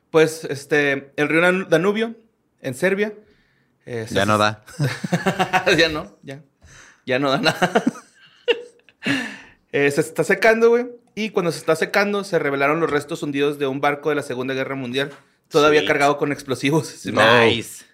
Pues 0.09 0.45
este, 0.45 1.11
el 1.17 1.27
río 1.27 1.41
Dan- 1.41 1.67
Danubio, 1.69 2.15
en 2.61 2.73
Serbia. 2.73 3.13
eh, 3.85 4.05
se- 4.07 4.15
Ya 4.15 4.25
no 4.25 4.37
da. 4.37 4.63
ya 5.77 5.89
no, 5.89 6.17
ya. 6.23 6.41
Ya 7.05 7.19
no 7.19 7.29
da 7.29 7.39
nada. 7.39 7.83
Eh, 9.73 9.89
se 9.89 10.01
está 10.01 10.23
secando, 10.25 10.69
güey. 10.69 10.87
Y 11.15 11.29
cuando 11.29 11.51
se 11.51 11.59
está 11.59 11.75
secando, 11.77 12.25
se 12.25 12.37
revelaron 12.39 12.81
los 12.81 12.89
restos 12.89 13.23
hundidos 13.23 13.57
de 13.57 13.67
un 13.67 13.79
barco 13.79 14.09
de 14.09 14.15
la 14.15 14.21
Segunda 14.21 14.53
Guerra 14.53 14.75
Mundial. 14.75 15.11
Todavía 15.47 15.79
Sweet. 15.79 15.87
cargado 15.87 16.17
con 16.17 16.31
explosivos. 16.33 17.05
Nice. 17.05 17.85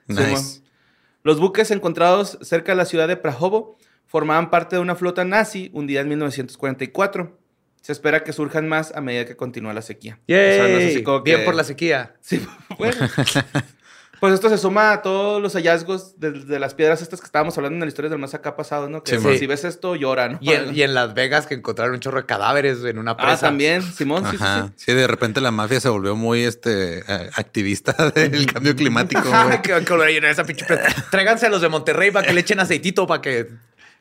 Los 1.24 1.40
buques 1.40 1.70
encontrados 1.72 2.40
cerca 2.42 2.72
de 2.72 2.78
la 2.78 2.86
ciudad 2.86 3.08
de 3.08 3.16
Prahovo 3.16 3.78
formaban 4.08 4.50
parte 4.50 4.76
de 4.78 4.82
una 4.82 4.96
flota 4.96 5.24
nazi 5.24 5.70
hundida 5.74 6.02
en 6.02 6.10
1944. 6.10 7.38
Se 7.82 7.92
espera 7.92 8.24
que 8.24 8.34
surjan 8.34 8.68
más 8.68 8.94
a 8.96 9.02
medida 9.02 9.26
que 9.26 9.38
continúa 9.38 9.74
la 9.74 9.82
sequía. 9.82 10.20
Yay. 10.28 10.60
O 10.60 10.64
sea, 10.64 10.74
no 10.74 10.80
es 10.80 10.94
así 10.94 11.04
como 11.04 11.22
Bien 11.22 11.46
por 11.46 11.56
la 11.56 11.64
sequía. 11.64 12.16
Sí, 12.22 12.46
bueno. 12.78 12.98
Pues 14.20 14.34
esto 14.34 14.50
se 14.50 14.58
suma 14.58 14.94
a 14.94 15.02
todos 15.04 15.40
los 15.40 15.54
hallazgos 15.54 16.20
de, 16.20 16.32
de 16.32 16.60
las 16.60 16.74
piedras 16.74 17.04
estas 17.04 17.20
que 17.20 17.28
estábamos 17.28 17.56
hablando 17.58 17.76
en 17.76 17.82
la 17.82 17.88
historia 17.88 18.10
del 18.10 18.18
más 18.18 18.34
acá 18.34 18.56
pasado, 18.56 18.90
¿no? 18.90 19.04
Que 19.04 19.20
Sí, 19.20 19.38
si, 19.38 19.46
ves 19.46 19.64
esto, 19.64 19.96
llora, 19.96 20.28
¿no? 20.30 20.40
Y 20.42 20.54
en, 20.54 20.76
y 20.76 20.82
en 20.82 20.96
Las 20.96 21.14
Vegas 21.14 21.46
que 21.46 21.54
encontraron 21.54 21.94
un 21.94 22.00
chorro 22.00 22.18
de 22.18 22.26
cadáveres 22.26 22.84
en 22.84 22.98
una 22.98 23.16
presa. 23.16 23.34
ah, 23.34 23.40
también, 23.40 23.84
Simón, 23.84 24.24
sí, 24.26 24.38
sí, 24.38 24.44
Ajá. 24.44 24.72
sí. 24.76 24.86
Sí, 24.88 24.94
de 24.94 25.06
repente 25.06 25.40
la 25.40 25.52
mafia 25.52 25.80
se 25.80 25.90
volvió 25.90 26.16
muy 26.16 26.42
este 26.46 27.00
eh, 27.08 27.30
activista 27.36 27.94
del 28.16 28.52
cambio 28.52 28.76
climático, 28.76 29.22
que, 29.62 29.86
que 29.86 29.94
volver 29.94 30.08
a 30.08 30.12
llenar 30.12 30.32
esa 30.32 30.46
pinche 30.46 30.66
presa. 30.66 31.06
Tráiganse 31.12 31.46
a 31.46 31.50
los 31.50 31.62
de 31.62 31.70
Monterrey 31.70 32.10
para 32.10 32.26
que 32.26 32.34
le 32.34 32.42
echen 32.42 32.60
aceitito 32.60 33.06
para 33.06 33.22
que 33.22 33.48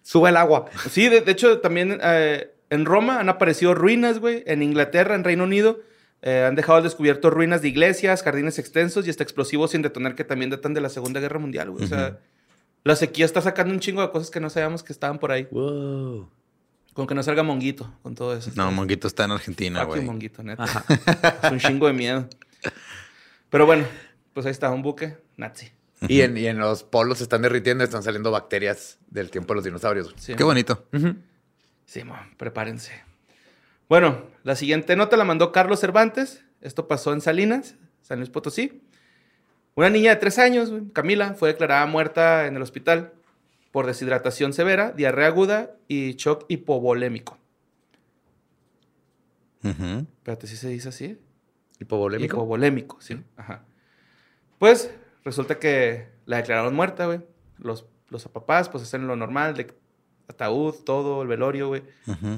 suba 0.07 0.29
el 0.29 0.37
agua. 0.37 0.67
Sí, 0.89 1.09
de, 1.09 1.21
de 1.21 1.33
hecho, 1.33 1.59
también 1.59 1.99
eh, 2.01 2.55
en 2.71 2.85
Roma 2.85 3.19
han 3.19 3.29
aparecido 3.29 3.75
ruinas, 3.75 4.21
güey. 4.21 4.45
En 4.47 4.63
Inglaterra, 4.63 5.17
en 5.17 5.25
Reino 5.25 5.43
Unido, 5.43 5.81
eh, 6.23 6.45
han 6.47 6.55
dejado 6.55 6.79
al 6.79 6.85
descubierto 6.85 7.29
ruinas 7.29 7.61
de 7.61 7.69
iglesias, 7.69 8.23
jardines 8.23 8.61
extensos 8.61 9.05
y 9.07 9.11
hasta 9.11 9.25
explosivos 9.25 9.73
sin 9.73 9.83
detonar 9.83 10.15
que 10.15 10.23
también 10.23 10.51
datan 10.51 10.75
de 10.75 10.81
la 10.81 10.91
Segunda 10.91 11.19
Guerra 11.19 11.41
Mundial, 11.41 11.71
güey. 11.71 11.85
O 11.85 11.89
sea, 11.89 12.21
la 12.85 12.95
sequía 12.95 13.25
está 13.25 13.41
sacando 13.41 13.75
un 13.75 13.81
chingo 13.81 14.01
de 14.01 14.11
cosas 14.11 14.31
que 14.31 14.39
no 14.39 14.49
sabíamos 14.49 14.85
que 14.85 14.93
estaban 14.93 15.19
por 15.19 15.33
ahí. 15.33 15.49
Wow. 15.51 16.31
Con 16.95 17.09
que 17.09 17.15
no 17.17 17.25
salga 17.25 17.43
Monguito 17.43 17.93
con 18.03 18.15
todo 18.15 18.37
eso. 18.37 18.53
No, 18.55 18.71
Monguito 18.71 19.09
está 19.09 19.25
en 19.25 19.33
Argentina, 19.33 19.83
güey. 19.83 20.03
Monguito, 20.03 20.45
neta. 20.45 20.85
Es 21.43 21.51
un 21.51 21.59
chingo 21.59 21.89
de 21.89 21.93
miedo. 21.93 22.29
Pero 23.51 23.67
bueno, 23.67 23.85
pues 24.33 24.47
ahí 24.47 24.53
está, 24.53 24.71
un 24.71 24.83
buque 24.83 25.17
nazi. 25.37 25.69
Y 26.09 26.21
en, 26.21 26.37
y 26.37 26.47
en 26.47 26.59
los 26.59 26.83
polos 26.83 27.19
se 27.19 27.25
están 27.25 27.43
derritiendo, 27.43 27.85
están 27.85 28.03
saliendo 28.03 28.31
bacterias 28.31 28.99
del 29.09 29.31
tiempo 29.31 29.55
de 29.55 29.57
los 29.57 29.65
dinosaurios. 29.65 30.15
Sí, 30.17 30.35
Qué 30.35 30.45
bonito. 30.45 30.87
Sí, 31.85 32.03
prepárense. 32.37 32.93
Bueno, 33.89 34.27
la 34.43 34.57
siguiente 34.57 34.97
nota 34.97 35.17
la 35.17 35.25
mandó 35.25 35.53
Carlos 35.53 35.81
Cervantes. 35.81 36.45
Esto 36.61 36.89
pasó 36.89 37.13
en 37.13 37.21
Salinas, 37.21 37.77
San 38.03 38.19
Luis 38.19 38.31
Potosí. 38.31 38.83
Una 39.75 39.91
niña 39.91 40.11
de 40.11 40.17
tres 40.17 40.39
años, 40.39 40.73
Camila, 40.93 41.35
fue 41.35 41.51
declarada 41.51 41.87
muerta 41.87 42.47
en 42.47 42.57
el 42.57 42.63
hospital 42.63 43.13
por 43.71 43.87
deshidratación 43.87 44.53
severa, 44.53 44.93
diarrea 44.93 45.29
aguda 45.29 45.77
y 45.87 46.15
shock 46.15 46.47
hipovolémico. 46.49 47.39
Ujú. 49.63 50.07
Espérate, 50.17 50.47
¿sí 50.47 50.57
se 50.57 50.69
dice 50.69 50.89
así? 50.89 51.19
Hipovolémico. 51.79 52.37
Hipovolémico, 52.37 53.01
sí. 53.01 53.23
Ajá. 53.37 53.65
Pues 54.59 54.91
resulta 55.27 55.59
que 55.59 56.07
la 56.25 56.39
declararon 56.39 56.75
muerta, 56.75 57.05
güey. 57.05 57.21
Los, 57.59 57.85
los 58.09 58.27
papás, 58.29 58.71
pues 58.71 58.83
hacen 58.85 59.07
lo 59.07 59.15
normal 59.17 59.55
de 59.55 59.67
ataúd, 60.29 60.75
todo, 60.85 61.21
el 61.23 61.29
velorio, 61.29 61.69
güey. 61.69 61.83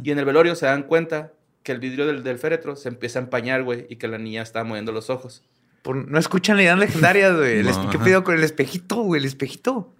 Y 0.03 0.11
en 0.11 0.19
el 0.19 0.25
velorio 0.25 0.55
se 0.57 0.67
dan 0.67 0.83
cuenta 0.83 1.33
que 1.63 1.73
el 1.73 1.79
vidrio 1.81 2.07
del, 2.07 2.23
del 2.25 2.39
féretro 2.39 2.75
se 2.77 2.89
empieza 2.89 3.19
a 3.19 3.23
empañar, 3.23 3.63
güey, 3.63 3.87
y 3.89 3.97
que 3.97 4.09
la 4.09 4.19
niña 4.19 4.43
está 4.43 4.65
moviendo 4.65 4.91
los 4.93 5.11
ojos. 5.11 5.45
Por- 5.83 6.09
no 6.09 6.19
escuchan 6.19 6.57
leyendas 6.57 6.81
legendarias, 6.89 7.37
güey. 7.37 7.59
El 7.61 7.67
No, 7.67 7.71
espe- 7.73 7.91
¿Qué 7.91 7.99
pido 7.99 8.25
con 8.25 8.35
el 8.35 8.43
espejito, 8.45 8.97
güey? 8.97 9.21
El 9.21 9.27
espejito. 9.27 9.95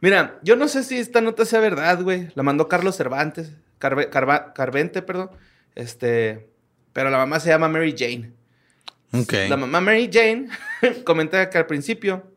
Mira, 0.00 0.38
yo 0.42 0.56
no 0.56 0.66
sé 0.68 0.82
si 0.82 0.96
esta 0.98 1.20
nota 1.20 1.44
sea 1.44 1.60
verdad, 1.60 2.02
güey. 2.02 2.28
La 2.34 2.42
mandó 2.42 2.68
Carlos 2.68 2.96
Cervantes, 2.96 3.52
Carve- 3.78 4.08
Carva- 4.10 4.52
Carvente, 4.54 5.02
perdón. 5.02 5.30
Este, 5.74 6.48
pero 6.92 7.10
la 7.10 7.18
mamá 7.18 7.38
se 7.40 7.48
llama 7.50 7.68
Mary 7.68 7.94
Jane. 7.96 8.32
Ok. 9.12 9.32
La 9.48 9.56
mamá 9.56 9.80
Mary 9.80 10.08
Jane 10.12 10.48
comenta 11.04 11.50
que 11.50 11.58
al 11.58 11.66
principio, 11.66 12.30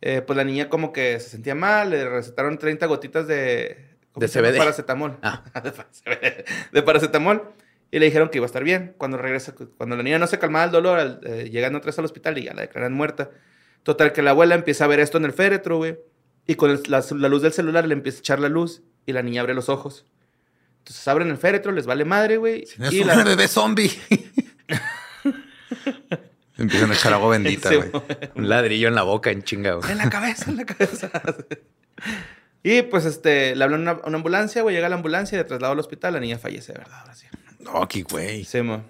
eh, 0.00 0.22
pues 0.22 0.36
la 0.36 0.44
niña 0.44 0.68
como 0.68 0.92
que 0.92 1.18
se 1.20 1.28
sentía 1.30 1.54
mal, 1.54 1.90
le 1.90 2.08
recetaron 2.08 2.58
30 2.58 2.86
gotitas 2.86 3.26
de... 3.26 3.88
¿cómo 4.12 4.26
De? 4.26 4.28
CBD. 4.32 4.56
Paracetamol. 4.58 5.18
Ah. 5.22 5.44
de, 6.72 6.82
paracetamol. 6.82 7.52
Y 7.92 7.98
le 7.98 8.06
dijeron 8.06 8.28
que 8.28 8.38
iba 8.38 8.44
a 8.44 8.46
estar 8.46 8.62
bien. 8.64 8.94
Cuando 8.98 9.16
regresa, 9.18 9.54
cuando 9.76 9.96
la 9.96 10.02
niña 10.02 10.18
no 10.18 10.26
se 10.26 10.38
calmaba 10.38 10.64
el 10.66 10.70
dolor, 10.70 11.20
eh, 11.24 11.48
llegan 11.50 11.74
otra 11.74 11.86
vez 11.88 11.98
al 11.98 12.04
hospital 12.04 12.38
y 12.38 12.44
ya 12.44 12.54
la 12.54 12.62
declaran 12.62 12.92
muerta. 12.92 13.30
Total, 13.82 14.12
que 14.12 14.22
la 14.22 14.30
abuela 14.30 14.54
empieza 14.54 14.84
a 14.84 14.88
ver 14.88 15.00
esto 15.00 15.18
en 15.18 15.24
el 15.24 15.32
féretro, 15.32 15.78
güey. 15.78 15.98
Y 16.46 16.54
con 16.56 16.70
el- 16.70 16.82
la, 16.88 17.02
la 17.16 17.28
luz 17.28 17.42
del 17.42 17.52
celular 17.52 17.86
le 17.88 17.94
empieza 17.94 18.18
a 18.18 18.20
echar 18.20 18.38
la 18.40 18.48
luz 18.48 18.82
y 19.06 19.12
la 19.12 19.22
niña 19.22 19.40
abre 19.40 19.54
los 19.54 19.68
ojos. 19.68 20.04
Entonces 20.78 21.06
abren 21.08 21.28
el 21.30 21.36
féretro, 21.36 21.72
les 21.72 21.86
vale 21.86 22.04
madre, 22.04 22.36
güey. 22.36 22.62
Es 22.62 22.92
y 22.92 23.00
una 23.02 23.16
la- 23.16 23.24
bebé 23.24 23.48
zombie. 23.48 23.90
Empiezan 26.60 26.90
a 26.90 26.94
echar 26.94 27.14
agua 27.14 27.30
bendita, 27.30 27.74
güey. 27.74 27.90
Un 28.34 28.50
ladrillo 28.50 28.88
en 28.88 28.94
la 28.94 29.02
boca, 29.02 29.30
en 29.30 29.42
chinga, 29.42 29.72
güey. 29.72 29.90
En 29.90 29.96
la 29.96 30.10
cabeza, 30.10 30.50
en 30.50 30.58
la 30.58 30.66
cabeza. 30.66 31.10
y 32.62 32.82
pues 32.82 33.06
este, 33.06 33.56
le 33.56 33.64
hablan 33.64 33.88
a 33.88 33.92
una, 33.92 34.02
una 34.04 34.16
ambulancia, 34.16 34.60
güey. 34.60 34.74
Llega 34.74 34.90
la 34.90 34.96
ambulancia 34.96 35.36
y 35.36 35.38
de 35.38 35.44
traslado 35.44 35.72
al 35.72 35.78
hospital. 35.78 36.12
La 36.12 36.20
niña 36.20 36.38
fallece, 36.38 36.74
de 36.74 36.80
verdad. 36.80 36.98
Ahora 37.00 37.14
sí. 37.14 37.26
No, 37.60 37.88
qué 37.88 38.02
güey. 38.02 38.44
Sí, 38.44 38.60
mo. 38.60 38.84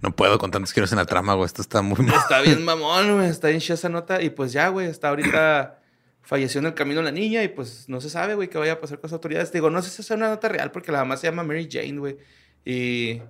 No 0.00 0.16
puedo 0.16 0.36
con 0.38 0.50
tantos 0.50 0.72
giros 0.72 0.90
en 0.90 0.98
la 0.98 1.06
trama, 1.06 1.34
güey. 1.34 1.46
Esto 1.46 1.62
está 1.62 1.80
muy 1.80 2.04
mal. 2.04 2.16
Está 2.16 2.40
bien 2.40 2.64
mamón, 2.64 3.18
güey. 3.18 3.28
Está 3.28 3.46
bien 3.46 3.62
esa 3.66 3.88
nota. 3.88 4.20
Y 4.20 4.30
pues 4.30 4.52
ya, 4.52 4.66
güey. 4.66 4.88
Está 4.88 5.10
ahorita. 5.10 5.78
Falleció 6.22 6.58
en 6.58 6.66
el 6.66 6.74
camino 6.74 7.02
la 7.02 7.12
niña 7.12 7.44
y 7.44 7.48
pues 7.48 7.88
no 7.88 8.00
se 8.00 8.08
sabe, 8.08 8.34
güey, 8.34 8.48
qué 8.48 8.56
vaya 8.56 8.74
a 8.74 8.80
pasar 8.80 8.98
con 8.98 9.08
las 9.08 9.12
autoridades. 9.12 9.52
Digo, 9.52 9.70
no 9.70 9.82
sé 9.82 9.90
si 9.90 10.02
es 10.02 10.10
una 10.10 10.28
nota 10.28 10.48
real 10.48 10.70
porque 10.70 10.92
la 10.92 10.98
mamá 10.98 11.16
se 11.16 11.28
llama 11.28 11.44
Mary 11.44 11.68
Jane, 11.70 11.98
güey. 11.98 12.16
Y. 12.64 13.22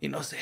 Y 0.00 0.08
no 0.08 0.22
sé. 0.22 0.38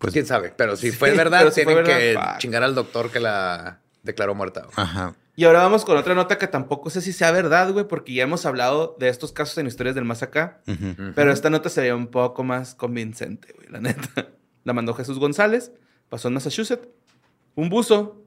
Pues, 0.00 0.12
¿Quién 0.12 0.26
sabe? 0.26 0.52
Pero 0.56 0.74
si 0.76 0.90
Sí, 0.90 0.96
fue 0.96 1.10
verdad, 1.16 1.42
fue 1.42 1.50
tienen 1.52 1.76
verdad, 1.76 1.96
que 1.98 2.14
fuck. 2.14 2.38
chingar 2.38 2.62
al 2.64 2.74
doctor 2.74 3.10
que 3.10 3.20
la 3.20 3.80
declaró 4.02 4.34
muerta. 4.34 4.62
güey. 4.62 4.72
ajá. 4.76 5.14
Y 5.36 5.44
ahora 5.44 5.60
vamos 5.60 5.84
con 5.86 5.96
otra 5.96 6.14
nota 6.14 6.36
que 6.36 6.46
tampoco 6.48 6.90
sé 6.90 7.00
si 7.00 7.12
sea 7.14 7.30
verdad, 7.30 7.70
güey, 7.72 7.86
porque 7.86 8.12
ya 8.12 8.24
hemos 8.24 8.44
hablado 8.44 8.96
de 8.98 9.08
estos 9.08 9.32
casos 9.32 9.56
en 9.58 9.66
historias 9.66 9.94
del 9.94 10.04
más 10.04 10.22
acá. 10.22 10.60
Pero 11.14 11.32
esta 11.32 11.48
nota 11.48 11.68
sería 11.70 11.94
un 11.96 12.08
poco 12.08 12.44
más 12.44 12.74
convincente, 12.74 13.54
güey, 13.56 13.68
la 13.70 13.80
neta. 13.80 14.28
La 14.64 14.74
mandó 14.74 14.92
Jesús 14.92 15.18
González, 15.18 15.72
pasó 16.10 16.28
en 16.28 16.34
Massachusetts. 16.34 16.86
Un 17.54 17.70
buzo 17.70 18.22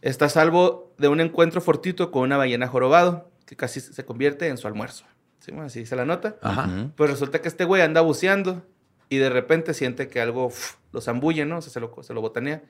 está 0.00 0.24
a 0.24 0.28
salvo 0.28 0.92
de 0.98 1.06
un 1.06 1.20
encuentro 1.20 1.60
fortuito 1.60 2.10
con 2.10 2.22
una 2.22 2.36
ballena 2.36 2.66
jorobado, 2.66 3.30
que 3.46 3.54
casi 3.54 3.80
se 3.80 4.04
convierte 4.04 4.48
en 4.48 4.58
su 4.58 4.66
almuerzo. 4.66 5.04
¿Sí, 5.38 5.52
bueno, 5.52 5.66
así 5.66 5.78
dice 5.80 5.94
la 5.94 6.04
nota. 6.04 6.36
Ajá. 6.42 6.90
Pues 6.96 7.10
resulta 7.10 7.40
que 7.40 7.46
este 7.48 7.64
güey 7.64 7.82
anda 7.82 8.00
buceando 8.00 8.66
y 9.14 9.18
de 9.18 9.30
repente 9.30 9.74
siente 9.74 10.08
que 10.08 10.20
algo 10.20 10.46
uf, 10.46 10.74
lo 10.92 11.00
zambulle, 11.00 11.44
¿no? 11.44 11.58
O 11.58 11.62
sea, 11.62 11.72
se 11.72 11.80
lo, 11.80 11.94
se 12.02 12.14
lo 12.14 12.20
botanea. 12.20 12.62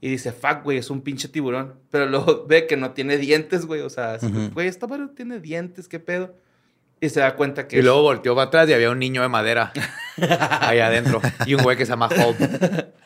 Y 0.00 0.08
dice, 0.10 0.32
fuck, 0.32 0.62
güey, 0.64 0.78
es 0.78 0.90
un 0.90 1.02
pinche 1.02 1.28
tiburón. 1.28 1.74
Pero 1.90 2.06
luego 2.06 2.44
ve 2.48 2.66
que 2.66 2.76
no 2.76 2.92
tiene 2.92 3.16
dientes, 3.18 3.66
güey. 3.66 3.80
O 3.82 3.90
sea, 3.90 4.14
así, 4.14 4.26
Ujú. 4.26 4.50
güey, 4.54 4.68
esta 4.68 4.86
madre 4.86 5.02
no 5.04 5.10
tiene 5.10 5.40
dientes, 5.40 5.88
¿qué 5.88 5.98
pedo? 6.00 6.34
Y 7.00 7.08
se 7.10 7.20
da 7.20 7.36
cuenta 7.36 7.68
que... 7.68 7.76
Y 7.76 7.78
es- 7.78 7.84
luego 7.84 8.02
volteó 8.02 8.34
para 8.34 8.48
atrás 8.48 8.68
y 8.68 8.72
había 8.72 8.90
un 8.90 8.98
niño 8.98 9.22
de 9.22 9.28
madera 9.28 9.72
ahí 10.60 10.80
adentro. 10.80 11.20
Y 11.46 11.54
un 11.54 11.62
güey 11.62 11.76
que 11.76 11.86
se 11.86 11.90
llama 11.90 12.08
Hope. 12.08 12.92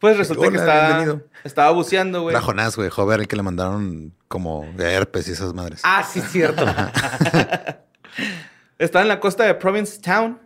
Pues 0.00 0.16
resulta 0.16 0.48
que 0.50 0.56
estaba, 0.58 1.20
estaba 1.42 1.70
buceando, 1.72 2.22
güey. 2.22 2.32
Era 2.32 2.40
Jonás, 2.40 2.76
güey. 2.76 2.88
Joven, 2.88 3.22
el 3.22 3.26
que 3.26 3.34
le 3.34 3.42
mandaron 3.42 4.14
como 4.28 4.64
de 4.76 4.92
herpes 4.92 5.26
y 5.26 5.32
esas 5.32 5.54
madres. 5.54 5.80
Ah, 5.82 6.04
sí, 6.08 6.20
cierto. 6.20 6.64
Estaba 8.78 9.02
en 9.02 9.08
la 9.08 9.18
costa 9.20 9.44
de 9.44 9.54
Provincetown 9.54 10.38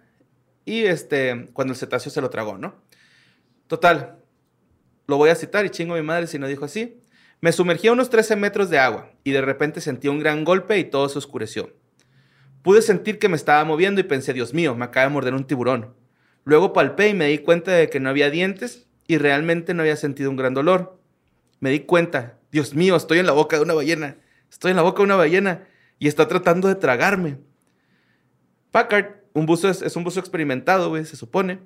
y 0.64 0.84
este, 0.84 1.50
cuando 1.52 1.72
el 1.72 1.78
cetáceo 1.78 2.12
se 2.12 2.20
lo 2.20 2.30
tragó, 2.30 2.58
¿no? 2.58 2.74
Total, 3.66 4.18
lo 5.06 5.16
voy 5.16 5.30
a 5.30 5.34
citar 5.34 5.64
y 5.64 5.70
chingo 5.70 5.94
a 5.94 5.96
mi 5.96 6.02
madre 6.02 6.26
si 6.26 6.38
no 6.38 6.46
dijo 6.46 6.64
así. 6.64 7.00
Me 7.40 7.52
sumergí 7.52 7.88
a 7.88 7.92
unos 7.92 8.10
13 8.10 8.36
metros 8.36 8.70
de 8.70 8.78
agua 8.78 9.10
y 9.24 9.32
de 9.32 9.40
repente 9.40 9.80
sentí 9.80 10.08
un 10.08 10.20
gran 10.20 10.44
golpe 10.44 10.78
y 10.78 10.84
todo 10.84 11.08
se 11.08 11.18
oscureció. 11.18 11.74
Pude 12.62 12.82
sentir 12.82 13.18
que 13.18 13.28
me 13.28 13.36
estaba 13.36 13.64
moviendo 13.64 14.00
y 14.00 14.04
pensé, 14.04 14.32
Dios 14.32 14.54
mío, 14.54 14.76
me 14.76 14.84
acaba 14.84 15.06
de 15.06 15.12
morder 15.12 15.34
un 15.34 15.44
tiburón. 15.44 15.94
Luego 16.44 16.72
palpé 16.72 17.08
y 17.08 17.14
me 17.14 17.26
di 17.26 17.38
cuenta 17.38 17.72
de 17.72 17.88
que 17.88 17.98
no 17.98 18.08
había 18.08 18.30
dientes 18.30 18.86
y 19.08 19.18
realmente 19.18 19.74
no 19.74 19.82
había 19.82 19.96
sentido 19.96 20.30
un 20.30 20.36
gran 20.36 20.54
dolor. 20.54 20.98
Me 21.58 21.70
di 21.70 21.80
cuenta, 21.80 22.38
Dios 22.52 22.74
mío, 22.74 22.94
estoy 22.94 23.18
en 23.18 23.26
la 23.26 23.32
boca 23.32 23.56
de 23.56 23.62
una 23.62 23.74
ballena. 23.74 24.16
Estoy 24.50 24.70
en 24.70 24.76
la 24.76 24.82
boca 24.82 24.98
de 24.98 25.04
una 25.04 25.16
ballena 25.16 25.66
y 25.98 26.06
está 26.06 26.28
tratando 26.28 26.68
de 26.68 26.76
tragarme. 26.76 27.38
Packard, 28.70 29.21
un 29.34 29.46
buzo 29.46 29.68
es, 29.68 29.82
es 29.82 29.96
un 29.96 30.04
buzo 30.04 30.20
experimentado, 30.20 30.88
güey, 30.88 31.04
se 31.04 31.16
supone. 31.16 31.60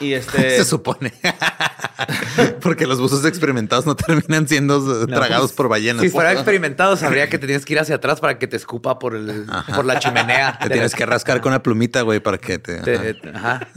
Y 0.00 0.12
este... 0.14 0.58
Se 0.58 0.64
supone. 0.64 1.12
Porque 2.60 2.86
los 2.86 3.00
buzos 3.00 3.24
experimentados 3.24 3.86
no 3.86 3.94
terminan 3.94 4.48
siendo 4.48 5.06
tragados 5.06 5.52
por 5.52 5.68
ballenas. 5.68 6.02
Si 6.02 6.10
fuera 6.10 6.32
experimentado, 6.32 6.96
sabría 6.96 7.28
que 7.28 7.38
te 7.38 7.46
tienes 7.46 7.64
que 7.64 7.74
ir 7.74 7.78
hacia 7.78 7.96
atrás 7.96 8.20
para 8.20 8.38
que 8.38 8.46
te 8.46 8.56
escupa 8.56 8.98
por, 8.98 9.14
el, 9.14 9.46
por 9.74 9.84
la 9.84 9.98
chimenea. 9.98 10.58
Te 10.58 10.70
tienes 10.70 10.94
que 10.94 11.06
rascar 11.06 11.40
con 11.40 11.52
una 11.52 11.62
plumita, 11.62 12.02
güey, 12.02 12.20
para 12.20 12.38
que 12.38 12.58
te, 12.58 12.78
Te, 12.78 13.16
ajá. 13.32 13.68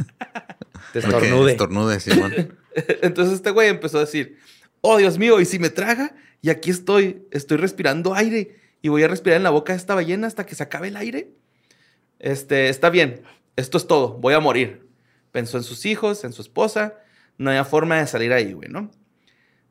Te 0.93 0.99
estornude. 0.99 1.51
estornude, 1.51 1.99
Simón. 1.99 2.33
Entonces 3.01 3.35
este 3.35 3.51
güey 3.51 3.69
empezó 3.69 3.97
a 3.97 4.01
decir, 4.01 4.37
oh 4.81 4.97
Dios 4.97 5.17
mío, 5.17 5.39
¿y 5.39 5.45
si 5.45 5.59
me 5.59 5.69
traga? 5.69 6.15
Y 6.41 6.49
aquí 6.49 6.69
estoy, 6.69 7.27
estoy 7.31 7.57
respirando 7.57 8.13
aire 8.13 8.55
y 8.81 8.89
voy 8.89 9.03
a 9.03 9.07
respirar 9.07 9.37
en 9.37 9.43
la 9.43 9.49
boca 9.49 9.73
de 9.73 9.77
esta 9.77 9.95
ballena 9.95 10.27
hasta 10.27 10.45
que 10.45 10.55
se 10.55 10.63
acabe 10.63 10.87
el 10.87 10.95
aire. 10.95 11.31
Este, 12.19 12.69
está 12.69 12.89
bien, 12.89 13.21
esto 13.55 13.77
es 13.77 13.87
todo, 13.87 14.13
voy 14.13 14.33
a 14.33 14.39
morir. 14.39 14.87
Pensó 15.31 15.57
en 15.57 15.63
sus 15.63 15.85
hijos, 15.85 16.23
en 16.23 16.33
su 16.33 16.41
esposa, 16.41 16.95
no 17.37 17.49
había 17.49 17.65
forma 17.65 17.97
de 17.97 18.07
salir 18.07 18.33
ahí, 18.33 18.53
güey, 18.53 18.69
¿no? 18.69 18.89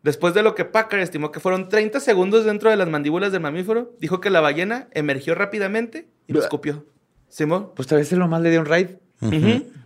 Después 0.03 0.35
de 0.35 0.43
lo 0.43 0.55
que 0.55 0.65
Packard 0.65 1.01
estimó 1.01 1.33
que 1.33 1.41
fueron 1.41 1.69
30 1.69 1.99
segundos 1.99 2.45
dentro 2.45 2.71
de 2.71 2.77
las 2.77 2.89
mandíbulas 2.89 3.33
del 3.33 3.41
mamífero, 3.41 3.93
dijo 3.99 4.21
que 4.21 4.31
la 4.31 4.41
ballena 4.41 4.89
emergió 4.93 5.35
rápidamente 5.35 6.09
y 6.29 6.33
lo 6.33 6.41
escupió. 6.41 6.87
¿Simón? 7.29 7.73
Pues 7.75 7.89
tal 7.89 7.99
vez 7.99 8.13
lo 8.13 8.29
más 8.29 8.41
le 8.41 8.51
dio 8.51 8.61
un 8.61 8.67
raid. 8.67 8.91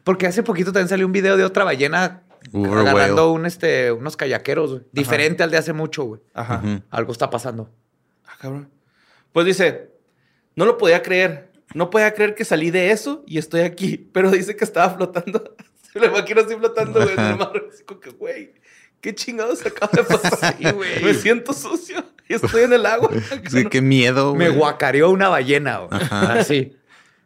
Porque 0.05 0.27
hace 0.27 0.43
poquito 0.43 0.73
también 0.73 0.89
salió 0.89 1.07
un 1.07 1.13
video 1.13 1.39
de 1.39 1.45
otra 1.45 1.65
ballena 1.65 2.23
Uber 2.53 2.81
agarrando 2.81 3.27
whale. 3.29 3.41
un, 3.41 3.47
este, 3.47 3.93
unos 3.93 4.17
kayakeros, 4.17 4.71
güey. 4.71 4.83
Diferente 4.93 5.43
al 5.43 5.51
de 5.51 5.59
hace 5.59 5.73
mucho, 5.73 6.05
güey. 6.05 6.21
Ajá. 6.35 6.63
Algo 6.91 7.13
está 7.13 7.31
pasando. 7.31 7.71
Ah, 8.27 8.37
cabrón. 8.39 8.69
Pues 9.33 9.47
dice, 9.47 9.91
no 10.57 10.65
lo 10.67 10.77
podía 10.79 11.03
creer. 11.03 11.50
No 11.75 11.91
podía 11.91 12.13
creer 12.15 12.35
que 12.35 12.45
salí 12.45 12.71
de 12.71 12.91
eso 12.91 13.23
y 13.27 13.39
estoy 13.39 13.61
aquí. 13.63 13.97
Pero 14.13 14.31
dice 14.31 14.57
que 14.57 14.65
estaba 14.65 14.95
flotando. 14.95 15.55
Se 15.93 15.99
lo 15.99 16.07
imagino 16.07 16.41
así 16.41 16.55
flotando, 16.57 17.01
güey. 17.01 17.15
en 17.15 17.21
el 17.21 17.37
mar. 17.37 17.53
Así 17.73 17.85
como 17.85 18.01
que, 18.01 18.11
güey, 18.11 18.53
qué 19.01 19.15
chingados 19.15 19.65
acaba 19.65 19.91
de 19.93 20.05
pasar. 20.05 20.57
Sí, 20.59 20.71
güey. 20.71 21.03
Me 21.03 21.15
siento 21.15 21.53
sucio 21.53 22.05
y 22.29 22.35
estoy 22.35 22.63
en 22.63 22.73
el 22.73 22.87
agua. 22.87 23.11
Sí, 23.51 23.65
qué 23.71 23.81
miedo, 23.81 24.35
Me 24.35 24.47
güey. 24.49 24.59
guacareó 24.59 25.11
una 25.11 25.29
ballena, 25.29 25.79
güey. 25.79 26.01
Así. 26.11 26.77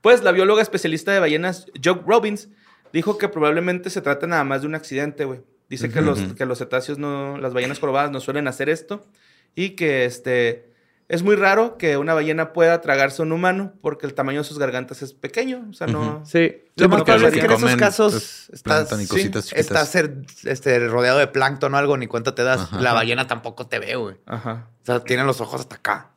Pues 0.00 0.22
la 0.22 0.32
bióloga 0.32 0.60
especialista 0.62 1.12
de 1.12 1.18
ballenas, 1.20 1.66
Joe 1.82 2.00
Robbins, 2.06 2.48
dijo 2.92 3.16
que 3.16 3.28
probablemente 3.28 3.88
se 3.90 4.02
trata 4.02 4.26
nada 4.26 4.44
más 4.44 4.60
de 4.62 4.66
un 4.68 4.74
accidente, 4.74 5.24
güey. 5.24 5.40
Dice 5.70 5.90
que, 5.90 6.02
los, 6.02 6.20
que 6.34 6.44
los 6.44 6.58
cetáceos 6.58 6.98
no, 6.98 7.38
las 7.38 7.54
ballenas 7.54 7.78
jorobadas 7.78 8.10
no 8.10 8.20
suelen 8.20 8.46
hacer 8.48 8.68
esto 8.68 9.06
y 9.54 9.70
que 9.70 10.04
este 10.04 10.73
es 11.08 11.22
muy 11.22 11.36
raro 11.36 11.76
que 11.78 11.96
una 11.96 12.14
ballena 12.14 12.52
pueda 12.52 12.80
tragarse 12.80 13.20
a 13.20 13.24
un 13.24 13.32
humano 13.32 13.72
porque 13.82 14.06
el 14.06 14.14
tamaño 14.14 14.38
de 14.40 14.44
sus 14.44 14.58
gargantas 14.58 15.02
es 15.02 15.12
pequeño, 15.12 15.66
o 15.70 15.72
sea, 15.72 15.86
no. 15.86 16.22
Sí. 16.24 16.48
Sí, 16.48 16.62
Lo 16.76 16.88
más 16.88 17.02
probable 17.02 17.28
es 17.28 17.34
que 17.34 17.40
en 17.40 17.52
esos 17.52 17.76
casos 17.76 18.12
pues, 18.12 18.50
estás, 18.52 18.88
sí, 19.06 19.30
estás 19.54 19.88
ser- 19.90 20.16
este, 20.44 20.88
rodeado 20.88 21.18
de 21.18 21.26
plancton 21.26 21.74
o 21.74 21.76
algo, 21.76 21.96
ni 21.96 22.06
cuenta 22.06 22.34
te 22.34 22.42
das. 22.42 22.60
Ajá. 22.62 22.80
La 22.80 22.92
ballena 22.92 23.26
tampoco 23.26 23.66
te 23.66 23.78
ve, 23.78 23.96
güey. 23.96 24.16
Ajá. 24.26 24.68
O 24.82 24.86
sea, 24.86 25.00
tiene 25.00 25.24
los 25.24 25.40
ojos 25.40 25.60
hasta 25.60 25.76
acá. 25.76 26.10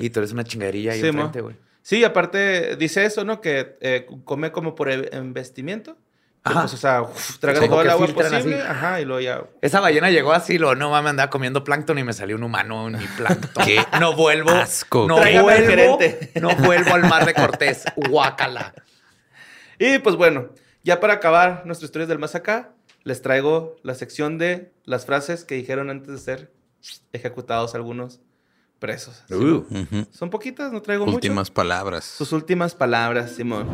Y 0.00 0.10
tú 0.10 0.20
eres 0.20 0.32
una 0.32 0.44
chingaderilla 0.44 0.92
ahí 0.92 1.00
Sí, 1.00 1.06
enfrente, 1.06 1.40
güey. 1.40 1.56
Sí, 1.80 2.04
aparte 2.04 2.76
dice 2.76 3.04
eso, 3.06 3.24
¿no? 3.24 3.40
Que 3.40 3.78
eh, 3.80 4.06
come 4.24 4.52
como 4.52 4.74
por 4.74 4.90
e- 4.90 5.08
investimiento. 5.16 5.96
Que, 5.96 6.00
Ajá. 6.44 6.60
pues, 6.62 6.74
o 6.74 6.76
sea, 6.76 7.02
uf, 7.02 7.38
todo 7.38 7.82
el 7.82 7.90
agua 7.90 8.06
posible. 8.08 8.36
así. 8.36 8.68
Ajá, 8.68 9.00
y 9.00 9.04
luego 9.04 9.20
ya. 9.20 9.44
Esa 9.60 9.78
ballena 9.80 10.10
llegó 10.10 10.32
así, 10.32 10.58
lo 10.58 10.74
no 10.74 10.90
mames, 10.90 11.10
andaba 11.10 11.30
comiendo 11.30 11.62
plancton 11.62 11.98
y 11.98 12.04
me 12.04 12.12
salió 12.12 12.34
un 12.36 12.42
humano 12.42 12.90
ni 12.90 13.04
plancton. 13.16 13.64
Qué 13.64 13.80
No 14.00 14.14
vuelvo. 14.16 14.50
asco. 14.50 15.06
No 15.06 15.16
Tráigame 15.16 15.42
vuelvo. 15.44 15.68
gerente. 15.68 16.30
No 16.40 16.56
vuelvo 16.56 16.94
al 16.94 17.02
mar 17.08 17.26
de 17.26 17.34
Cortés. 17.34 17.84
Guácala. 17.96 18.74
Y 19.78 19.98
pues 19.98 20.16
bueno, 20.16 20.48
Ya 20.84 20.98
para 20.98 21.14
acabar 21.14 21.62
nuestras 21.64 21.88
historias 21.88 22.08
del 22.08 22.18
más 22.18 22.34
acá, 22.34 22.72
les 23.04 23.22
traigo 23.22 23.76
la 23.84 23.94
sección 23.94 24.36
de 24.38 24.72
las 24.84 25.06
frases 25.06 25.44
que 25.44 25.54
dijeron 25.54 25.90
antes 25.90 26.08
de 26.12 26.18
ser 26.18 26.52
ejecutados 27.12 27.76
algunos 27.76 28.20
presos. 28.80 29.22
Uh. 29.30 29.62
Son 30.10 30.28
poquitas, 30.30 30.72
no 30.72 30.82
traigo 30.82 31.04
Últimas 31.04 31.50
mucho. 31.50 31.54
palabras. 31.54 32.04
Sus 32.04 32.32
últimas 32.32 32.74
palabras, 32.74 33.30
Simón. 33.30 33.68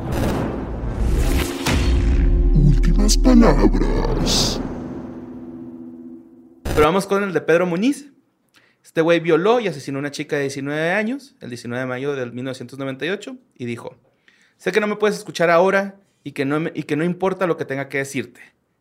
Palabras. 3.17 4.61
Pero 6.63 6.83
vamos 6.83 7.07
con 7.07 7.23
el 7.23 7.33
de 7.33 7.41
Pedro 7.41 7.65
Muñiz. 7.65 8.13
Este 8.85 9.01
güey 9.01 9.21
violó 9.21 9.61
y 9.61 9.69
asesinó 9.69 9.99
a 9.99 10.01
una 10.01 10.11
chica 10.11 10.37
de 10.37 10.43
19 10.43 10.93
años 10.93 11.35
el 11.41 11.49
19 11.49 11.81
de 11.81 11.87
mayo 11.87 12.15
del 12.15 12.33
1998 12.33 13.37
y 13.55 13.65
dijo, 13.65 13.97
sé 14.59 14.73
que 14.73 14.81
no 14.81 14.87
me 14.87 14.97
puedes 14.97 15.17
escuchar 15.17 15.51
ahora 15.51 16.01
y 16.23 16.33
que, 16.33 16.45
no 16.45 16.69
y 16.75 16.83
que 16.83 16.97
no 16.97 17.05
importa 17.05 17.47
lo 17.47 17.57
que 17.57 17.65
tenga 17.65 17.89
que 17.89 17.99
decirte. 17.99 18.41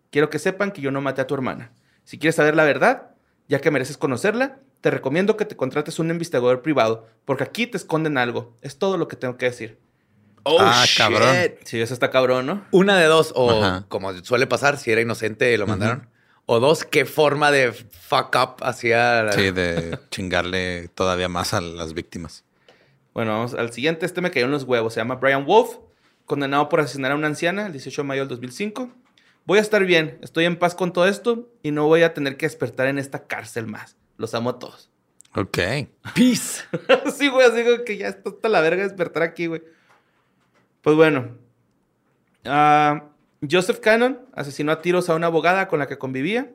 Quiero 0.09 0.29
que 0.29 0.39
sepan 0.39 0.71
que 0.71 0.81
yo 0.81 0.91
no 0.91 1.01
maté 1.01 1.21
a 1.21 1.27
tu 1.27 1.33
hermana. 1.33 1.71
Si 2.03 2.17
quieres 2.17 2.35
saber 2.35 2.55
la 2.55 2.63
verdad, 2.63 3.11
ya 3.47 3.59
que 3.59 3.71
mereces 3.71 3.97
conocerla, 3.97 4.59
te 4.81 4.91
recomiendo 4.91 5.37
que 5.37 5.45
te 5.45 5.55
contrates 5.55 5.99
un 5.99 6.09
investigador 6.09 6.61
privado, 6.61 7.07
porque 7.25 7.43
aquí 7.43 7.67
te 7.67 7.77
esconden 7.77 8.17
algo. 8.17 8.55
Es 8.61 8.77
todo 8.77 8.97
lo 8.97 9.07
que 9.07 9.15
tengo 9.15 9.37
que 9.37 9.47
decir. 9.47 9.79
Oh, 10.47 10.57
Ah, 10.59 10.85
cabrón. 10.97 11.35
Sí, 11.65 11.79
eso 11.81 11.93
está 11.93 12.09
cabrón, 12.09 12.45
¿no? 12.45 12.65
Una 12.71 12.97
de 12.97 13.05
dos, 13.05 13.31
o 13.35 13.63
Ajá. 13.63 13.85
como 13.89 14.13
suele 14.23 14.47
pasar, 14.47 14.77
si 14.77 14.91
era 14.91 15.01
inocente 15.01 15.57
lo 15.57 15.67
mandaron. 15.67 16.09
O 16.45 16.59
dos, 16.61 16.85
qué 16.85 17.05
forma 17.05 17.51
de 17.51 17.73
fuck 17.73 18.35
up 18.35 18.63
hacía. 18.63 19.23
la- 19.23 19.33
Sí, 19.33 19.51
de 19.51 19.99
chingarle 20.09 20.87
todavía 20.95 21.27
más 21.27 21.53
a 21.53 21.59
las 21.61 21.93
víctimas. 21.93 22.45
Bueno, 23.13 23.31
vamos 23.33 23.53
al 23.53 23.71
siguiente. 23.73 24.05
Este 24.05 24.21
me 24.21 24.31
cayó 24.31 24.45
en 24.45 24.51
los 24.51 24.63
huevos. 24.63 24.93
Se 24.93 24.99
llama 25.01 25.15
Brian 25.15 25.45
Wolf, 25.45 25.77
condenado 26.25 26.69
por 26.69 26.79
asesinar 26.79 27.11
a 27.11 27.15
una 27.15 27.27
anciana 27.27 27.65
el 27.65 27.71
18 27.73 28.01
de 28.03 28.07
mayo 28.07 28.21
del 28.21 28.29
2005. 28.29 28.89
Voy 29.45 29.57
a 29.59 29.61
estar 29.61 29.83
bien, 29.85 30.19
estoy 30.21 30.45
en 30.45 30.57
paz 30.57 30.75
con 30.75 30.91
todo 30.93 31.07
esto 31.07 31.49
y 31.63 31.71
no 31.71 31.85
voy 31.87 32.03
a 32.03 32.13
tener 32.13 32.37
que 32.37 32.45
despertar 32.45 32.87
en 32.87 32.97
esta 32.99 33.27
cárcel 33.27 33.65
más. 33.67 33.95
Los 34.17 34.33
amo 34.33 34.49
a 34.51 34.59
todos. 34.59 34.89
Ok. 35.35 35.57
Peace. 36.15 36.63
sí, 37.17 37.27
güey, 37.29 37.45
así 37.47 37.63
que 37.85 37.97
ya 37.97 38.07
está 38.07 38.29
hasta 38.29 38.49
la 38.49 38.61
verga 38.61 38.83
despertar 38.83 39.23
aquí, 39.23 39.47
güey. 39.47 39.61
Pues 40.87 40.95
bueno. 40.95 41.35
Ah, 42.45 43.09
Joseph 43.41 43.81
Cannon 43.81 44.21
asesinó 44.33 44.71
a 44.71 44.81
tiros 44.81 45.09
a 45.09 45.15
una 45.15 45.27
abogada 45.27 45.67
con 45.67 45.79
la 45.79 45.87
que 45.87 45.97
convivía, 45.97 46.49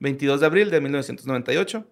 22 0.00 0.40
de 0.40 0.46
abril 0.46 0.70
de 0.70 0.80
1998. 0.80 1.86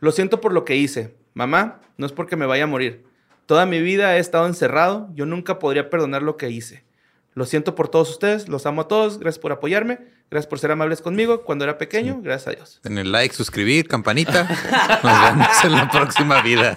Lo 0.00 0.12
siento 0.12 0.42
por 0.42 0.52
lo 0.52 0.66
que 0.66 0.76
hice. 0.76 1.16
Mamá, 1.32 1.80
no 1.96 2.04
es 2.04 2.12
porque 2.12 2.36
me 2.36 2.44
vaya 2.44 2.64
a 2.64 2.66
morir. 2.66 3.06
Toda 3.46 3.64
mi 3.64 3.80
vida 3.80 4.18
he 4.18 4.20
estado 4.20 4.46
encerrado. 4.46 5.08
Yo 5.14 5.24
nunca 5.24 5.58
podría 5.58 5.88
perdonar 5.88 6.20
lo 6.20 6.36
que 6.36 6.50
hice. 6.50 6.84
Lo 7.32 7.46
siento 7.46 7.74
por 7.74 7.88
todos 7.88 8.10
ustedes. 8.10 8.50
Los 8.50 8.66
amo 8.66 8.82
a 8.82 8.88
todos. 8.88 9.18
Gracias 9.18 9.40
por 9.40 9.50
apoyarme. 9.50 10.00
Gracias 10.30 10.46
por 10.46 10.58
ser 10.58 10.72
amables 10.72 11.00
conmigo 11.00 11.42
cuando 11.44 11.64
era 11.64 11.78
pequeño. 11.78 12.20
Gracias 12.20 12.48
a 12.48 12.56
Dios. 12.56 12.80
Denle 12.84 13.04
like, 13.04 13.34
suscribir, 13.34 13.88
campanita. 13.88 14.42
Nos 15.02 15.22
vemos 15.22 15.64
en 15.64 15.72
la 15.72 15.90
próxima 15.90 16.42
vida. 16.42 16.76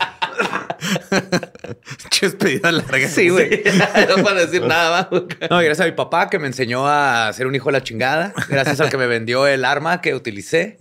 Che, 2.18 2.26
despedida 2.26 2.72
larga. 2.72 3.08
Sí, 3.08 3.30
güey. 3.30 3.62
no 4.10 4.24
para 4.24 4.40
decir 4.40 4.64
nada 4.64 5.08
más. 5.12 5.22
No, 5.52 5.58
gracias 5.58 5.82
a 5.82 5.86
mi 5.86 5.92
papá 5.92 6.32
que 6.32 6.40
me 6.40 6.48
enseñó 6.48 6.88
a 6.88 7.32
ser 7.32 7.46
un 7.46 7.54
hijo 7.54 7.68
de 7.68 7.74
la 7.74 7.84
chingada. 7.84 8.34
Gracias 8.50 8.82
al 8.82 8.90
que 8.90 8.98
me 8.98 9.06
vendió 9.06 9.46
el 9.46 9.64
arma 9.64 10.02
que 10.02 10.16
utilicé. 10.16 10.78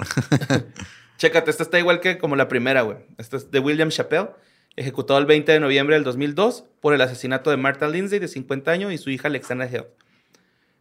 Chécate, 1.19 1.51
esta 1.51 1.63
está 1.63 1.79
igual 1.79 2.01
que 2.01 2.17
como 2.17 2.37
la 2.37 2.49
primera, 2.49 2.81
güey. 2.81 2.97
Esta 3.19 3.37
es 3.37 3.51
de 3.51 3.59
William 3.59 3.91
Chappelle, 3.91 4.31
ejecutado 4.77 5.19
el 5.19 5.27
20 5.27 5.53
de 5.53 5.61
noviembre 5.61 5.97
del 5.97 6.05
2002 6.05 6.65
por 6.81 6.95
el 6.95 7.03
asesinato 7.03 7.51
de 7.51 7.59
Martha 7.59 7.87
Lindsay, 7.87 8.19
de 8.19 8.29
50 8.29 8.71
años, 8.71 8.91
y 8.91 8.97
su 8.97 9.11
hija 9.11 9.29
Alexandra 9.29 9.69
Hill. 9.71 9.85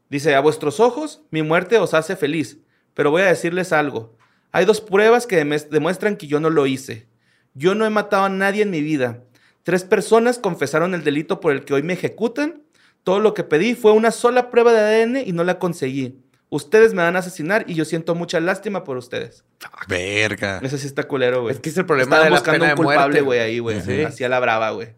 Dice, 0.10 0.36
a 0.36 0.40
vuestros 0.40 0.80
ojos, 0.80 1.22
mi 1.32 1.42
muerte 1.42 1.78
os 1.80 1.94
hace 1.94 2.16
feliz, 2.16 2.60
pero 2.94 3.12
voy 3.12 3.24
a 3.24 3.26
decirles 3.26 3.74
algo. 3.74 4.18
Hay 4.54 4.64
dos 4.64 4.80
pruebas 4.80 5.28
que 5.28 5.44
demuestran 5.70 6.16
que 6.16 6.28
yo 6.28 6.40
no 6.40 6.50
lo 6.50 6.66
hice. 6.66 7.08
Yo 7.56 7.76
no 7.76 7.86
he 7.86 7.90
matado 7.90 8.24
a 8.24 8.30
nadie 8.30 8.64
en 8.64 8.70
mi 8.70 8.80
vida. 8.80 9.26
Tres 9.66 9.84
personas 9.84 10.38
confesaron 10.38 10.94
el 10.94 11.04
delito 11.04 11.40
por 11.40 11.52
el 11.52 11.66
que 11.66 11.74
hoy 11.74 11.82
me 11.82 11.94
ejecutan. 11.94 12.62
Todo 13.04 13.20
lo 13.20 13.34
que 13.34 13.44
pedí 13.44 13.74
fue 13.74 13.94
una 13.94 14.12
sola 14.12 14.52
prueba 14.52 14.72
de 14.72 14.80
ADN 14.80 15.18
y 15.28 15.32
no 15.32 15.44
la 15.44 15.58
conseguí. 15.58 16.20
Ustedes 16.50 16.94
me 16.94 17.02
van 17.02 17.16
a 17.16 17.20
asesinar 17.20 17.66
y 17.68 17.74
yo 17.74 17.84
siento 17.84 18.14
mucha 18.14 18.40
lástima 18.40 18.84
por 18.84 18.96
ustedes. 18.96 19.44
Verga. 19.88 20.60
Ese 20.62 20.78
sí 20.78 20.86
está 20.86 21.08
culero, 21.08 21.42
güey. 21.42 21.56
Es 21.56 21.60
que 21.60 21.70
es 21.70 21.78
el 21.80 21.88
problema 21.88 22.18
Estaban 22.18 22.26
de 22.26 22.30
la 22.30 22.38
buscando 22.38 22.60
pena 22.60 22.74
un 22.74 22.78
de 22.78 22.84
muerte, 22.84 23.02
culpable, 23.02 23.22
güey, 23.22 23.40
ahí, 23.40 23.58
güey. 23.58 23.82
Sí. 23.82 24.04
Así 24.04 24.24
a 24.24 24.30
la 24.30 24.40
brava, 24.40 24.70
güey. 24.70 24.90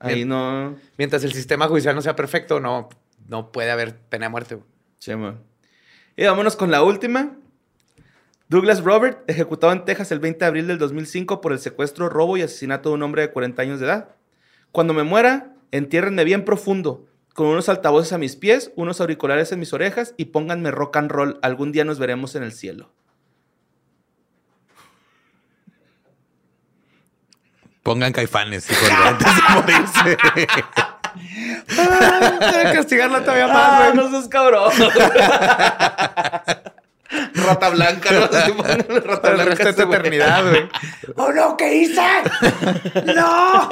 Ahí 0.00 0.24
no... 0.24 0.74
Mientras 0.98 1.22
el 1.22 1.32
sistema 1.32 1.68
judicial 1.68 1.94
no 1.94 2.02
sea 2.02 2.16
perfecto, 2.16 2.58
no, 2.58 2.88
no 3.28 3.52
puede 3.52 3.70
haber 3.70 3.96
pena 3.96 4.26
de 4.26 4.30
muerte. 4.30 4.56
güey. 4.56 4.66
Sí, 4.98 5.14
man. 5.14 5.40
Y 6.16 6.24
vámonos 6.24 6.56
con 6.56 6.72
la 6.72 6.82
última. 6.82 7.36
Douglas 8.50 8.82
Robert, 8.82 9.22
ejecutado 9.30 9.72
en 9.72 9.84
Texas 9.84 10.10
el 10.10 10.18
20 10.18 10.40
de 10.40 10.46
abril 10.46 10.66
del 10.66 10.78
2005 10.78 11.40
por 11.40 11.52
el 11.52 11.60
secuestro, 11.60 12.08
robo 12.08 12.36
y 12.36 12.42
asesinato 12.42 12.88
de 12.88 12.96
un 12.96 13.04
hombre 13.04 13.22
de 13.22 13.30
40 13.30 13.62
años 13.62 13.78
de 13.78 13.86
edad. 13.86 14.16
Cuando 14.72 14.92
me 14.92 15.04
muera, 15.04 15.54
entiérrenme 15.70 16.24
bien 16.24 16.44
profundo, 16.44 17.06
con 17.32 17.46
unos 17.46 17.68
altavoces 17.68 18.12
a 18.12 18.18
mis 18.18 18.34
pies, 18.34 18.72
unos 18.74 19.00
auriculares 19.00 19.52
en 19.52 19.60
mis 19.60 19.72
orejas 19.72 20.14
y 20.16 20.24
pónganme 20.26 20.72
rock 20.72 20.96
and 20.96 21.12
roll. 21.12 21.38
Algún 21.42 21.70
día 21.70 21.84
nos 21.84 22.00
veremos 22.00 22.34
en 22.34 22.42
el 22.42 22.50
cielo. 22.50 22.90
Pongan 27.84 28.12
caifanes, 28.12 28.68
hijo 28.68 28.84
de 28.84 28.92
antes 28.92 29.28
de 29.28 29.42
morirse. 29.54 30.18
Para 31.76 32.72
castigarla 32.72 33.20
todavía 33.20 33.46
más, 33.46 33.94
güey. 33.94 33.94
no 33.94 34.10
seas 34.10 34.26
cabrón. 34.26 34.72
Rata 37.50 37.68
blanca, 37.70 38.10
¿no? 38.12 38.20
Rata 39.00 39.22
Para 39.22 39.34
el 39.36 39.42
blanca 39.46 39.64
resto 39.64 39.86
güey. 39.86 39.98
eternidad, 39.98 40.48
güey. 40.50 40.68
¡Oh, 41.16 41.32
no! 41.32 41.56
¿Qué 41.56 41.74
hice? 41.76 42.00
¡No! 43.14 43.70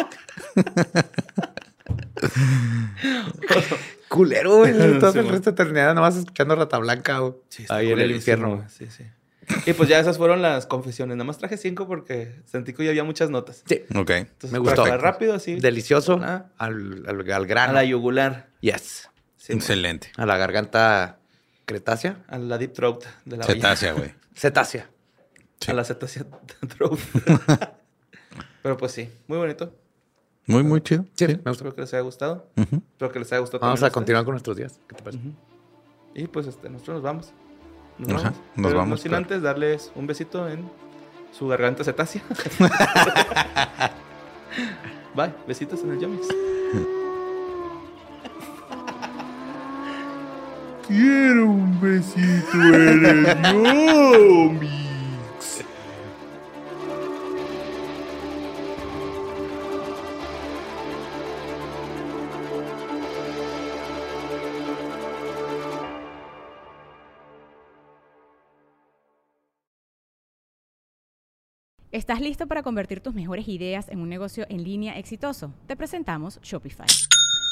Culero, 4.09 4.57
güey. 4.59 4.72
Todo 4.99 5.12
Sí, 5.12 5.18
el 5.18 5.29
resto 5.29 5.51
de 5.53 5.62
eternidad 5.62 5.95
nomás 5.95 6.16
escuchando 6.16 6.57
Rata 6.57 6.79
Blanca, 6.79 7.18
güey. 7.18 7.35
está 7.59 7.76
Ahí 7.76 7.93
en 7.93 7.99
el 7.99 8.11
infierno. 8.12 8.57
güey. 8.57 8.68
Sí, 8.68 8.87
sí. 8.91 9.05
Y 9.64 9.72
pues 9.72 9.89
ya 9.89 9.99
esas 9.99 10.18
fueron 10.18 10.43
las 10.43 10.66
confesiones. 10.66 11.16
Nada 11.16 11.24
más 11.26 11.39
traje 11.39 11.57
cinco 11.57 11.87
porque 11.87 12.37
sentí 12.45 12.72
que 12.74 12.85
ya 12.85 12.91
había 12.91 13.05
muchas 13.05 13.31
notas. 13.31 13.62
Sí. 13.66 13.83
ok. 13.95 14.11
Entonces, 14.11 14.53
Me 14.53 14.59
gustó. 14.59 14.85
rápido, 14.99 15.35
así. 15.35 15.59
Delicioso. 15.59 16.20
Ah. 16.22 16.47
Al, 16.59 17.05
al, 17.07 17.20
al 17.31 17.33
a 17.33 17.47
grano. 17.47 17.72
la 17.74 17.85
yugular. 17.85 18.49
Yes. 18.61 19.09
Sí, 19.37 19.53
Excelente. 19.55 20.11
A 20.16 20.26
la 20.26 20.37
garganta 20.37 21.18
cretácea. 21.69 22.25
a 22.27 22.39
la 22.39 22.57
deep 22.59 22.73
throat 22.73 23.05
de 23.27 23.37
la. 23.37 23.45
Cetácea, 23.45 23.93
güey. 23.93 24.14
Cetácea. 24.35 24.89
Sí. 25.61 25.71
A 25.71 25.75
la 25.75 25.85
cetácea 25.85 26.25
throat. 26.77 26.99
Pero 28.62 28.77
pues 28.77 28.93
sí, 28.93 29.09
muy 29.29 29.39
bonito. 29.39 29.73
Muy, 30.47 30.62
muy 30.64 30.81
chido. 30.81 31.05
Sí, 31.14 31.27
Sí. 31.27 31.27
me 31.27 31.35
gustó. 31.37 31.51
Espero 31.51 31.75
que 31.75 31.81
les 31.83 31.93
haya 31.95 32.01
gustado. 32.03 32.49
Espero 32.57 33.12
que 33.12 33.19
les 33.19 33.31
haya 33.33 33.41
gustado. 33.41 33.61
Vamos 33.61 33.83
a 33.83 33.91
continuar 33.91 34.25
con 34.25 34.33
nuestros 34.33 34.57
días. 34.57 34.81
¿Qué 34.89 34.97
te 34.97 35.03
parece? 35.03 35.23
Y 36.14 36.27
pues 36.27 36.47
este, 36.47 36.71
nosotros 36.71 36.95
nos 36.97 37.03
vamos. 37.03 37.33
Nos 37.99 38.23
Ajá, 38.23 38.31
vamos. 38.31 38.41
nos 38.57 38.66
Pero 38.66 38.79
vamos, 38.79 38.91
No 38.91 38.97
sin 38.97 39.09
claro. 39.11 39.25
antes 39.25 39.43
darles 39.43 39.93
un 39.95 40.07
besito 40.07 40.49
en 40.49 40.71
su 41.37 41.47
garganta 41.49 41.85
cetácea. 41.85 42.23
Bye. 45.14 45.35
Besitos 45.47 45.83
en 45.83 45.91
el 45.93 46.01
Yomix. 46.01 46.27
Quiero 50.89 51.51
un 51.51 51.78
besito 51.82 52.62
en 52.62 53.05
el 53.05 53.26
Yomix. 53.43 54.78
¿Estás 71.93 72.22
listo 72.22 72.47
para 72.47 72.62
convertir 72.62 73.01
tus 73.01 73.12
mejores 73.12 73.47
ideas 73.47 73.91
en 73.91 74.01
un 74.01 74.09
negocio 74.09 74.47
en 74.49 74.64
línea 74.64 74.99
exitoso? 74.99 75.53
Te 75.66 75.76
presentamos 75.76 76.41
Shopify. 76.41 76.86